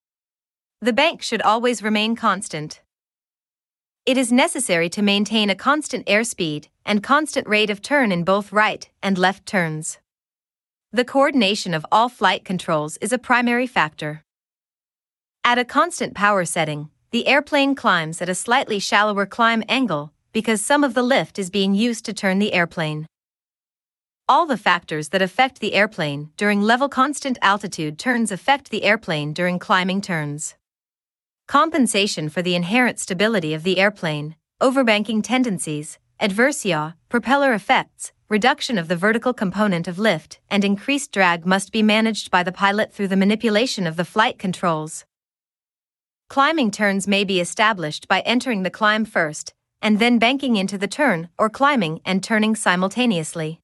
The 0.80 0.92
bank 0.92 1.22
should 1.22 1.42
always 1.42 1.82
remain 1.82 2.16
constant. 2.16 2.80
It 4.06 4.16
is 4.16 4.32
necessary 4.32 4.88
to 4.90 5.02
maintain 5.02 5.50
a 5.50 5.54
constant 5.54 6.06
airspeed 6.06 6.68
and 6.86 7.02
constant 7.02 7.46
rate 7.46 7.70
of 7.70 7.82
turn 7.82 8.12
in 8.12 8.24
both 8.24 8.52
right 8.52 8.90
and 9.02 9.18
left 9.18 9.46
turns. 9.46 9.98
The 10.92 11.04
coordination 11.04 11.74
of 11.74 11.86
all 11.92 12.08
flight 12.08 12.44
controls 12.44 12.96
is 12.98 13.12
a 13.12 13.18
primary 13.18 13.66
factor. 13.66 14.23
At 15.46 15.58
a 15.58 15.64
constant 15.64 16.14
power 16.14 16.46
setting, 16.46 16.88
the 17.10 17.26
airplane 17.26 17.74
climbs 17.74 18.22
at 18.22 18.30
a 18.30 18.34
slightly 18.34 18.78
shallower 18.78 19.26
climb 19.26 19.62
angle 19.68 20.10
because 20.32 20.62
some 20.62 20.82
of 20.82 20.94
the 20.94 21.02
lift 21.02 21.38
is 21.38 21.50
being 21.50 21.74
used 21.74 22.06
to 22.06 22.14
turn 22.14 22.38
the 22.38 22.54
airplane. 22.54 23.06
All 24.26 24.46
the 24.46 24.56
factors 24.56 25.10
that 25.10 25.20
affect 25.20 25.60
the 25.60 25.74
airplane 25.74 26.30
during 26.38 26.62
level 26.62 26.88
constant 26.88 27.36
altitude 27.42 27.98
turns 27.98 28.32
affect 28.32 28.70
the 28.70 28.84
airplane 28.84 29.34
during 29.34 29.58
climbing 29.58 30.00
turns. 30.00 30.54
Compensation 31.46 32.30
for 32.30 32.40
the 32.40 32.54
inherent 32.54 32.98
stability 32.98 33.52
of 33.52 33.64
the 33.64 33.78
airplane, 33.78 34.36
overbanking 34.62 35.22
tendencies, 35.22 35.98
adverse 36.18 36.64
yaw, 36.64 36.94
propeller 37.10 37.52
effects, 37.52 38.12
reduction 38.30 38.78
of 38.78 38.88
the 38.88 38.96
vertical 38.96 39.34
component 39.34 39.86
of 39.86 39.98
lift, 39.98 40.40
and 40.48 40.64
increased 40.64 41.12
drag 41.12 41.44
must 41.44 41.70
be 41.70 41.82
managed 41.82 42.30
by 42.30 42.42
the 42.42 42.50
pilot 42.50 42.94
through 42.94 43.08
the 43.08 43.14
manipulation 43.24 43.86
of 43.86 43.96
the 43.96 44.06
flight 44.06 44.38
controls. 44.38 45.04
Climbing 46.28 46.70
turns 46.70 47.06
may 47.06 47.22
be 47.22 47.40
established 47.40 48.08
by 48.08 48.20
entering 48.20 48.62
the 48.62 48.70
climb 48.70 49.04
first, 49.04 49.52
and 49.82 49.98
then 49.98 50.18
banking 50.18 50.56
into 50.56 50.78
the 50.78 50.88
turn 50.88 51.28
or 51.38 51.50
climbing 51.50 52.00
and 52.04 52.24
turning 52.24 52.56
simultaneously. 52.56 53.60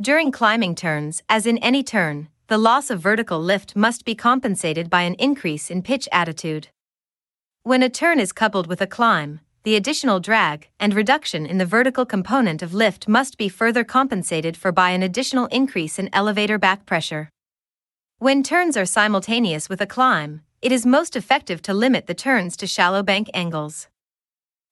During 0.00 0.30
climbing 0.30 0.76
turns, 0.76 1.22
as 1.28 1.46
in 1.46 1.58
any 1.58 1.82
turn, 1.82 2.28
the 2.46 2.58
loss 2.58 2.90
of 2.90 3.00
vertical 3.00 3.40
lift 3.40 3.74
must 3.74 4.04
be 4.04 4.14
compensated 4.14 4.88
by 4.88 5.02
an 5.02 5.14
increase 5.14 5.70
in 5.70 5.82
pitch 5.82 6.08
attitude. 6.12 6.68
When 7.64 7.82
a 7.82 7.88
turn 7.88 8.20
is 8.20 8.32
coupled 8.32 8.66
with 8.66 8.80
a 8.80 8.86
climb, 8.86 9.40
the 9.64 9.76
additional 9.76 10.20
drag 10.20 10.68
and 10.78 10.94
reduction 10.94 11.46
in 11.46 11.58
the 11.58 11.66
vertical 11.66 12.04
component 12.04 12.62
of 12.62 12.74
lift 12.74 13.08
must 13.08 13.38
be 13.38 13.48
further 13.48 13.82
compensated 13.82 14.56
for 14.56 14.72
by 14.72 14.90
an 14.90 15.02
additional 15.02 15.46
increase 15.46 15.98
in 15.98 16.10
elevator 16.12 16.58
back 16.58 16.86
pressure. 16.86 17.30
When 18.18 18.42
turns 18.42 18.76
are 18.76 18.84
simultaneous 18.86 19.68
with 19.68 19.80
a 19.80 19.86
climb, 19.86 20.42
it 20.64 20.72
is 20.72 20.86
most 20.86 21.14
effective 21.14 21.60
to 21.60 21.74
limit 21.74 22.06
the 22.06 22.14
turns 22.14 22.56
to 22.56 22.66
shallow 22.66 23.02
bank 23.02 23.28
angles. 23.34 23.86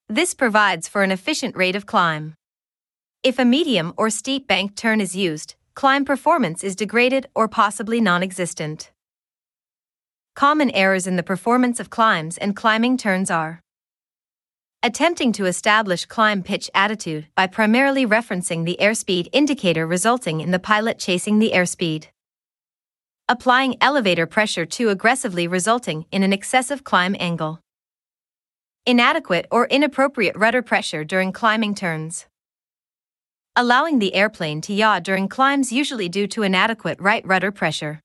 This 0.08 0.32
provides 0.32 0.88
for 0.88 1.02
an 1.02 1.10
efficient 1.10 1.54
rate 1.54 1.76
of 1.76 1.84
climb. 1.84 2.34
If 3.22 3.38
a 3.38 3.44
medium 3.44 3.92
or 3.98 4.08
steep 4.08 4.48
bank 4.48 4.74
turn 4.74 5.02
is 5.02 5.14
used, 5.14 5.54
climb 5.74 6.06
performance 6.06 6.64
is 6.64 6.74
degraded 6.74 7.26
or 7.34 7.46
possibly 7.46 8.00
non 8.00 8.22
existent. 8.22 8.90
Common 10.34 10.70
errors 10.70 11.06
in 11.06 11.16
the 11.16 11.22
performance 11.22 11.78
of 11.78 11.90
climbs 11.90 12.38
and 12.38 12.56
climbing 12.56 12.96
turns 12.96 13.30
are 13.30 13.60
attempting 14.82 15.30
to 15.32 15.44
establish 15.44 16.06
climb 16.06 16.42
pitch 16.42 16.70
attitude 16.74 17.26
by 17.36 17.46
primarily 17.46 18.06
referencing 18.06 18.64
the 18.64 18.78
airspeed 18.80 19.28
indicator 19.30 19.86
resulting 19.86 20.40
in 20.40 20.52
the 20.52 20.58
pilot 20.58 20.98
chasing 20.98 21.38
the 21.38 21.50
airspeed 21.52 22.06
applying 23.32 23.74
elevator 23.80 24.26
pressure 24.26 24.66
too 24.66 24.90
aggressively 24.90 25.48
resulting 25.48 26.04
in 26.12 26.22
an 26.22 26.34
excessive 26.34 26.84
climb 26.84 27.16
angle. 27.18 27.60
Inadequate 28.84 29.46
or 29.50 29.66
inappropriate 29.68 30.36
rudder 30.36 30.60
pressure 30.60 31.02
during 31.02 31.32
climbing 31.32 31.74
turns. 31.74 32.26
Allowing 33.56 34.00
the 34.00 34.14
airplane 34.14 34.60
to 34.60 34.74
yaw 34.74 35.00
during 35.00 35.28
climbs 35.28 35.72
usually 35.72 36.10
due 36.10 36.26
to 36.26 36.42
inadequate 36.42 37.00
right 37.00 37.26
rudder 37.26 37.50
pressure. 37.50 38.00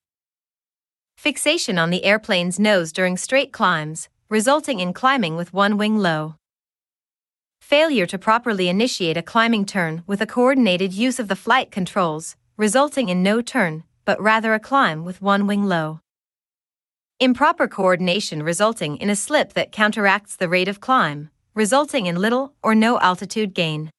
Fixation 1.18 1.78
on 1.78 1.90
the 1.90 2.06
airplane's 2.06 2.58
nose 2.58 2.94
during 2.94 3.18
straight 3.18 3.52
climbs, 3.52 4.08
resulting 4.30 4.80
in 4.80 4.94
climbing 4.94 5.36
with 5.36 5.54
one 5.54 5.78
wing 5.78 5.98
low. 5.98 6.36
Failure 7.60 8.06
to 8.06 8.18
properly 8.18 8.70
initiate 8.70 9.18
a 9.18 9.22
climbing 9.22 9.66
turn 9.66 10.04
with 10.08 10.22
a 10.22 10.26
coordinated 10.26 10.94
use 10.94 11.20
of 11.20 11.28
the 11.28 11.36
flight 11.36 11.70
controls, 11.70 12.38
resulting 12.56 13.10
in 13.10 13.22
no 13.22 13.42
turn, 13.42 13.84
but 14.08 14.22
rather 14.22 14.54
a 14.54 14.60
climb 14.60 15.04
with 15.04 15.22
one 15.22 15.46
wing 15.48 15.66
low. 15.66 16.00
Improper 17.20 17.68
coordination 17.68 18.42
resulting 18.42 18.96
in 18.96 19.10
a 19.10 19.18
slip 19.18 19.52
that 19.52 19.74
counteracts 19.74 20.38
the 20.38 20.48
rate 20.48 20.70
of 20.70 20.80
climb, 20.80 21.30
resulting 21.54 22.06
in 22.06 22.16
little 22.16 22.54
or 22.64 22.74
no 22.74 22.98
altitude 23.02 23.54
gain. 23.54 23.92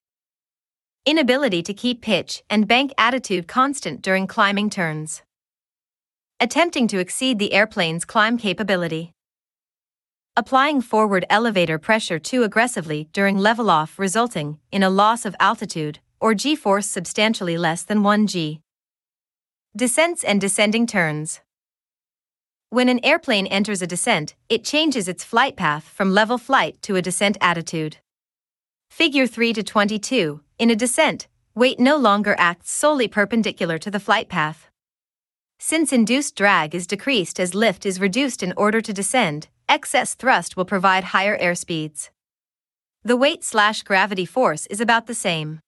Inability 1.04 1.62
to 1.62 1.74
keep 1.74 2.00
pitch 2.00 2.42
and 2.48 2.66
bank 2.66 2.90
attitude 2.96 3.46
constant 3.46 4.00
during 4.00 4.26
climbing 4.26 4.70
turns. 4.70 5.22
Attempting 6.40 6.88
to 6.88 6.98
exceed 6.98 7.38
the 7.38 7.52
airplane's 7.52 8.06
climb 8.06 8.38
capability. 8.38 9.12
Applying 10.38 10.80
forward 10.80 11.26
elevator 11.28 11.78
pressure 11.78 12.18
too 12.18 12.44
aggressively 12.44 13.10
during 13.12 13.36
level 13.36 13.68
off, 13.68 13.98
resulting 13.98 14.58
in 14.72 14.82
a 14.82 14.88
loss 14.88 15.26
of 15.26 15.36
altitude 15.38 15.98
or 16.18 16.32
g 16.32 16.56
force 16.56 16.86
substantially 16.86 17.58
less 17.58 17.82
than 17.82 18.02
1 18.02 18.26
g. 18.26 18.62
Descents 19.78 20.24
and 20.24 20.40
descending 20.40 20.88
turns. 20.88 21.40
When 22.68 22.88
an 22.88 22.98
airplane 23.04 23.46
enters 23.46 23.80
a 23.80 23.86
descent, 23.86 24.34
it 24.48 24.64
changes 24.64 25.06
its 25.06 25.22
flight 25.22 25.54
path 25.54 25.84
from 25.84 26.12
level 26.12 26.36
flight 26.36 26.82
to 26.82 26.96
a 26.96 27.00
descent 27.00 27.38
attitude. 27.40 27.98
Figure 28.90 29.28
3 29.28 29.52
to 29.52 29.62
22 29.62 30.40
In 30.58 30.70
a 30.70 30.74
descent, 30.74 31.28
weight 31.54 31.78
no 31.78 31.96
longer 31.96 32.34
acts 32.38 32.72
solely 32.72 33.06
perpendicular 33.06 33.78
to 33.78 33.88
the 33.88 34.00
flight 34.00 34.28
path. 34.28 34.68
Since 35.60 35.92
induced 35.92 36.34
drag 36.34 36.74
is 36.74 36.88
decreased 36.88 37.38
as 37.38 37.54
lift 37.54 37.86
is 37.86 38.00
reduced 38.00 38.42
in 38.42 38.52
order 38.56 38.80
to 38.80 38.92
descend, 38.92 39.46
excess 39.68 40.16
thrust 40.16 40.56
will 40.56 40.64
provide 40.64 41.14
higher 41.14 41.38
airspeeds. 41.38 42.10
The 43.04 43.16
weight 43.16 43.44
slash 43.44 43.84
gravity 43.84 44.26
force 44.26 44.66
is 44.66 44.80
about 44.80 45.06
the 45.06 45.14
same. 45.14 45.60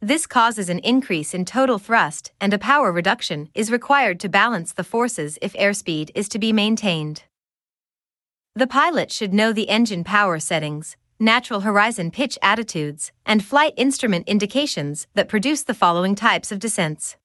This 0.00 0.28
causes 0.28 0.68
an 0.68 0.78
increase 0.78 1.34
in 1.34 1.44
total 1.44 1.80
thrust 1.80 2.30
and 2.40 2.54
a 2.54 2.58
power 2.58 2.92
reduction 2.92 3.48
is 3.52 3.72
required 3.72 4.20
to 4.20 4.28
balance 4.28 4.72
the 4.72 4.84
forces 4.84 5.38
if 5.42 5.54
airspeed 5.54 6.10
is 6.14 6.28
to 6.28 6.38
be 6.38 6.52
maintained. 6.52 7.24
The 8.54 8.68
pilot 8.68 9.10
should 9.10 9.34
know 9.34 9.52
the 9.52 9.68
engine 9.68 10.04
power 10.04 10.38
settings, 10.38 10.96
natural 11.18 11.62
horizon 11.62 12.12
pitch 12.12 12.38
attitudes, 12.42 13.10
and 13.26 13.44
flight 13.44 13.74
instrument 13.76 14.28
indications 14.28 15.08
that 15.14 15.28
produce 15.28 15.64
the 15.64 15.74
following 15.74 16.14
types 16.14 16.52
of 16.52 16.60
descents. 16.60 17.16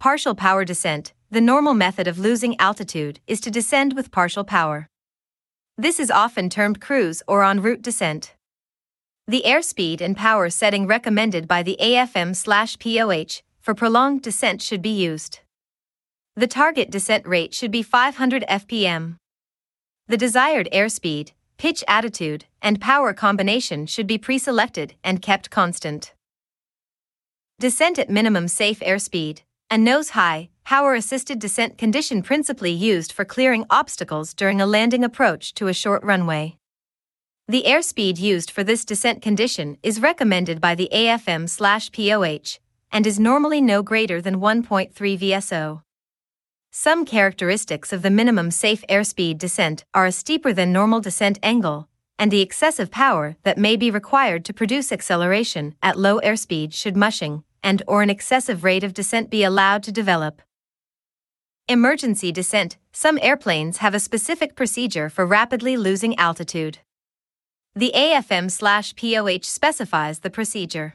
Partial 0.00 0.34
power 0.34 0.64
descent. 0.64 1.12
The 1.30 1.40
normal 1.40 1.74
method 1.74 2.08
of 2.08 2.18
losing 2.18 2.58
altitude 2.60 3.20
is 3.28 3.40
to 3.42 3.52
descend 3.52 3.94
with 3.94 4.10
partial 4.10 4.42
power. 4.44 4.88
This 5.78 6.00
is 6.00 6.10
often 6.10 6.50
termed 6.50 6.80
cruise 6.80 7.22
or 7.28 7.44
en 7.44 7.62
route 7.62 7.82
descent. 7.82 8.35
The 9.28 9.42
airspeed 9.44 10.00
and 10.00 10.16
power 10.16 10.48
setting 10.50 10.86
recommended 10.86 11.48
by 11.48 11.64
the 11.64 11.76
AFM/POH 11.80 13.42
for 13.60 13.74
prolonged 13.74 14.22
descent 14.22 14.62
should 14.62 14.80
be 14.80 14.90
used. 14.90 15.40
The 16.36 16.46
target 16.46 16.90
descent 16.90 17.26
rate 17.26 17.52
should 17.52 17.72
be 17.72 17.82
500 17.82 18.44
fpm. 18.48 19.16
The 20.06 20.16
desired 20.16 20.68
airspeed, 20.72 21.32
pitch 21.58 21.82
attitude, 21.88 22.44
and 22.62 22.80
power 22.80 23.12
combination 23.12 23.86
should 23.86 24.06
be 24.06 24.16
pre-selected 24.16 24.94
and 25.02 25.20
kept 25.20 25.50
constant. 25.50 26.14
Descent 27.58 27.98
at 27.98 28.08
minimum 28.08 28.46
safe 28.46 28.78
airspeed 28.78 29.40
a 29.68 29.76
nose 29.76 30.10
high, 30.10 30.50
power 30.64 30.94
assisted 30.94 31.40
descent 31.40 31.76
condition 31.76 32.22
principally 32.22 32.70
used 32.70 33.10
for 33.10 33.24
clearing 33.24 33.66
obstacles 33.68 34.32
during 34.32 34.60
a 34.60 34.66
landing 34.66 35.02
approach 35.02 35.52
to 35.54 35.66
a 35.66 35.74
short 35.74 36.04
runway. 36.04 36.56
The 37.48 37.62
airspeed 37.62 38.18
used 38.18 38.50
for 38.50 38.64
this 38.64 38.84
descent 38.84 39.22
condition 39.22 39.78
is 39.80 40.00
recommended 40.00 40.60
by 40.60 40.74
the 40.74 40.88
AFM/POH 40.92 42.58
and 42.90 43.06
is 43.06 43.20
normally 43.20 43.60
no 43.60 43.84
greater 43.84 44.20
than 44.20 44.40
1.3 44.40 45.16
VSO. 45.16 45.82
Some 46.72 47.04
characteristics 47.04 47.92
of 47.92 48.02
the 48.02 48.10
minimum 48.10 48.50
safe 48.50 48.84
airspeed 48.88 49.38
descent 49.38 49.84
are 49.94 50.06
a 50.06 50.12
steeper 50.12 50.52
than 50.52 50.72
normal 50.72 51.00
descent 51.00 51.38
angle, 51.40 51.88
and 52.18 52.32
the 52.32 52.40
excessive 52.40 52.90
power 52.90 53.36
that 53.44 53.58
may 53.58 53.76
be 53.76 53.92
required 53.92 54.44
to 54.46 54.52
produce 54.52 54.90
acceleration 54.90 55.76
at 55.80 55.96
low 55.96 56.18
airspeed 56.22 56.74
should 56.74 56.96
mushing 56.96 57.44
and 57.62 57.80
or 57.86 58.02
an 58.02 58.10
excessive 58.10 58.64
rate 58.64 58.82
of 58.82 58.92
descent 58.92 59.30
be 59.30 59.44
allowed 59.44 59.84
to 59.84 59.92
develop. 59.92 60.42
Emergency 61.68 62.32
descent. 62.32 62.76
Some 62.90 63.20
airplanes 63.22 63.76
have 63.76 63.94
a 63.94 64.00
specific 64.00 64.56
procedure 64.56 65.08
for 65.08 65.24
rapidly 65.24 65.76
losing 65.76 66.18
altitude. 66.18 66.78
The 67.78 67.92
AFM 67.94 68.50
slash 68.50 68.96
POH 68.96 69.42
specifies 69.42 70.20
the 70.20 70.30
procedure. 70.30 70.94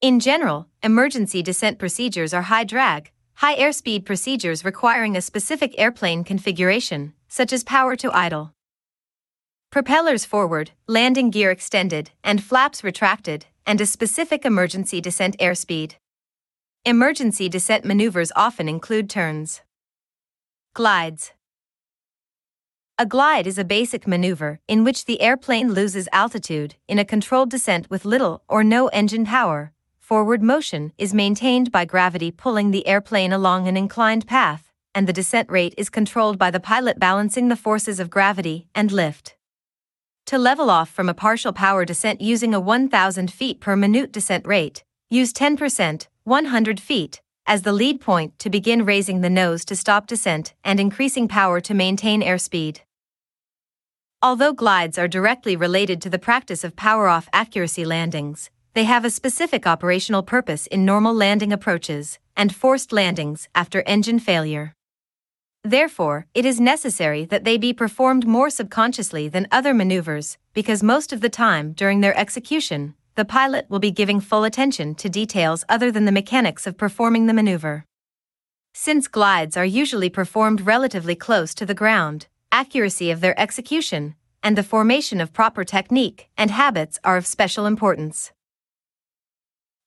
In 0.00 0.18
general, 0.18 0.66
emergency 0.82 1.40
descent 1.40 1.78
procedures 1.78 2.34
are 2.34 2.42
high 2.42 2.64
drag, 2.64 3.12
high 3.34 3.54
airspeed 3.54 4.04
procedures 4.04 4.64
requiring 4.64 5.16
a 5.16 5.22
specific 5.22 5.72
airplane 5.78 6.24
configuration, 6.24 7.12
such 7.28 7.52
as 7.52 7.62
power 7.62 7.94
to 7.94 8.10
idle. 8.10 8.50
Propellers 9.70 10.24
forward, 10.24 10.72
landing 10.88 11.30
gear 11.30 11.52
extended, 11.52 12.10
and 12.24 12.42
flaps 12.42 12.82
retracted, 12.82 13.46
and 13.64 13.80
a 13.80 13.86
specific 13.86 14.44
emergency 14.44 15.00
descent 15.00 15.38
airspeed. 15.38 15.92
Emergency 16.84 17.48
descent 17.48 17.84
maneuvers 17.84 18.32
often 18.34 18.68
include 18.68 19.08
turns. 19.08 19.60
Glides. 20.74 21.33
A 22.96 23.06
glide 23.06 23.48
is 23.48 23.58
a 23.58 23.64
basic 23.64 24.06
maneuver 24.06 24.60
in 24.68 24.84
which 24.84 25.06
the 25.06 25.20
airplane 25.20 25.72
loses 25.72 26.08
altitude 26.12 26.76
in 26.86 27.00
a 27.00 27.04
controlled 27.04 27.50
descent 27.50 27.90
with 27.90 28.04
little 28.04 28.44
or 28.48 28.62
no 28.62 28.86
engine 28.86 29.24
power. 29.24 29.72
Forward 29.98 30.44
motion 30.44 30.92
is 30.96 31.12
maintained 31.12 31.72
by 31.72 31.86
gravity 31.86 32.30
pulling 32.30 32.70
the 32.70 32.86
airplane 32.86 33.32
along 33.32 33.66
an 33.66 33.76
inclined 33.76 34.28
path, 34.28 34.70
and 34.94 35.08
the 35.08 35.12
descent 35.12 35.50
rate 35.50 35.74
is 35.76 35.90
controlled 35.90 36.38
by 36.38 36.52
the 36.52 36.60
pilot 36.60 37.00
balancing 37.00 37.48
the 37.48 37.56
forces 37.56 37.98
of 37.98 38.10
gravity 38.10 38.68
and 38.76 38.92
lift. 38.92 39.34
To 40.26 40.38
level 40.38 40.70
off 40.70 40.88
from 40.88 41.08
a 41.08 41.14
partial 41.14 41.52
power 41.52 41.84
descent 41.84 42.20
using 42.20 42.54
a 42.54 42.60
1000 42.60 43.28
feet 43.28 43.58
per 43.58 43.74
minute 43.74 44.12
descent 44.12 44.46
rate, 44.46 44.84
use 45.10 45.32
10%, 45.32 46.06
100 46.22 46.78
feet, 46.78 47.20
as 47.46 47.62
the 47.62 47.72
lead 47.72 48.00
point 48.00 48.38
to 48.38 48.50
begin 48.50 48.84
raising 48.84 49.20
the 49.20 49.30
nose 49.30 49.64
to 49.66 49.76
stop 49.76 50.06
descent 50.06 50.54
and 50.64 50.80
increasing 50.80 51.28
power 51.28 51.60
to 51.60 51.74
maintain 51.74 52.22
airspeed. 52.22 52.80
Although 54.22 54.54
glides 54.54 54.96
are 54.96 55.08
directly 55.08 55.54
related 55.54 56.00
to 56.02 56.10
the 56.10 56.18
practice 56.18 56.64
of 56.64 56.76
power 56.76 57.08
off 57.08 57.28
accuracy 57.32 57.84
landings, 57.84 58.50
they 58.72 58.84
have 58.84 59.04
a 59.04 59.10
specific 59.10 59.66
operational 59.66 60.22
purpose 60.22 60.66
in 60.68 60.84
normal 60.84 61.14
landing 61.14 61.52
approaches 61.52 62.18
and 62.36 62.54
forced 62.54 62.92
landings 62.92 63.48
after 63.54 63.82
engine 63.82 64.18
failure. 64.18 64.74
Therefore, 65.62 66.26
it 66.34 66.44
is 66.44 66.60
necessary 66.60 67.24
that 67.26 67.44
they 67.44 67.56
be 67.56 67.72
performed 67.72 68.26
more 68.26 68.50
subconsciously 68.50 69.28
than 69.28 69.48
other 69.50 69.72
maneuvers, 69.72 70.38
because 70.52 70.82
most 70.82 71.12
of 71.12 71.20
the 71.20 71.30
time 71.30 71.72
during 71.72 72.00
their 72.00 72.16
execution, 72.18 72.94
the 73.16 73.24
pilot 73.24 73.66
will 73.68 73.78
be 73.78 73.90
giving 73.90 74.20
full 74.20 74.44
attention 74.44 74.94
to 74.96 75.08
details 75.08 75.64
other 75.68 75.90
than 75.90 76.04
the 76.04 76.12
mechanics 76.12 76.66
of 76.66 76.76
performing 76.76 77.26
the 77.26 77.34
maneuver. 77.34 77.84
Since 78.72 79.06
glides 79.06 79.56
are 79.56 79.64
usually 79.64 80.10
performed 80.10 80.62
relatively 80.62 81.14
close 81.14 81.54
to 81.54 81.66
the 81.66 81.74
ground, 81.74 82.26
accuracy 82.50 83.12
of 83.12 83.20
their 83.20 83.38
execution, 83.38 84.16
and 84.42 84.58
the 84.58 84.64
formation 84.64 85.20
of 85.20 85.32
proper 85.32 85.64
technique 85.64 86.28
and 86.36 86.50
habits 86.50 86.98
are 87.04 87.16
of 87.16 87.26
special 87.26 87.66
importance. 87.66 88.32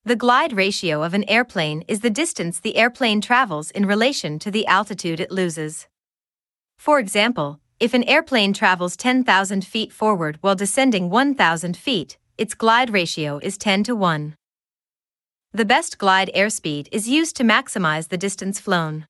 The 0.05 0.15
glide 0.15 0.53
ratio 0.53 1.03
of 1.03 1.13
an 1.13 1.29
airplane 1.29 1.83
is 1.89 1.99
the 1.99 2.09
distance 2.09 2.61
the 2.61 2.77
airplane 2.77 3.19
travels 3.19 3.71
in 3.71 3.85
relation 3.85 4.39
to 4.39 4.49
the 4.49 4.65
altitude 4.65 5.19
it 5.19 5.31
loses. 5.31 5.87
For 6.77 6.97
example, 6.97 7.59
if 7.77 7.93
an 7.93 8.05
airplane 8.05 8.53
travels 8.53 8.95
10,000 8.95 9.65
feet 9.65 9.91
forward 9.91 10.37
while 10.39 10.55
descending 10.55 11.09
1,000 11.09 11.75
feet, 11.75 12.17
its 12.37 12.53
glide 12.53 12.91
ratio 12.91 13.39
is 13.41 13.57
10 13.57 13.83
to 13.83 13.95
1. 13.95 14.35
The 15.53 15.65
best 15.65 15.97
glide 15.97 16.29
airspeed 16.35 16.87
is 16.91 17.09
used 17.09 17.35
to 17.37 17.43
maximize 17.43 18.09
the 18.09 18.17
distance 18.17 18.59
flown. 18.59 19.07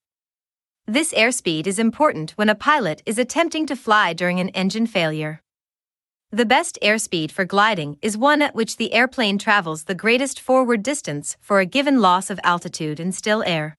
This 0.86 1.14
airspeed 1.14 1.68
is 1.68 1.78
important 1.78 2.32
when 2.32 2.48
a 2.48 2.56
pilot 2.56 3.04
is 3.06 3.18
attempting 3.18 3.66
to 3.66 3.76
fly 3.76 4.14
during 4.14 4.40
an 4.40 4.48
engine 4.50 4.88
failure. 4.88 5.42
The 6.32 6.46
best 6.46 6.80
airspeed 6.82 7.32
for 7.32 7.44
gliding 7.44 7.98
is 8.02 8.18
one 8.18 8.42
at 8.42 8.56
which 8.56 8.78
the 8.78 8.94
airplane 8.94 9.38
travels 9.38 9.84
the 9.84 9.96
greatest 9.96 10.40
forward 10.40 10.82
distance 10.82 11.36
for 11.42 11.60
a 11.60 11.66
given 11.66 12.00
loss 12.00 12.30
of 12.30 12.40
altitude 12.46 13.00
in 13.00 13.12
still 13.12 13.44
air. 13.44 13.76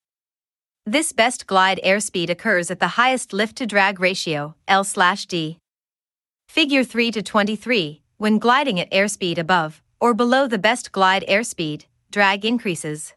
This 0.85 1.13
best 1.13 1.47
glide 1.47 1.81
airspeed 1.83 2.29
occurs 2.29 2.71
at 2.71 2.81
the 2.81 2.97
highest 2.99 3.33
lift 3.33 3.57
to 3.57 3.67
drag 3.67 3.99
ratio, 3.99 4.55
L/D. 4.67 5.57
Figure 6.49 6.85
3 6.85 7.11
to 7.13 7.23
23 7.23 8.03
When 8.21 8.41
gliding 8.41 8.81
at 8.81 8.91
airspeed 8.91 9.39
above 9.39 9.81
or 10.01 10.13
below 10.13 10.49
the 10.49 10.59
best 10.59 10.91
glide 10.91 11.25
airspeed, 11.29 11.85
drag 12.11 12.45
increases. 12.45 13.15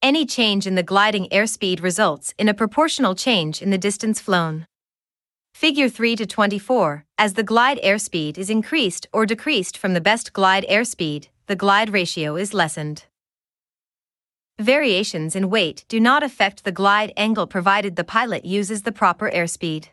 Any 0.00 0.24
change 0.24 0.68
in 0.68 0.76
the 0.76 0.84
gliding 0.84 1.26
airspeed 1.30 1.82
results 1.82 2.32
in 2.38 2.48
a 2.48 2.54
proportional 2.54 3.16
change 3.16 3.60
in 3.60 3.70
the 3.70 3.84
distance 3.88 4.20
flown. 4.20 4.68
Figure 5.52 5.88
3 5.88 6.14
to 6.14 6.26
24 6.26 7.04
As 7.18 7.34
the 7.34 7.42
glide 7.42 7.80
airspeed 7.82 8.38
is 8.38 8.50
increased 8.50 9.08
or 9.12 9.26
decreased 9.26 9.76
from 9.76 9.94
the 9.94 10.00
best 10.00 10.32
glide 10.32 10.64
airspeed, 10.70 11.26
the 11.48 11.56
glide 11.56 11.92
ratio 11.92 12.36
is 12.36 12.54
lessened. 12.54 13.06
Variations 14.60 15.34
in 15.34 15.50
weight 15.50 15.84
do 15.88 15.98
not 15.98 16.22
affect 16.22 16.62
the 16.62 16.70
glide 16.70 17.12
angle 17.16 17.48
provided 17.48 17.96
the 17.96 18.04
pilot 18.04 18.44
uses 18.44 18.82
the 18.82 18.92
proper 18.92 19.28
airspeed. 19.28 19.86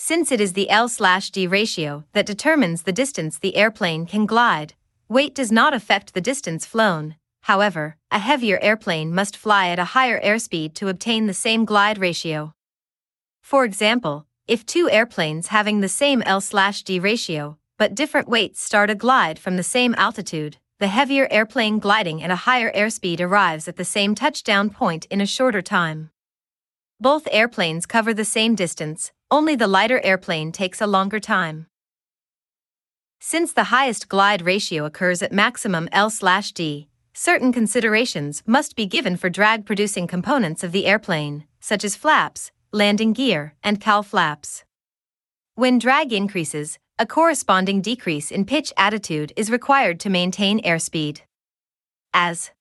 Since 0.00 0.30
it 0.30 0.40
is 0.40 0.52
the 0.52 0.70
L/D 0.70 1.48
ratio 1.48 2.04
that 2.12 2.24
determines 2.24 2.82
the 2.82 2.92
distance 2.92 3.36
the 3.36 3.56
airplane 3.56 4.06
can 4.06 4.26
glide, 4.26 4.74
weight 5.08 5.34
does 5.34 5.50
not 5.50 5.74
affect 5.74 6.14
the 6.14 6.20
distance 6.20 6.64
flown. 6.64 7.16
However, 7.42 7.96
a 8.12 8.20
heavier 8.20 8.60
airplane 8.62 9.12
must 9.12 9.36
fly 9.36 9.70
at 9.70 9.80
a 9.80 9.96
higher 9.96 10.20
airspeed 10.20 10.74
to 10.74 10.86
obtain 10.86 11.26
the 11.26 11.34
same 11.34 11.64
glide 11.64 11.98
ratio. 11.98 12.54
For 13.42 13.64
example, 13.64 14.24
if 14.46 14.64
two 14.64 14.88
airplanes 14.88 15.48
having 15.48 15.80
the 15.80 15.88
same 15.88 16.22
L/D 16.22 17.00
ratio, 17.00 17.58
but 17.76 17.96
different 17.96 18.28
weights 18.28 18.62
start 18.62 18.90
a 18.90 18.94
glide 18.94 19.40
from 19.40 19.56
the 19.56 19.64
same 19.64 19.96
altitude, 19.96 20.58
the 20.78 20.86
heavier 20.86 21.26
airplane 21.28 21.80
gliding 21.80 22.22
at 22.22 22.30
a 22.30 22.44
higher 22.46 22.70
airspeed 22.70 23.20
arrives 23.20 23.66
at 23.66 23.74
the 23.74 23.84
same 23.84 24.14
touchdown 24.14 24.70
point 24.70 25.06
in 25.06 25.20
a 25.20 25.26
shorter 25.26 25.60
time. 25.60 26.10
Both 27.00 27.26
airplanes 27.32 27.84
cover 27.84 28.14
the 28.14 28.24
same 28.24 28.54
distance, 28.54 29.10
only 29.30 29.54
the 29.54 29.66
lighter 29.66 30.00
airplane 30.02 30.52
takes 30.52 30.80
a 30.80 30.86
longer 30.86 31.20
time. 31.20 31.66
Since 33.20 33.52
the 33.52 33.64
highest 33.64 34.08
glide 34.08 34.42
ratio 34.42 34.84
occurs 34.84 35.22
at 35.22 35.32
maximum 35.32 35.88
L/D, 35.92 36.88
certain 37.12 37.52
considerations 37.52 38.42
must 38.46 38.76
be 38.76 38.86
given 38.86 39.16
for 39.16 39.28
drag 39.28 39.66
producing 39.66 40.06
components 40.06 40.62
of 40.62 40.72
the 40.72 40.86
airplane, 40.86 41.44
such 41.60 41.84
as 41.84 41.96
flaps, 41.96 42.52
landing 42.72 43.12
gear, 43.12 43.54
and 43.62 43.80
cowl 43.80 44.02
flaps. 44.02 44.64
When 45.56 45.78
drag 45.78 46.12
increases, 46.12 46.78
a 46.98 47.06
corresponding 47.06 47.80
decrease 47.80 48.30
in 48.30 48.44
pitch 48.44 48.72
attitude 48.76 49.32
is 49.36 49.50
required 49.50 50.00
to 50.00 50.10
maintain 50.10 50.60
airspeed. 50.62 51.20
As 52.14 52.52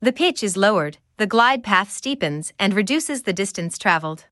the 0.00 0.12
pitch 0.12 0.44
is 0.44 0.56
lowered, 0.56 0.98
the 1.16 1.26
glide 1.26 1.64
path 1.64 1.90
steepens 1.90 2.52
and 2.58 2.74
reduces 2.74 3.22
the 3.22 3.32
distance 3.32 3.78
traveled. 3.78 4.26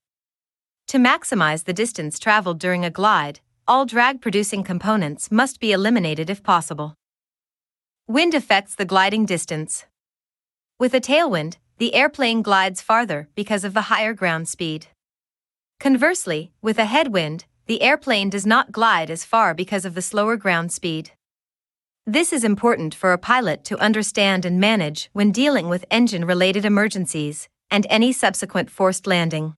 To 0.89 0.99
maximize 0.99 1.65
the 1.65 1.73
distance 1.73 2.17
traveled 2.17 2.61
during 2.61 2.85
a 2.85 2.91
glide, 2.91 3.41
all 3.67 3.87
drag 3.87 4.21
producing 4.21 4.63
components 4.63 5.33
must 5.33 5.59
be 5.59 5.73
eliminated 5.73 6.31
if 6.31 6.45
possible. 6.45 6.95
Wind 8.07 8.35
affects 8.35 8.77
the 8.77 8.85
gliding 8.85 9.27
distance. 9.27 9.85
With 10.79 10.95
a 10.95 11.01
tailwind, 11.01 11.57
the 11.79 11.93
airplane 11.93 12.41
glides 12.41 12.81
farther 12.81 13.29
because 13.35 13.65
of 13.65 13.75
the 13.75 13.89
higher 13.91 14.15
ground 14.15 14.49
speed. 14.49 14.87
Conversely, 15.81 16.53
with 16.63 16.79
a 16.79 16.85
headwind, 16.85 17.47
the 17.67 17.83
airplane 17.83 18.31
does 18.31 18.47
not 18.47 18.71
glide 18.71 19.11
as 19.11 19.25
far 19.25 19.55
because 19.55 19.85
of 19.85 19.97
the 19.97 20.03
slower 20.03 20.37
ground 20.37 20.71
speed. 20.71 21.11
This 22.07 22.33
is 22.33 22.45
important 22.45 22.95
for 22.95 23.13
a 23.13 23.19
pilot 23.19 23.65
to 23.65 23.79
understand 23.79 24.45
and 24.45 24.61
manage 24.61 25.11
when 25.13 25.33
dealing 25.33 25.69
with 25.69 25.85
engine 25.91 26.25
related 26.25 26.65
emergencies 26.65 27.49
and 27.73 27.85
any 27.91 28.13
subsequent 28.13 28.71
forced 28.71 29.09
landing. 29.09 29.57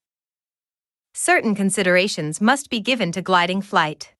Certain 1.14 1.54
considerations 1.54 2.40
must 2.40 2.70
be 2.70 2.80
given 2.80 3.12
to 3.12 3.22
gliding 3.22 3.62
flight. 3.62 4.14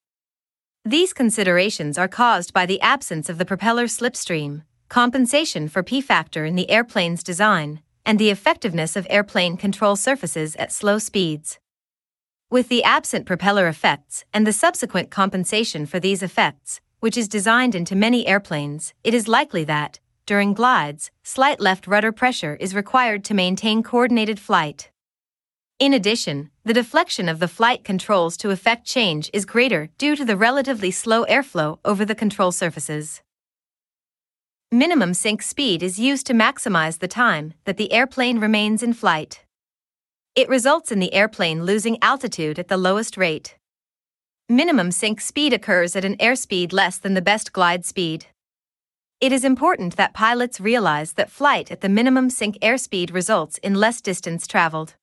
These 0.84 1.12
considerations 1.12 1.98
are 1.98 2.08
caused 2.08 2.52
by 2.52 2.66
the 2.66 2.80
absence 2.80 3.28
of 3.28 3.38
the 3.38 3.44
propeller 3.44 3.86
slipstream, 3.86 4.62
compensation 4.88 5.68
for 5.68 5.82
P 5.82 6.00
factor 6.00 6.44
in 6.44 6.56
the 6.56 6.70
airplane's 6.70 7.22
design, 7.22 7.82
and 8.06 8.18
the 8.18 8.30
effectiveness 8.30 8.96
of 8.96 9.06
airplane 9.10 9.56
control 9.56 9.96
surfaces 9.96 10.56
at 10.56 10.72
slow 10.72 10.98
speeds. 10.98 11.58
With 12.50 12.68
the 12.68 12.82
absent 12.82 13.26
propeller 13.26 13.68
effects 13.68 14.24
and 14.32 14.46
the 14.46 14.52
subsequent 14.52 15.10
compensation 15.10 15.84
for 15.84 16.00
these 16.00 16.22
effects, 16.22 16.80
which 17.00 17.18
is 17.18 17.28
designed 17.28 17.74
into 17.74 17.94
many 17.94 18.26
airplanes, 18.26 18.94
it 19.04 19.12
is 19.12 19.28
likely 19.28 19.64
that, 19.64 20.00
during 20.24 20.54
glides, 20.54 21.10
slight 21.22 21.60
left 21.60 21.86
rudder 21.86 22.12
pressure 22.12 22.56
is 22.56 22.74
required 22.74 23.24
to 23.24 23.34
maintain 23.34 23.82
coordinated 23.82 24.40
flight. 24.40 24.90
In 25.78 25.92
addition, 25.92 26.50
the 26.68 26.74
deflection 26.74 27.30
of 27.30 27.38
the 27.38 27.48
flight 27.48 27.82
controls 27.82 28.36
to 28.36 28.50
effect 28.50 28.84
change 28.84 29.30
is 29.32 29.46
greater 29.46 29.88
due 29.96 30.14
to 30.14 30.22
the 30.22 30.36
relatively 30.36 30.90
slow 30.90 31.24
airflow 31.24 31.78
over 31.82 32.04
the 32.04 32.14
control 32.14 32.52
surfaces. 32.52 33.22
Minimum 34.70 35.14
sink 35.14 35.40
speed 35.40 35.82
is 35.82 35.98
used 35.98 36.26
to 36.26 36.34
maximize 36.34 36.98
the 36.98 37.08
time 37.08 37.54
that 37.64 37.78
the 37.78 37.90
airplane 37.90 38.38
remains 38.38 38.82
in 38.82 38.92
flight. 38.92 39.46
It 40.34 40.50
results 40.50 40.92
in 40.92 40.98
the 40.98 41.14
airplane 41.14 41.64
losing 41.64 41.96
altitude 42.02 42.58
at 42.58 42.68
the 42.68 42.76
lowest 42.76 43.16
rate. 43.16 43.56
Minimum 44.50 44.90
sink 44.90 45.22
speed 45.22 45.54
occurs 45.54 45.96
at 45.96 46.04
an 46.04 46.18
airspeed 46.18 46.74
less 46.74 46.98
than 46.98 47.14
the 47.14 47.22
best 47.22 47.54
glide 47.54 47.86
speed. 47.86 48.26
It 49.22 49.32
is 49.32 49.42
important 49.42 49.96
that 49.96 50.12
pilots 50.12 50.60
realize 50.60 51.14
that 51.14 51.30
flight 51.30 51.72
at 51.72 51.80
the 51.80 51.88
minimum 51.88 52.28
sink 52.28 52.58
airspeed 52.60 53.14
results 53.14 53.56
in 53.62 53.74
less 53.74 54.02
distance 54.02 54.46
traveled. 54.46 54.96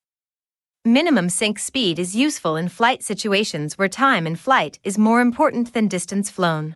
Minimum 0.88 1.30
sink 1.30 1.58
speed 1.58 1.98
is 1.98 2.16
useful 2.16 2.56
in 2.56 2.70
flight 2.70 3.02
situations 3.02 3.76
where 3.76 3.88
time 3.90 4.28
in 4.28 4.36
flight 4.36 4.78
is 4.84 5.00
more 5.00 5.20
important 5.20 5.74
than 5.74 5.88
distance 5.88 6.30
flown. 6.30 6.76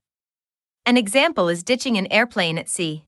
An 0.84 0.98
example 0.98 1.48
is 1.48 1.62
ditching 1.62 1.96
an 1.96 2.12
airplane 2.12 2.58
at 2.58 2.68
sea. 2.68 3.04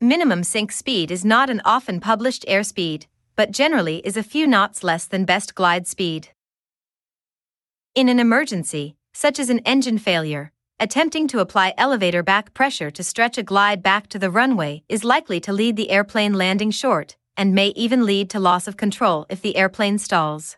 Minimum 0.00 0.44
sink 0.44 0.70
speed 0.70 1.10
is 1.10 1.24
not 1.24 1.50
an 1.50 1.60
often 1.64 1.98
published 1.98 2.44
airspeed, 2.46 3.06
but 3.34 3.50
generally 3.50 4.06
is 4.06 4.16
a 4.16 4.22
few 4.22 4.46
knots 4.46 4.84
less 4.84 5.04
than 5.04 5.24
best 5.24 5.56
glide 5.56 5.88
speed. 5.88 6.28
In 7.96 8.08
an 8.08 8.20
emergency, 8.20 8.94
such 9.14 9.40
as 9.40 9.50
an 9.50 9.58
engine 9.66 9.98
failure, 9.98 10.52
attempting 10.78 11.26
to 11.26 11.40
apply 11.40 11.74
elevator 11.76 12.22
back 12.22 12.54
pressure 12.54 12.92
to 12.92 13.02
stretch 13.02 13.36
a 13.36 13.42
glide 13.42 13.82
back 13.82 14.06
to 14.10 14.20
the 14.20 14.30
runway 14.30 14.84
is 14.88 15.02
likely 15.02 15.40
to 15.40 15.52
lead 15.52 15.74
the 15.74 15.90
airplane 15.90 16.34
landing 16.34 16.70
short 16.70 17.16
and 17.36 17.54
may 17.54 17.68
even 17.68 18.04
lead 18.04 18.30
to 18.30 18.40
loss 18.40 18.68
of 18.68 18.76
control 18.76 19.26
if 19.28 19.40
the 19.40 19.56
airplane 19.56 19.98
stalls. 19.98 20.56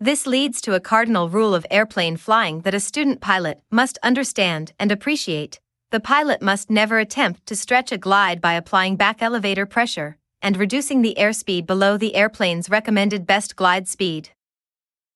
This 0.00 0.26
leads 0.26 0.60
to 0.62 0.74
a 0.74 0.80
cardinal 0.80 1.28
rule 1.28 1.54
of 1.54 1.66
airplane 1.70 2.16
flying 2.16 2.62
that 2.62 2.74
a 2.74 2.80
student 2.80 3.20
pilot 3.20 3.60
must 3.70 3.98
understand 4.02 4.72
and 4.78 4.90
appreciate. 4.90 5.60
The 5.90 6.00
pilot 6.00 6.42
must 6.42 6.70
never 6.70 6.98
attempt 6.98 7.46
to 7.46 7.56
stretch 7.56 7.92
a 7.92 7.98
glide 7.98 8.40
by 8.40 8.54
applying 8.54 8.96
back 8.96 9.22
elevator 9.22 9.66
pressure 9.66 10.18
and 10.42 10.56
reducing 10.56 11.02
the 11.02 11.14
airspeed 11.18 11.66
below 11.66 11.96
the 11.96 12.16
airplane's 12.16 12.68
recommended 12.68 13.26
best 13.26 13.56
glide 13.56 13.88
speed. 13.88 14.30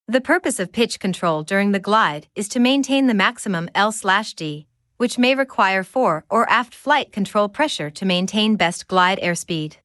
The 0.07 0.23
purpose 0.23 0.59
of 0.59 0.73
pitch 0.73 1.01
control 1.01 1.43
during 1.43 1.73
the 1.73 1.81
glide 1.81 2.29
is 2.35 2.49
to 2.49 2.61
maintain 2.61 3.09
the 3.09 3.15
maximum 3.15 3.69
L/D, 3.75 4.67
which 4.97 5.19
may 5.19 5.35
require 5.35 5.83
fore 5.83 6.25
or 6.31 6.49
aft 6.49 6.75
flight 6.75 7.13
control 7.13 7.49
pressure 7.49 7.91
to 7.91 8.07
maintain 8.07 8.57
best 8.57 8.89
glide 8.89 9.19
airspeed. 9.19 9.77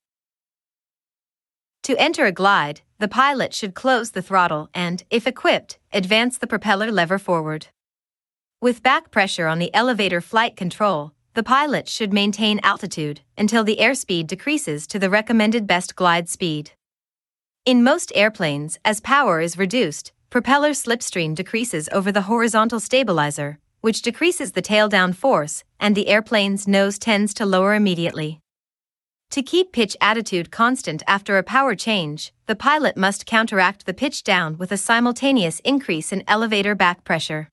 To 1.83 1.97
enter 1.97 2.25
a 2.25 2.31
glide, 2.31 2.79
the 2.99 3.09
pilot 3.09 3.53
should 3.53 3.75
close 3.75 4.11
the 4.11 4.21
throttle 4.21 4.69
and, 4.73 5.03
if 5.09 5.27
equipped, 5.27 5.79
advance 5.91 6.37
the 6.37 6.47
propeller 6.47 6.89
lever 6.89 7.19
forward. 7.19 7.67
With 8.61 8.81
back 8.81 9.11
pressure 9.11 9.47
on 9.47 9.59
the 9.59 9.73
elevator 9.73 10.21
flight 10.21 10.55
control, 10.55 11.11
the 11.33 11.43
pilot 11.43 11.89
should 11.89 12.13
maintain 12.13 12.61
altitude 12.63 13.19
until 13.37 13.65
the 13.65 13.79
airspeed 13.81 14.27
decreases 14.27 14.87
to 14.87 14.97
the 14.97 15.09
recommended 15.09 15.67
best 15.67 15.97
glide 15.97 16.29
speed. 16.29 16.71
In 17.65 17.83
most 17.83 18.13
airplanes, 18.15 18.79
as 18.85 19.01
power 19.01 19.41
is 19.41 19.57
reduced, 19.57 20.13
propeller 20.29 20.71
slipstream 20.71 21.35
decreases 21.35 21.89
over 21.91 22.13
the 22.13 22.23
horizontal 22.23 22.79
stabilizer, 22.79 23.59
which 23.81 24.01
decreases 24.01 24.53
the 24.53 24.61
tail 24.61 24.87
down 24.87 25.11
force, 25.11 25.65
and 25.81 25.95
the 25.95 26.07
airplane's 26.07 26.65
nose 26.65 26.97
tends 26.97 27.33
to 27.33 27.45
lower 27.45 27.73
immediately. 27.73 28.39
To 29.33 29.41
keep 29.41 29.71
pitch 29.71 29.97
attitude 29.99 30.51
constant 30.51 31.01
after 31.07 31.39
a 31.39 31.43
power 31.43 31.73
change, 31.73 32.31
the 32.45 32.55
pilot 32.55 32.95
must 32.95 33.25
counteract 33.25 33.87
the 33.87 33.93
pitch 33.95 34.23
down 34.23 34.59
with 34.59 34.71
a 34.71 34.77
simultaneous 34.77 35.59
increase 35.61 36.11
in 36.11 36.23
elevator 36.27 36.75
back 36.75 37.03
pressure. 37.03 37.49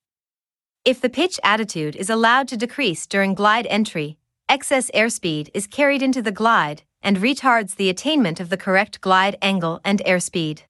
If 0.85 1.01
the 1.01 1.09
pitch 1.09 1.40
attitude 1.43 1.97
is 1.97 2.11
allowed 2.11 2.48
to 2.48 2.59
decrease 2.59 3.07
during 3.07 3.32
glide 3.32 3.66
entry, 3.69 4.19
excess 4.47 4.90
airspeed 4.90 5.48
is 5.55 5.66
carried 5.66 6.02
into 6.02 6.20
the 6.20 6.31
glide 6.31 6.82
and 7.01 7.16
retards 7.16 7.77
the 7.77 7.89
attainment 7.89 8.40
of 8.40 8.51
the 8.51 8.59
correct 8.59 9.01
glide 9.01 9.39
angle 9.40 9.81
and 9.82 10.02
airspeed. 10.05 10.65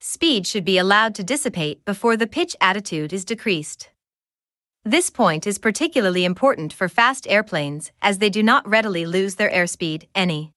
Speed 0.00 0.46
should 0.46 0.64
be 0.64 0.78
allowed 0.78 1.14
to 1.16 1.22
dissipate 1.22 1.84
before 1.84 2.16
the 2.16 2.26
pitch 2.26 2.56
attitude 2.62 3.12
is 3.12 3.26
decreased. 3.26 3.90
This 4.86 5.08
point 5.08 5.46
is 5.46 5.56
particularly 5.56 6.26
important 6.26 6.70
for 6.70 6.90
fast 6.90 7.26
airplanes 7.26 7.90
as 8.02 8.18
they 8.18 8.28
do 8.28 8.42
not 8.42 8.68
readily 8.68 9.06
lose 9.06 9.36
their 9.36 9.48
airspeed 9.48 10.08
any. 10.14 10.52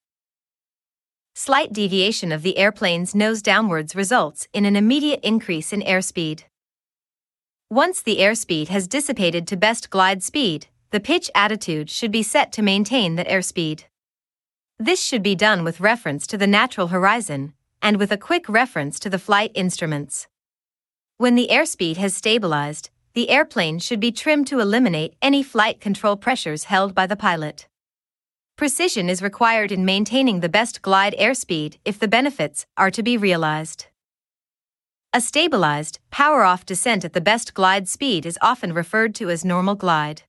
Slight 1.33 1.71
deviation 1.71 2.33
of 2.33 2.41
the 2.41 2.57
airplane's 2.57 3.15
nose 3.15 3.41
downwards 3.41 3.95
results 3.95 4.49
in 4.51 4.65
an 4.65 4.75
immediate 4.75 5.21
increase 5.23 5.71
in 5.71 5.79
airspeed. 5.79 6.43
Once 7.69 8.01
the 8.01 8.17
airspeed 8.17 8.67
has 8.67 8.85
dissipated 8.89 9.47
to 9.47 9.55
best 9.55 9.89
glide 9.89 10.21
speed, 10.21 10.67
the 10.91 10.99
pitch 10.99 11.31
attitude 11.33 11.89
should 11.89 12.11
be 12.11 12.23
set 12.23 12.51
to 12.51 12.61
maintain 12.61 13.15
that 13.15 13.29
airspeed. 13.29 13.83
This 14.77 15.01
should 15.01 15.23
be 15.23 15.35
done 15.35 15.63
with 15.63 15.79
reference 15.79 16.27
to 16.27 16.37
the 16.37 16.47
natural 16.47 16.87
horizon 16.87 17.53
and 17.81 17.95
with 17.95 18.11
a 18.11 18.17
quick 18.17 18.49
reference 18.49 18.99
to 18.99 19.09
the 19.09 19.19
flight 19.19 19.51
instruments. 19.55 20.27
When 21.17 21.35
the 21.35 21.47
airspeed 21.49 21.95
has 21.95 22.13
stabilized, 22.13 22.89
the 23.17 23.31
airplane 23.31 23.79
should 23.79 23.99
be 23.99 24.11
trimmed 24.11 24.45
to 24.45 24.59
eliminate 24.59 25.15
any 25.23 25.41
flight 25.41 25.81
control 25.81 26.15
pressures 26.15 26.65
held 26.65 26.93
by 26.93 27.07
the 27.07 27.15
pilot. 27.15 27.67
Precision 28.55 29.09
is 29.09 29.23
required 29.23 29.71
in 29.71 29.83
maintaining 29.83 30.39
the 30.39 30.47
best 30.47 30.83
glide 30.83 31.15
airspeed 31.17 31.79
if 31.83 31.97
the 31.97 32.07
benefits 32.07 32.67
are 32.77 32.91
to 32.91 33.01
be 33.01 33.17
realized. 33.17 33.87
A 35.13 35.19
stabilized, 35.19 35.97
power 36.11 36.43
off 36.43 36.63
descent 36.63 37.03
at 37.03 37.13
the 37.13 37.27
best 37.31 37.55
glide 37.55 37.89
speed 37.89 38.23
is 38.23 38.37
often 38.39 38.71
referred 38.71 39.15
to 39.15 39.31
as 39.31 39.43
normal 39.43 39.73
glide. 39.73 40.21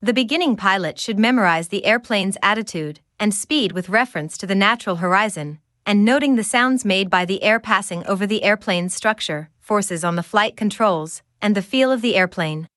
The 0.00 0.12
beginning 0.12 0.56
pilot 0.56 0.98
should 0.98 1.20
memorize 1.20 1.68
the 1.68 1.84
airplane's 1.84 2.36
attitude 2.42 2.98
and 3.20 3.32
speed 3.32 3.70
with 3.70 3.88
reference 3.88 4.36
to 4.38 4.46
the 4.48 4.56
natural 4.56 4.96
horizon, 4.96 5.60
and 5.86 6.04
noting 6.04 6.34
the 6.34 6.42
sounds 6.42 6.84
made 6.84 7.08
by 7.08 7.24
the 7.24 7.44
air 7.44 7.60
passing 7.60 8.04
over 8.06 8.26
the 8.26 8.42
airplane's 8.42 8.92
structure, 8.92 9.50
forces 9.60 10.02
on 10.02 10.16
the 10.16 10.24
flight 10.24 10.56
controls, 10.56 11.22
and 11.42 11.54
the 11.54 11.60
feel 11.60 11.92
of 11.92 12.00
the 12.00 12.16
airplane. 12.16 12.68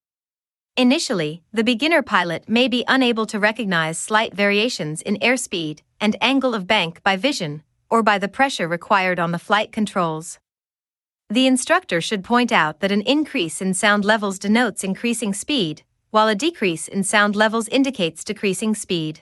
Initially, 0.75 1.41
the 1.53 1.63
beginner 1.63 2.01
pilot 2.01 2.49
may 2.49 2.67
be 2.67 2.83
unable 2.89 3.25
to 3.27 3.39
recognize 3.39 3.97
slight 3.97 4.33
variations 4.33 5.01
in 5.01 5.15
airspeed 5.17 5.79
and 6.01 6.17
angle 6.19 6.53
of 6.53 6.67
bank 6.67 7.01
by 7.03 7.15
vision 7.15 7.63
or 7.89 8.03
by 8.03 8.17
the 8.17 8.27
pressure 8.27 8.67
required 8.67 9.19
on 9.19 9.31
the 9.31 9.39
flight 9.39 9.71
controls. 9.71 10.37
The 11.29 11.47
instructor 11.47 12.01
should 12.01 12.23
point 12.23 12.51
out 12.51 12.81
that 12.81 12.91
an 12.91 13.01
increase 13.01 13.61
in 13.61 13.73
sound 13.73 14.03
levels 14.03 14.37
denotes 14.37 14.83
increasing 14.83 15.33
speed, 15.33 15.83
while 16.11 16.27
a 16.27 16.35
decrease 16.35 16.87
in 16.87 17.03
sound 17.03 17.35
levels 17.35 17.67
indicates 17.69 18.23
decreasing 18.23 18.75
speed. 18.75 19.21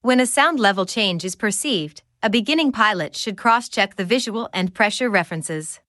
When 0.00 0.20
a 0.20 0.26
sound 0.26 0.58
level 0.58 0.86
change 0.86 1.24
is 1.24 1.36
perceived, 1.36 2.02
a 2.22 2.30
beginning 2.30 2.72
pilot 2.72 3.16
should 3.16 3.36
cross 3.36 3.68
check 3.68 3.96
the 3.96 4.04
visual 4.04 4.48
and 4.52 4.74
pressure 4.74 5.10
references. 5.10 5.80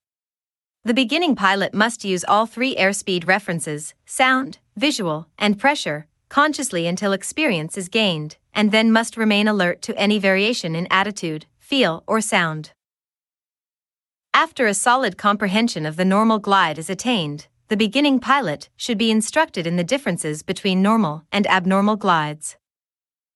The 0.85 0.93
beginning 0.93 1.35
pilot 1.35 1.73
must 1.73 2.05
use 2.05 2.23
all 2.23 2.45
three 2.45 2.75
airspeed 2.75 3.27
references 3.27 3.95
sound, 4.05 4.59
visual, 4.77 5.27
and 5.39 5.57
pressure 5.57 6.05
consciously 6.29 6.85
until 6.85 7.11
experience 7.11 7.75
is 7.75 7.89
gained, 7.89 8.37
and 8.53 8.71
then 8.71 8.91
must 8.91 9.17
remain 9.17 9.47
alert 9.47 9.81
to 9.81 9.97
any 9.97 10.19
variation 10.19 10.75
in 10.75 10.87
attitude, 10.91 11.47
feel, 11.57 12.03
or 12.05 12.21
sound. 12.21 12.71
After 14.31 14.67
a 14.67 14.75
solid 14.75 15.17
comprehension 15.17 15.87
of 15.87 15.95
the 15.95 16.05
normal 16.05 16.37
glide 16.37 16.77
is 16.77 16.89
attained, 16.89 17.47
the 17.67 17.77
beginning 17.77 18.19
pilot 18.19 18.69
should 18.75 18.99
be 18.99 19.09
instructed 19.09 19.65
in 19.65 19.77
the 19.77 19.83
differences 19.83 20.43
between 20.43 20.83
normal 20.83 21.23
and 21.31 21.47
abnormal 21.47 21.95
glides. 21.95 22.57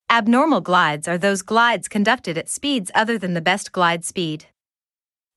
Abnormal 0.08 0.62
glides 0.62 1.08
are 1.08 1.18
those 1.18 1.42
glides 1.42 1.88
conducted 1.88 2.38
at 2.38 2.48
speeds 2.48 2.92
other 2.94 3.18
than 3.18 3.34
the 3.34 3.42
best 3.42 3.72
glide 3.72 4.06
speed. 4.06 4.46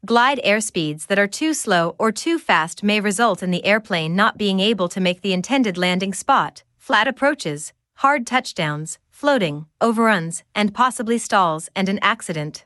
Glide 0.04 0.40
airspeeds 0.44 1.06
that 1.06 1.18
are 1.20 1.28
too 1.28 1.54
slow 1.54 1.94
or 1.96 2.10
too 2.10 2.36
fast 2.36 2.82
may 2.82 2.98
result 2.98 3.40
in 3.40 3.52
the 3.52 3.64
airplane 3.64 4.16
not 4.16 4.36
being 4.36 4.58
able 4.58 4.88
to 4.88 5.00
make 5.00 5.20
the 5.20 5.32
intended 5.32 5.78
landing 5.78 6.12
spot, 6.12 6.64
flat 6.76 7.06
approaches, 7.06 7.72
hard 7.94 8.26
touchdowns, 8.26 8.98
floating, 9.10 9.66
overruns, 9.80 10.42
and 10.56 10.74
possibly 10.74 11.18
stalls 11.18 11.68
and 11.76 11.88
an 11.88 12.00
accident. 12.02 12.64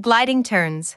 Gliding 0.00 0.44
turns. 0.44 0.96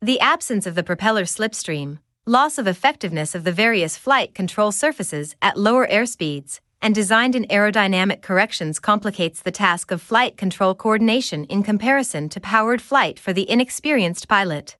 The 0.00 0.20
absence 0.20 0.64
of 0.64 0.76
the 0.76 0.84
propeller 0.84 1.24
slipstream, 1.24 1.98
loss 2.24 2.58
of 2.58 2.68
effectiveness 2.68 3.34
of 3.34 3.42
the 3.42 3.50
various 3.50 3.96
flight 3.96 4.32
control 4.32 4.70
surfaces 4.70 5.34
at 5.42 5.58
lower 5.58 5.88
airspeeds, 5.88 6.60
and 6.82 6.94
designed 6.94 7.34
in 7.34 7.44
aerodynamic 7.44 8.20
corrections 8.20 8.80
complicates 8.80 9.40
the 9.40 9.52
task 9.52 9.92
of 9.92 10.02
flight 10.02 10.36
control 10.36 10.74
coordination 10.74 11.44
in 11.44 11.62
comparison 11.62 12.28
to 12.28 12.40
powered 12.40 12.82
flight 12.82 13.18
for 13.18 13.32
the 13.32 13.48
inexperienced 13.48 14.28
pilot. 14.28 14.76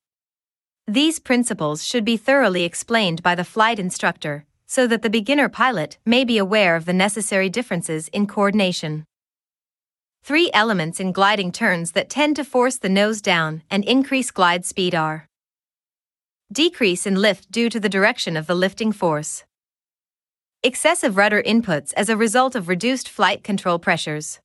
These 0.86 1.20
principles 1.20 1.86
should 1.86 2.04
be 2.04 2.16
thoroughly 2.16 2.64
explained 2.64 3.22
by 3.22 3.36
the 3.36 3.44
flight 3.44 3.78
instructor 3.78 4.44
so 4.66 4.86
that 4.86 5.02
the 5.02 5.10
beginner 5.10 5.48
pilot 5.48 5.98
may 6.04 6.24
be 6.24 6.38
aware 6.38 6.76
of 6.76 6.86
the 6.86 6.92
necessary 6.92 7.48
differences 7.48 8.08
in 8.08 8.26
coordination. 8.26 9.04
Three 10.24 10.50
elements 10.54 10.98
in 10.98 11.12
gliding 11.12 11.52
turns 11.52 11.92
that 11.92 12.08
tend 12.08 12.36
to 12.36 12.44
force 12.44 12.78
the 12.78 12.88
nose 12.88 13.20
down 13.20 13.62
and 13.70 13.84
increase 13.84 14.30
glide 14.30 14.64
speed 14.64 14.94
are 14.94 15.26
decrease 16.52 17.06
in 17.06 17.16
lift 17.16 17.50
due 17.50 17.70
to 17.70 17.80
the 17.80 17.88
direction 17.88 18.36
of 18.36 18.46
the 18.46 18.54
lifting 18.54 18.92
force, 18.92 19.44
excessive 20.64 21.16
rudder 21.16 21.42
inputs 21.42 21.92
as 21.96 22.08
a 22.08 22.16
result 22.16 22.54
of 22.54 22.68
reduced 22.68 23.08
flight 23.08 23.42
control 23.42 23.80
pressures, 23.80 24.38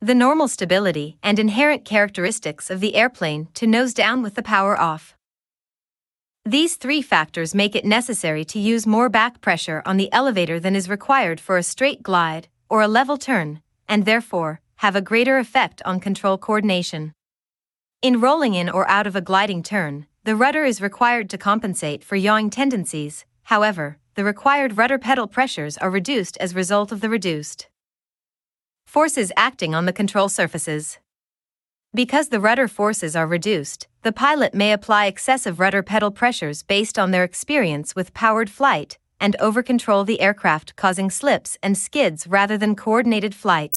the 0.00 0.14
normal 0.14 0.48
stability 0.48 1.16
and 1.22 1.38
inherent 1.38 1.84
characteristics 1.84 2.70
of 2.70 2.80
the 2.80 2.94
airplane 2.94 3.48
to 3.54 3.66
nose 3.66 3.94
down 3.94 4.22
with 4.22 4.34
the 4.34 4.42
power 4.42 4.80
off. 4.80 5.16
These 6.44 6.74
three 6.74 7.02
factors 7.02 7.54
make 7.54 7.76
it 7.76 7.84
necessary 7.84 8.44
to 8.46 8.58
use 8.58 8.84
more 8.86 9.08
back 9.08 9.40
pressure 9.40 9.82
on 9.86 9.96
the 9.96 10.12
elevator 10.12 10.58
than 10.58 10.74
is 10.74 10.88
required 10.88 11.40
for 11.40 11.56
a 11.56 11.62
straight 11.62 12.02
glide 12.02 12.48
or 12.68 12.82
a 12.82 12.88
level 12.88 13.16
turn 13.16 13.62
and 13.88 14.04
therefore 14.04 14.60
have 14.76 14.96
a 14.96 15.00
greater 15.00 15.38
effect 15.38 15.80
on 15.84 16.00
control 16.00 16.36
coordination. 16.36 17.12
In 18.02 18.20
rolling 18.20 18.54
in 18.54 18.68
or 18.68 18.88
out 18.88 19.06
of 19.06 19.14
a 19.14 19.20
gliding 19.20 19.62
turn, 19.62 20.06
the 20.24 20.34
rudder 20.34 20.64
is 20.64 20.80
required 20.80 21.30
to 21.30 21.38
compensate 21.38 22.02
for 22.02 22.16
yawing 22.16 22.50
tendencies, 22.50 23.24
however, 23.44 23.98
the 24.14 24.24
required 24.24 24.76
rudder 24.76 24.98
pedal 24.98 25.26
pressures 25.26 25.78
are 25.78 25.90
reduced 25.90 26.36
as 26.38 26.52
a 26.52 26.56
result 26.56 26.92
of 26.92 27.00
the 27.00 27.08
reduced 27.08 27.68
forces 28.84 29.32
acting 29.36 29.74
on 29.74 29.86
the 29.86 29.92
control 29.92 30.28
surfaces. 30.28 30.98
Because 31.94 32.28
the 32.28 32.40
rudder 32.40 32.68
forces 32.68 33.16
are 33.16 33.26
reduced, 33.26 33.86
the 34.02 34.12
pilot 34.12 34.54
may 34.54 34.72
apply 34.72 35.06
excessive 35.06 35.58
rudder 35.58 35.82
pedal 35.82 36.10
pressures 36.10 36.62
based 36.62 36.98
on 36.98 37.10
their 37.10 37.24
experience 37.24 37.94
with 37.94 38.12
powered 38.12 38.50
flight 38.50 38.98
and 39.18 39.36
overcontrol 39.40 40.04
the 40.04 40.20
aircraft 40.20 40.76
causing 40.76 41.08
slips 41.10 41.56
and 41.62 41.78
skids 41.78 42.26
rather 42.26 42.58
than 42.58 42.76
coordinated 42.76 43.34
flight. 43.34 43.76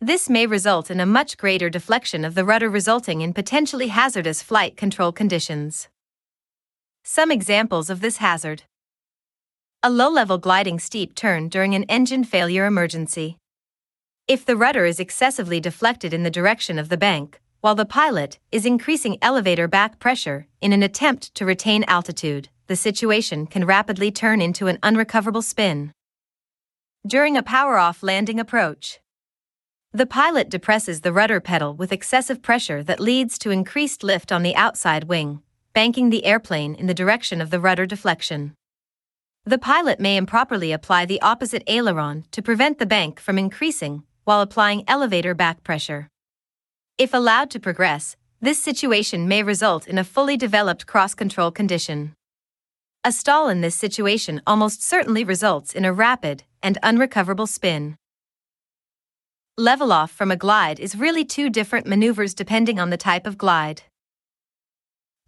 This 0.00 0.28
may 0.28 0.46
result 0.46 0.90
in 0.90 1.00
a 1.00 1.06
much 1.06 1.36
greater 1.36 1.70
deflection 1.70 2.24
of 2.24 2.34
the 2.34 2.44
rudder, 2.44 2.68
resulting 2.68 3.20
in 3.20 3.32
potentially 3.32 3.88
hazardous 3.88 4.42
flight 4.42 4.76
control 4.76 5.10
conditions. 5.10 5.88
Some 7.02 7.32
examples 7.32 7.90
of 7.90 8.00
this 8.00 8.18
hazard 8.18 8.62
a 9.86 9.90
low 9.90 10.08
level 10.08 10.38
gliding 10.38 10.78
steep 10.78 11.14
turn 11.14 11.46
during 11.46 11.74
an 11.74 11.82
engine 11.90 12.24
failure 12.24 12.64
emergency. 12.64 13.36
If 14.26 14.46
the 14.46 14.56
rudder 14.56 14.86
is 14.86 14.98
excessively 14.98 15.60
deflected 15.60 16.14
in 16.14 16.22
the 16.22 16.30
direction 16.30 16.78
of 16.78 16.88
the 16.88 16.96
bank, 16.96 17.38
while 17.60 17.74
the 17.74 17.84
pilot 17.84 18.38
is 18.50 18.64
increasing 18.64 19.18
elevator 19.20 19.68
back 19.68 19.98
pressure 19.98 20.46
in 20.62 20.72
an 20.72 20.82
attempt 20.82 21.34
to 21.34 21.44
retain 21.44 21.84
altitude, 21.86 22.48
the 22.66 22.76
situation 22.76 23.46
can 23.46 23.66
rapidly 23.66 24.10
turn 24.10 24.40
into 24.40 24.68
an 24.68 24.78
unrecoverable 24.82 25.42
spin. 25.42 25.92
During 27.06 27.36
a 27.36 27.42
power 27.42 27.76
off 27.76 28.02
landing 28.02 28.40
approach, 28.40 29.00
the 29.92 30.06
pilot 30.06 30.48
depresses 30.48 31.02
the 31.02 31.12
rudder 31.12 31.40
pedal 31.40 31.74
with 31.74 31.92
excessive 31.92 32.40
pressure 32.40 32.82
that 32.84 33.00
leads 33.00 33.38
to 33.40 33.50
increased 33.50 34.02
lift 34.02 34.32
on 34.32 34.42
the 34.42 34.56
outside 34.56 35.04
wing, 35.04 35.42
banking 35.74 36.08
the 36.08 36.24
airplane 36.24 36.74
in 36.74 36.86
the 36.86 36.94
direction 36.94 37.42
of 37.42 37.50
the 37.50 37.60
rudder 37.60 37.84
deflection. 37.84 38.54
The 39.46 39.58
pilot 39.58 40.00
may 40.00 40.16
improperly 40.16 40.72
apply 40.72 41.04
the 41.04 41.20
opposite 41.20 41.62
aileron 41.66 42.24
to 42.30 42.40
prevent 42.40 42.78
the 42.78 42.86
bank 42.86 43.20
from 43.20 43.38
increasing 43.38 44.02
while 44.24 44.40
applying 44.40 44.84
elevator 44.88 45.34
back 45.34 45.62
pressure. 45.62 46.08
If 46.96 47.12
allowed 47.12 47.50
to 47.50 47.60
progress, 47.60 48.16
this 48.40 48.62
situation 48.62 49.28
may 49.28 49.42
result 49.42 49.86
in 49.86 49.98
a 49.98 50.04
fully 50.04 50.38
developed 50.38 50.86
cross 50.86 51.14
control 51.14 51.50
condition. 51.50 52.14
A 53.04 53.12
stall 53.12 53.50
in 53.50 53.60
this 53.60 53.74
situation 53.74 54.40
almost 54.46 54.82
certainly 54.82 55.24
results 55.24 55.74
in 55.74 55.84
a 55.84 55.92
rapid 55.92 56.44
and 56.62 56.78
unrecoverable 56.82 57.46
spin. 57.46 57.96
Level 59.58 59.92
off 59.92 60.10
from 60.10 60.30
a 60.30 60.36
glide 60.36 60.80
is 60.80 60.96
really 60.96 61.24
two 61.24 61.50
different 61.50 61.86
maneuvers 61.86 62.32
depending 62.32 62.80
on 62.80 62.88
the 62.88 62.96
type 62.96 63.26
of 63.26 63.36
glide. 63.36 63.82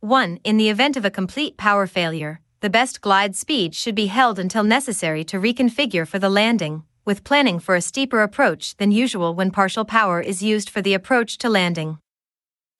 1. 0.00 0.40
In 0.42 0.56
the 0.56 0.70
event 0.70 0.96
of 0.96 1.04
a 1.04 1.10
complete 1.10 1.58
power 1.58 1.86
failure, 1.86 2.40
the 2.60 2.70
best 2.70 3.00
glide 3.00 3.36
speed 3.36 3.74
should 3.74 3.94
be 3.94 4.06
held 4.06 4.38
until 4.38 4.64
necessary 4.64 5.24
to 5.24 5.38
reconfigure 5.38 6.06
for 6.06 6.18
the 6.18 6.30
landing, 6.30 6.84
with 7.04 7.24
planning 7.24 7.58
for 7.58 7.74
a 7.74 7.80
steeper 7.80 8.22
approach 8.22 8.76
than 8.76 8.90
usual 8.90 9.34
when 9.34 9.50
partial 9.50 9.84
power 9.84 10.20
is 10.20 10.42
used 10.42 10.70
for 10.70 10.80
the 10.80 10.94
approach 10.94 11.38
to 11.38 11.48
landing. 11.48 11.98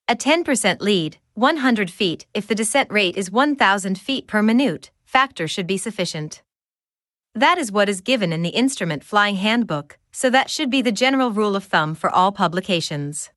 A 0.08 0.16
10% 0.16 0.80
lead, 0.80 1.18
100 1.34 1.90
feet 1.90 2.26
if 2.32 2.46
the 2.46 2.54
descent 2.54 2.90
rate 2.90 3.16
is 3.16 3.30
1,000 3.30 3.98
feet 3.98 4.26
per 4.26 4.42
minute, 4.42 4.90
factor 5.04 5.46
should 5.46 5.66
be 5.66 5.76
sufficient. 5.76 6.42
That 7.34 7.58
is 7.58 7.70
what 7.70 7.88
is 7.88 8.00
given 8.00 8.32
in 8.32 8.42
the 8.42 8.56
Instrument 8.56 9.04
Flying 9.04 9.36
Handbook, 9.36 9.98
so 10.10 10.30
that 10.30 10.48
should 10.48 10.70
be 10.70 10.80
the 10.80 10.92
general 10.92 11.30
rule 11.30 11.54
of 11.54 11.64
thumb 11.64 11.94
for 11.94 12.08
all 12.08 12.32
publications. 12.32 13.30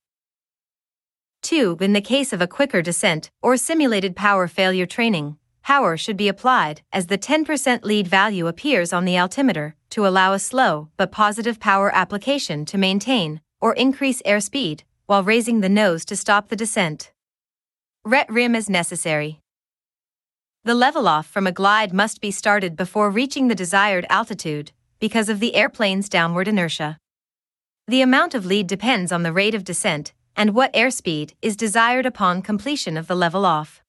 2. 1.41 1.77
In 1.81 1.93
the 1.93 2.01
case 2.01 2.31
of 2.31 2.41
a 2.41 2.47
quicker 2.47 2.81
descent 2.81 3.31
or 3.41 3.57
simulated 3.57 4.15
power 4.15 4.47
failure 4.47 4.85
training, 4.85 5.37
power 5.69 5.95
should 5.95 6.17
be 6.17 6.27
applied 6.27 6.81
as 6.91 7.05
the 7.05 7.17
10% 7.17 7.83
lead 7.83 8.07
value 8.07 8.47
appears 8.47 8.91
on 8.91 9.05
the 9.05 9.15
altimeter 9.15 9.75
to 9.91 10.07
allow 10.07 10.33
a 10.33 10.39
slow 10.39 10.89
but 10.97 11.11
positive 11.11 11.59
power 11.59 11.95
application 11.95 12.65
to 12.65 12.75
maintain 12.75 13.39
or 13.61 13.73
increase 13.73 14.19
airspeed 14.23 14.81
while 15.05 15.21
raising 15.21 15.59
the 15.59 15.69
nose 15.69 16.03
to 16.03 16.15
stop 16.15 16.47
the 16.47 16.55
descent. 16.55 17.11
Ret 18.03 18.27
rim 18.31 18.55
as 18.55 18.67
necessary. 18.67 19.41
The 20.63 20.73
level 20.73 21.07
off 21.07 21.27
from 21.27 21.45
a 21.45 21.51
glide 21.51 21.93
must 21.93 22.19
be 22.19 22.31
started 22.31 22.75
before 22.75 23.11
reaching 23.11 23.47
the 23.47 23.61
desired 23.63 24.07
altitude 24.09 24.71
because 24.99 25.29
of 25.29 25.39
the 25.39 25.53
airplane's 25.53 26.09
downward 26.09 26.47
inertia. 26.47 26.97
The 27.87 28.01
amount 28.01 28.33
of 28.33 28.43
lead 28.43 28.65
depends 28.65 29.11
on 29.11 29.21
the 29.21 29.33
rate 29.33 29.53
of 29.53 29.65
descent 29.65 30.13
and 30.35 30.55
what 30.55 30.73
airspeed 30.73 31.33
is 31.43 31.55
desired 31.55 32.07
upon 32.07 32.41
completion 32.41 32.97
of 32.97 33.05
the 33.05 33.15
level 33.15 33.45
off. 33.45 33.83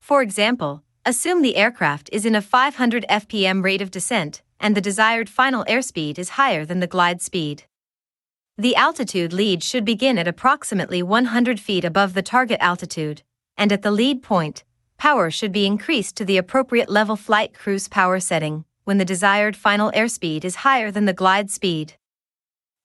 For 0.00 0.22
example, 0.22 0.82
assume 1.08 1.40
the 1.40 1.56
aircraft 1.56 2.10
is 2.12 2.26
in 2.26 2.34
a 2.34 2.42
500 2.42 3.06
fpm 3.08 3.64
rate 3.64 3.80
of 3.80 3.90
descent 3.90 4.42
and 4.60 4.76
the 4.76 4.80
desired 4.82 5.30
final 5.30 5.64
airspeed 5.64 6.18
is 6.18 6.36
higher 6.40 6.66
than 6.66 6.80
the 6.80 6.86
glide 6.86 7.22
speed. 7.22 7.64
The 8.58 8.76
altitude 8.76 9.32
lead 9.32 9.62
should 9.62 9.86
begin 9.86 10.18
at 10.18 10.28
approximately 10.28 11.02
100 11.02 11.60
feet 11.60 11.82
above 11.82 12.12
the 12.12 12.20
target 12.20 12.58
altitude, 12.60 13.22
and 13.56 13.72
at 13.72 13.80
the 13.80 13.90
lead 13.90 14.22
point, 14.22 14.64
power 14.98 15.30
should 15.30 15.52
be 15.52 15.64
increased 15.64 16.14
to 16.16 16.26
the 16.26 16.36
appropriate 16.36 16.90
level 16.90 17.16
flight 17.16 17.54
cruise 17.54 17.88
power 17.88 18.20
setting 18.20 18.66
when 18.84 18.98
the 18.98 19.04
desired 19.06 19.56
final 19.56 19.90
airspeed 19.92 20.44
is 20.44 20.56
higher 20.56 20.90
than 20.90 21.06
the 21.06 21.14
glide 21.14 21.50
speed. 21.50 21.94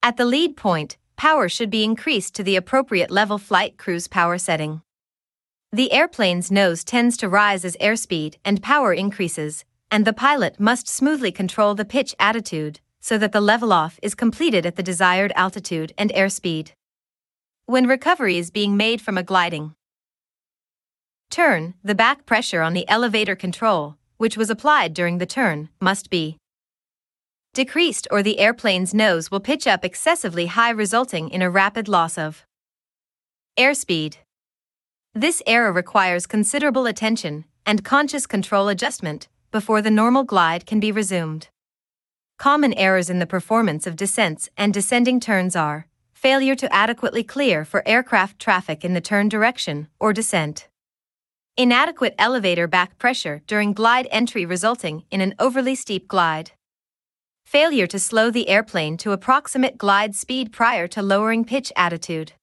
At 0.01 0.15
the 0.15 0.25
lead 0.25 0.55
point, 0.55 0.97
power 1.17 1.49
should 1.49 1.69
be 1.69 1.83
increased 1.83 2.35
to 2.35 2.43
the 2.43 2.55
appropriate 2.55 3.11
level 3.11 3.37
flight 3.37 3.77
cruise 3.77 4.07
power 4.07 4.37
setting. 4.37 4.81
The 5.73 5.91
airplane's 5.91 6.51
nose 6.51 6.83
tends 6.83 7.17
to 7.17 7.27
rise 7.27 7.65
as 7.65 7.75
airspeed 7.81 8.35
and 8.45 8.61
power 8.61 8.93
increases, 8.93 9.65
and 9.89 10.05
the 10.05 10.13
pilot 10.13 10.59
must 10.59 10.87
smoothly 10.87 11.31
control 11.31 11.73
the 11.73 11.83
pitch 11.83 12.13
attitude 12.19 12.79
so 12.99 13.17
that 13.17 13.31
the 13.31 13.41
level 13.41 13.73
off 13.73 13.99
is 14.03 14.13
completed 14.13 14.67
at 14.67 14.75
the 14.75 14.83
desired 14.83 15.33
altitude 15.35 15.91
and 15.97 16.11
airspeed. 16.11 16.73
When 17.65 17.87
recovery 17.87 18.37
is 18.37 18.51
being 18.51 18.77
made 18.77 19.01
from 19.01 19.17
a 19.17 19.23
gliding, 19.23 19.73
turn, 21.31 21.73
the 21.83 21.95
back 21.95 22.27
pressure 22.27 22.61
on 22.61 22.73
the 22.73 22.87
elevator 22.87 23.35
control, 23.35 23.97
which 24.17 24.37
was 24.37 24.51
applied 24.51 24.93
during 24.93 25.17
the 25.17 25.25
turn, 25.25 25.69
must 25.81 26.11
be 26.11 26.37
decreased 27.55 28.07
or 28.11 28.21
the 28.21 28.37
airplane's 28.37 28.93
nose 28.93 29.31
will 29.31 29.39
pitch 29.39 29.65
up 29.65 29.83
excessively 29.83 30.45
high, 30.45 30.69
resulting 30.69 31.29
in 31.29 31.41
a 31.41 31.49
rapid 31.49 31.87
loss 31.87 32.15
of 32.15 32.45
airspeed. 33.57 34.17
This 35.15 35.43
error 35.45 35.71
requires 35.71 36.25
considerable 36.25 36.87
attention 36.87 37.45
and 37.67 37.85
conscious 37.85 38.25
control 38.25 38.67
adjustment 38.67 39.27
before 39.51 39.79
the 39.79 39.91
normal 39.91 40.23
glide 40.23 40.65
can 40.65 40.79
be 40.79 40.91
resumed. 40.91 41.49
Common 42.39 42.73
errors 42.73 43.11
in 43.11 43.19
the 43.19 43.27
performance 43.27 43.85
of 43.85 43.95
descents 43.95 44.49
and 44.57 44.73
descending 44.73 45.19
turns 45.19 45.55
are 45.55 45.85
failure 46.13 46.55
to 46.55 46.73
adequately 46.73 47.23
clear 47.23 47.63
for 47.63 47.87
aircraft 47.87 48.39
traffic 48.39 48.83
in 48.83 48.95
the 48.95 49.01
turn 49.01 49.29
direction 49.29 49.87
or 49.99 50.13
descent. 50.13 50.67
Inadequate 51.57 52.15
elevator 52.17 52.65
back 52.65 52.97
pressure 52.97 53.43
during 53.45 53.73
glide 53.73 54.07
entry 54.09 54.47
resulting 54.47 55.03
in 55.11 55.21
an 55.21 55.35
overly 55.37 55.75
steep 55.75 56.07
glide. 56.07 56.53
Failure 57.45 57.85
to 57.85 57.99
slow 57.99 58.31
the 58.31 58.49
airplane 58.49 58.97
to 58.97 59.11
approximate 59.11 59.77
glide 59.77 60.15
speed 60.15 60.51
prior 60.51 60.87
to 60.87 61.03
lowering 61.03 61.45
pitch 61.45 61.71
attitude. 61.75 62.33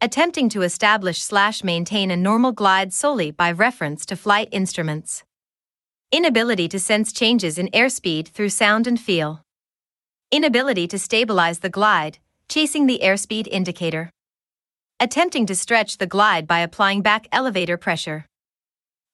Attempting 0.00 0.48
to 0.50 0.62
establish 0.62 1.20
slash 1.22 1.64
maintain 1.64 2.10
a 2.10 2.16
normal 2.16 2.52
glide 2.52 2.92
solely 2.92 3.30
by 3.30 3.50
reference 3.50 4.06
to 4.06 4.16
flight 4.16 4.48
instruments. 4.52 5.24
Inability 6.12 6.68
to 6.68 6.78
sense 6.78 7.12
changes 7.12 7.58
in 7.58 7.68
airspeed 7.68 8.28
through 8.28 8.50
sound 8.50 8.86
and 8.86 9.00
feel. 9.00 9.42
Inability 10.30 10.86
to 10.88 10.98
stabilize 10.98 11.60
the 11.60 11.68
glide, 11.68 12.18
chasing 12.48 12.86
the 12.86 13.00
airspeed 13.02 13.48
indicator 13.48 14.10
attempting 15.00 15.46
to 15.46 15.54
stretch 15.54 15.98
the 15.98 16.06
glide 16.06 16.46
by 16.48 16.58
applying 16.58 17.02
back 17.02 17.28
elevator 17.30 17.76
pressure. 17.76 18.26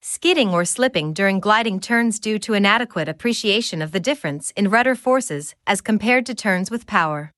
Skidding 0.00 0.50
or 0.50 0.64
slipping 0.64 1.12
during 1.12 1.40
gliding 1.40 1.78
turns 1.78 2.18
due 2.18 2.38
to 2.38 2.54
inadequate 2.54 3.08
appreciation 3.08 3.82
of 3.82 3.92
the 3.92 4.00
difference 4.00 4.50
in 4.56 4.70
rudder 4.70 4.94
forces 4.94 5.54
as 5.66 5.82
compared 5.82 6.24
to 6.24 6.34
turns 6.34 6.70
with 6.70 6.86
power. 6.86 7.33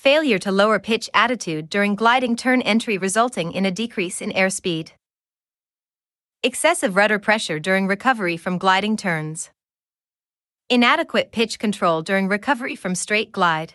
Failure 0.00 0.38
to 0.38 0.50
lower 0.50 0.78
pitch 0.78 1.10
attitude 1.12 1.68
during 1.68 1.94
gliding 1.94 2.34
turn 2.34 2.62
entry 2.62 2.96
resulting 2.96 3.52
in 3.52 3.66
a 3.66 3.70
decrease 3.70 4.22
in 4.22 4.30
airspeed. 4.30 4.92
Excessive 6.42 6.96
rudder 6.96 7.18
pressure 7.18 7.58
during 7.58 7.86
recovery 7.86 8.38
from 8.38 8.56
gliding 8.56 8.96
turns. 8.96 9.50
Inadequate 10.70 11.32
pitch 11.32 11.58
control 11.58 12.00
during 12.00 12.28
recovery 12.28 12.74
from 12.76 12.94
straight 12.94 13.30
glide. 13.30 13.74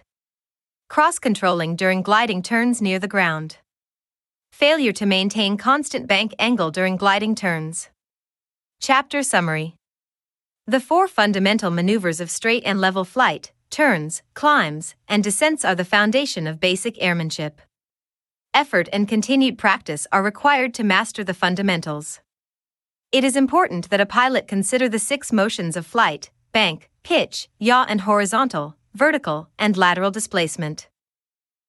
Cross 0.90 1.20
controlling 1.20 1.76
during 1.76 2.02
gliding 2.02 2.42
turns 2.42 2.82
near 2.82 2.98
the 2.98 3.08
ground. 3.08 3.58
Failure 4.52 4.94
to 4.94 5.06
maintain 5.06 5.58
constant 5.58 6.08
bank 6.08 6.34
angle 6.40 6.72
during 6.72 6.96
gliding 6.98 7.36
turns. 7.36 7.90
Chapter 8.82 9.22
Summary 9.22 9.76
The 10.66 10.80
four 10.80 11.08
fundamental 11.08 11.70
maneuvers 11.70 12.20
of 12.20 12.32
straight 12.32 12.64
and 12.66 12.82
level 12.82 13.06
flight, 13.06 13.52
turns, 13.70 14.22
climbs, 14.34 14.96
and 15.08 15.24
descents 15.24 15.66
are 15.66 15.76
the 15.76 15.86
foundation 15.86 16.48
of 16.48 16.60
basic 16.60 17.02
airmanship. 17.02 17.62
Effort 18.54 18.88
and 18.94 19.08
continued 19.08 19.58
practice 19.58 20.08
are 20.12 20.24
required 20.24 20.74
to 20.74 20.84
master 20.84 21.24
the 21.24 21.34
fundamentals. 21.34 22.22
It 23.12 23.24
is 23.24 23.36
important 23.36 23.90
that 23.90 24.02
a 24.02 24.06
pilot 24.06 24.48
consider 24.48 24.90
the 24.90 25.00
six 25.00 25.32
motions 25.32 25.78
of 25.78 25.86
flight 25.86 26.32
bank, 26.52 26.90
pitch, 27.04 27.50
yaw, 27.60 27.86
and 27.90 28.02
horizontal, 28.02 28.78
vertical, 28.94 29.50
and 29.60 29.76
lateral 29.76 30.10
displacement. 30.10 30.88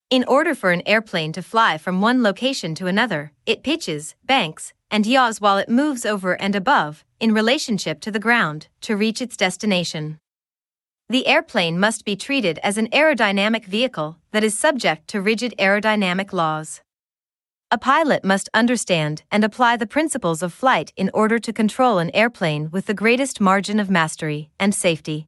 In 0.08 0.24
order 0.28 0.54
for 0.54 0.70
an 0.70 0.82
airplane 0.86 1.32
to 1.32 1.42
fly 1.42 1.76
from 1.76 2.00
one 2.00 2.22
location 2.22 2.76
to 2.76 2.86
another, 2.86 3.32
it 3.44 3.64
pitches, 3.64 4.14
banks, 4.24 4.72
and 4.88 5.04
yaws 5.04 5.40
while 5.40 5.58
it 5.58 5.68
moves 5.68 6.06
over 6.06 6.40
and 6.40 6.54
above, 6.54 7.04
in 7.18 7.34
relationship 7.34 8.00
to 8.02 8.12
the 8.12 8.20
ground, 8.20 8.68
to 8.82 8.96
reach 8.96 9.20
its 9.20 9.36
destination. 9.36 10.20
The 11.08 11.28
airplane 11.28 11.78
must 11.78 12.04
be 12.04 12.16
treated 12.16 12.58
as 12.64 12.78
an 12.78 12.88
aerodynamic 12.88 13.64
vehicle 13.64 14.18
that 14.32 14.42
is 14.42 14.58
subject 14.58 15.06
to 15.08 15.20
rigid 15.20 15.54
aerodynamic 15.56 16.32
laws. 16.32 16.80
A 17.70 17.78
pilot 17.78 18.24
must 18.24 18.48
understand 18.52 19.22
and 19.30 19.44
apply 19.44 19.76
the 19.76 19.86
principles 19.86 20.42
of 20.42 20.52
flight 20.52 20.92
in 20.96 21.10
order 21.14 21.38
to 21.38 21.52
control 21.52 21.98
an 21.98 22.10
airplane 22.12 22.70
with 22.72 22.86
the 22.86 22.94
greatest 22.94 23.40
margin 23.40 23.78
of 23.78 23.88
mastery 23.88 24.50
and 24.58 24.74
safety. 24.74 25.26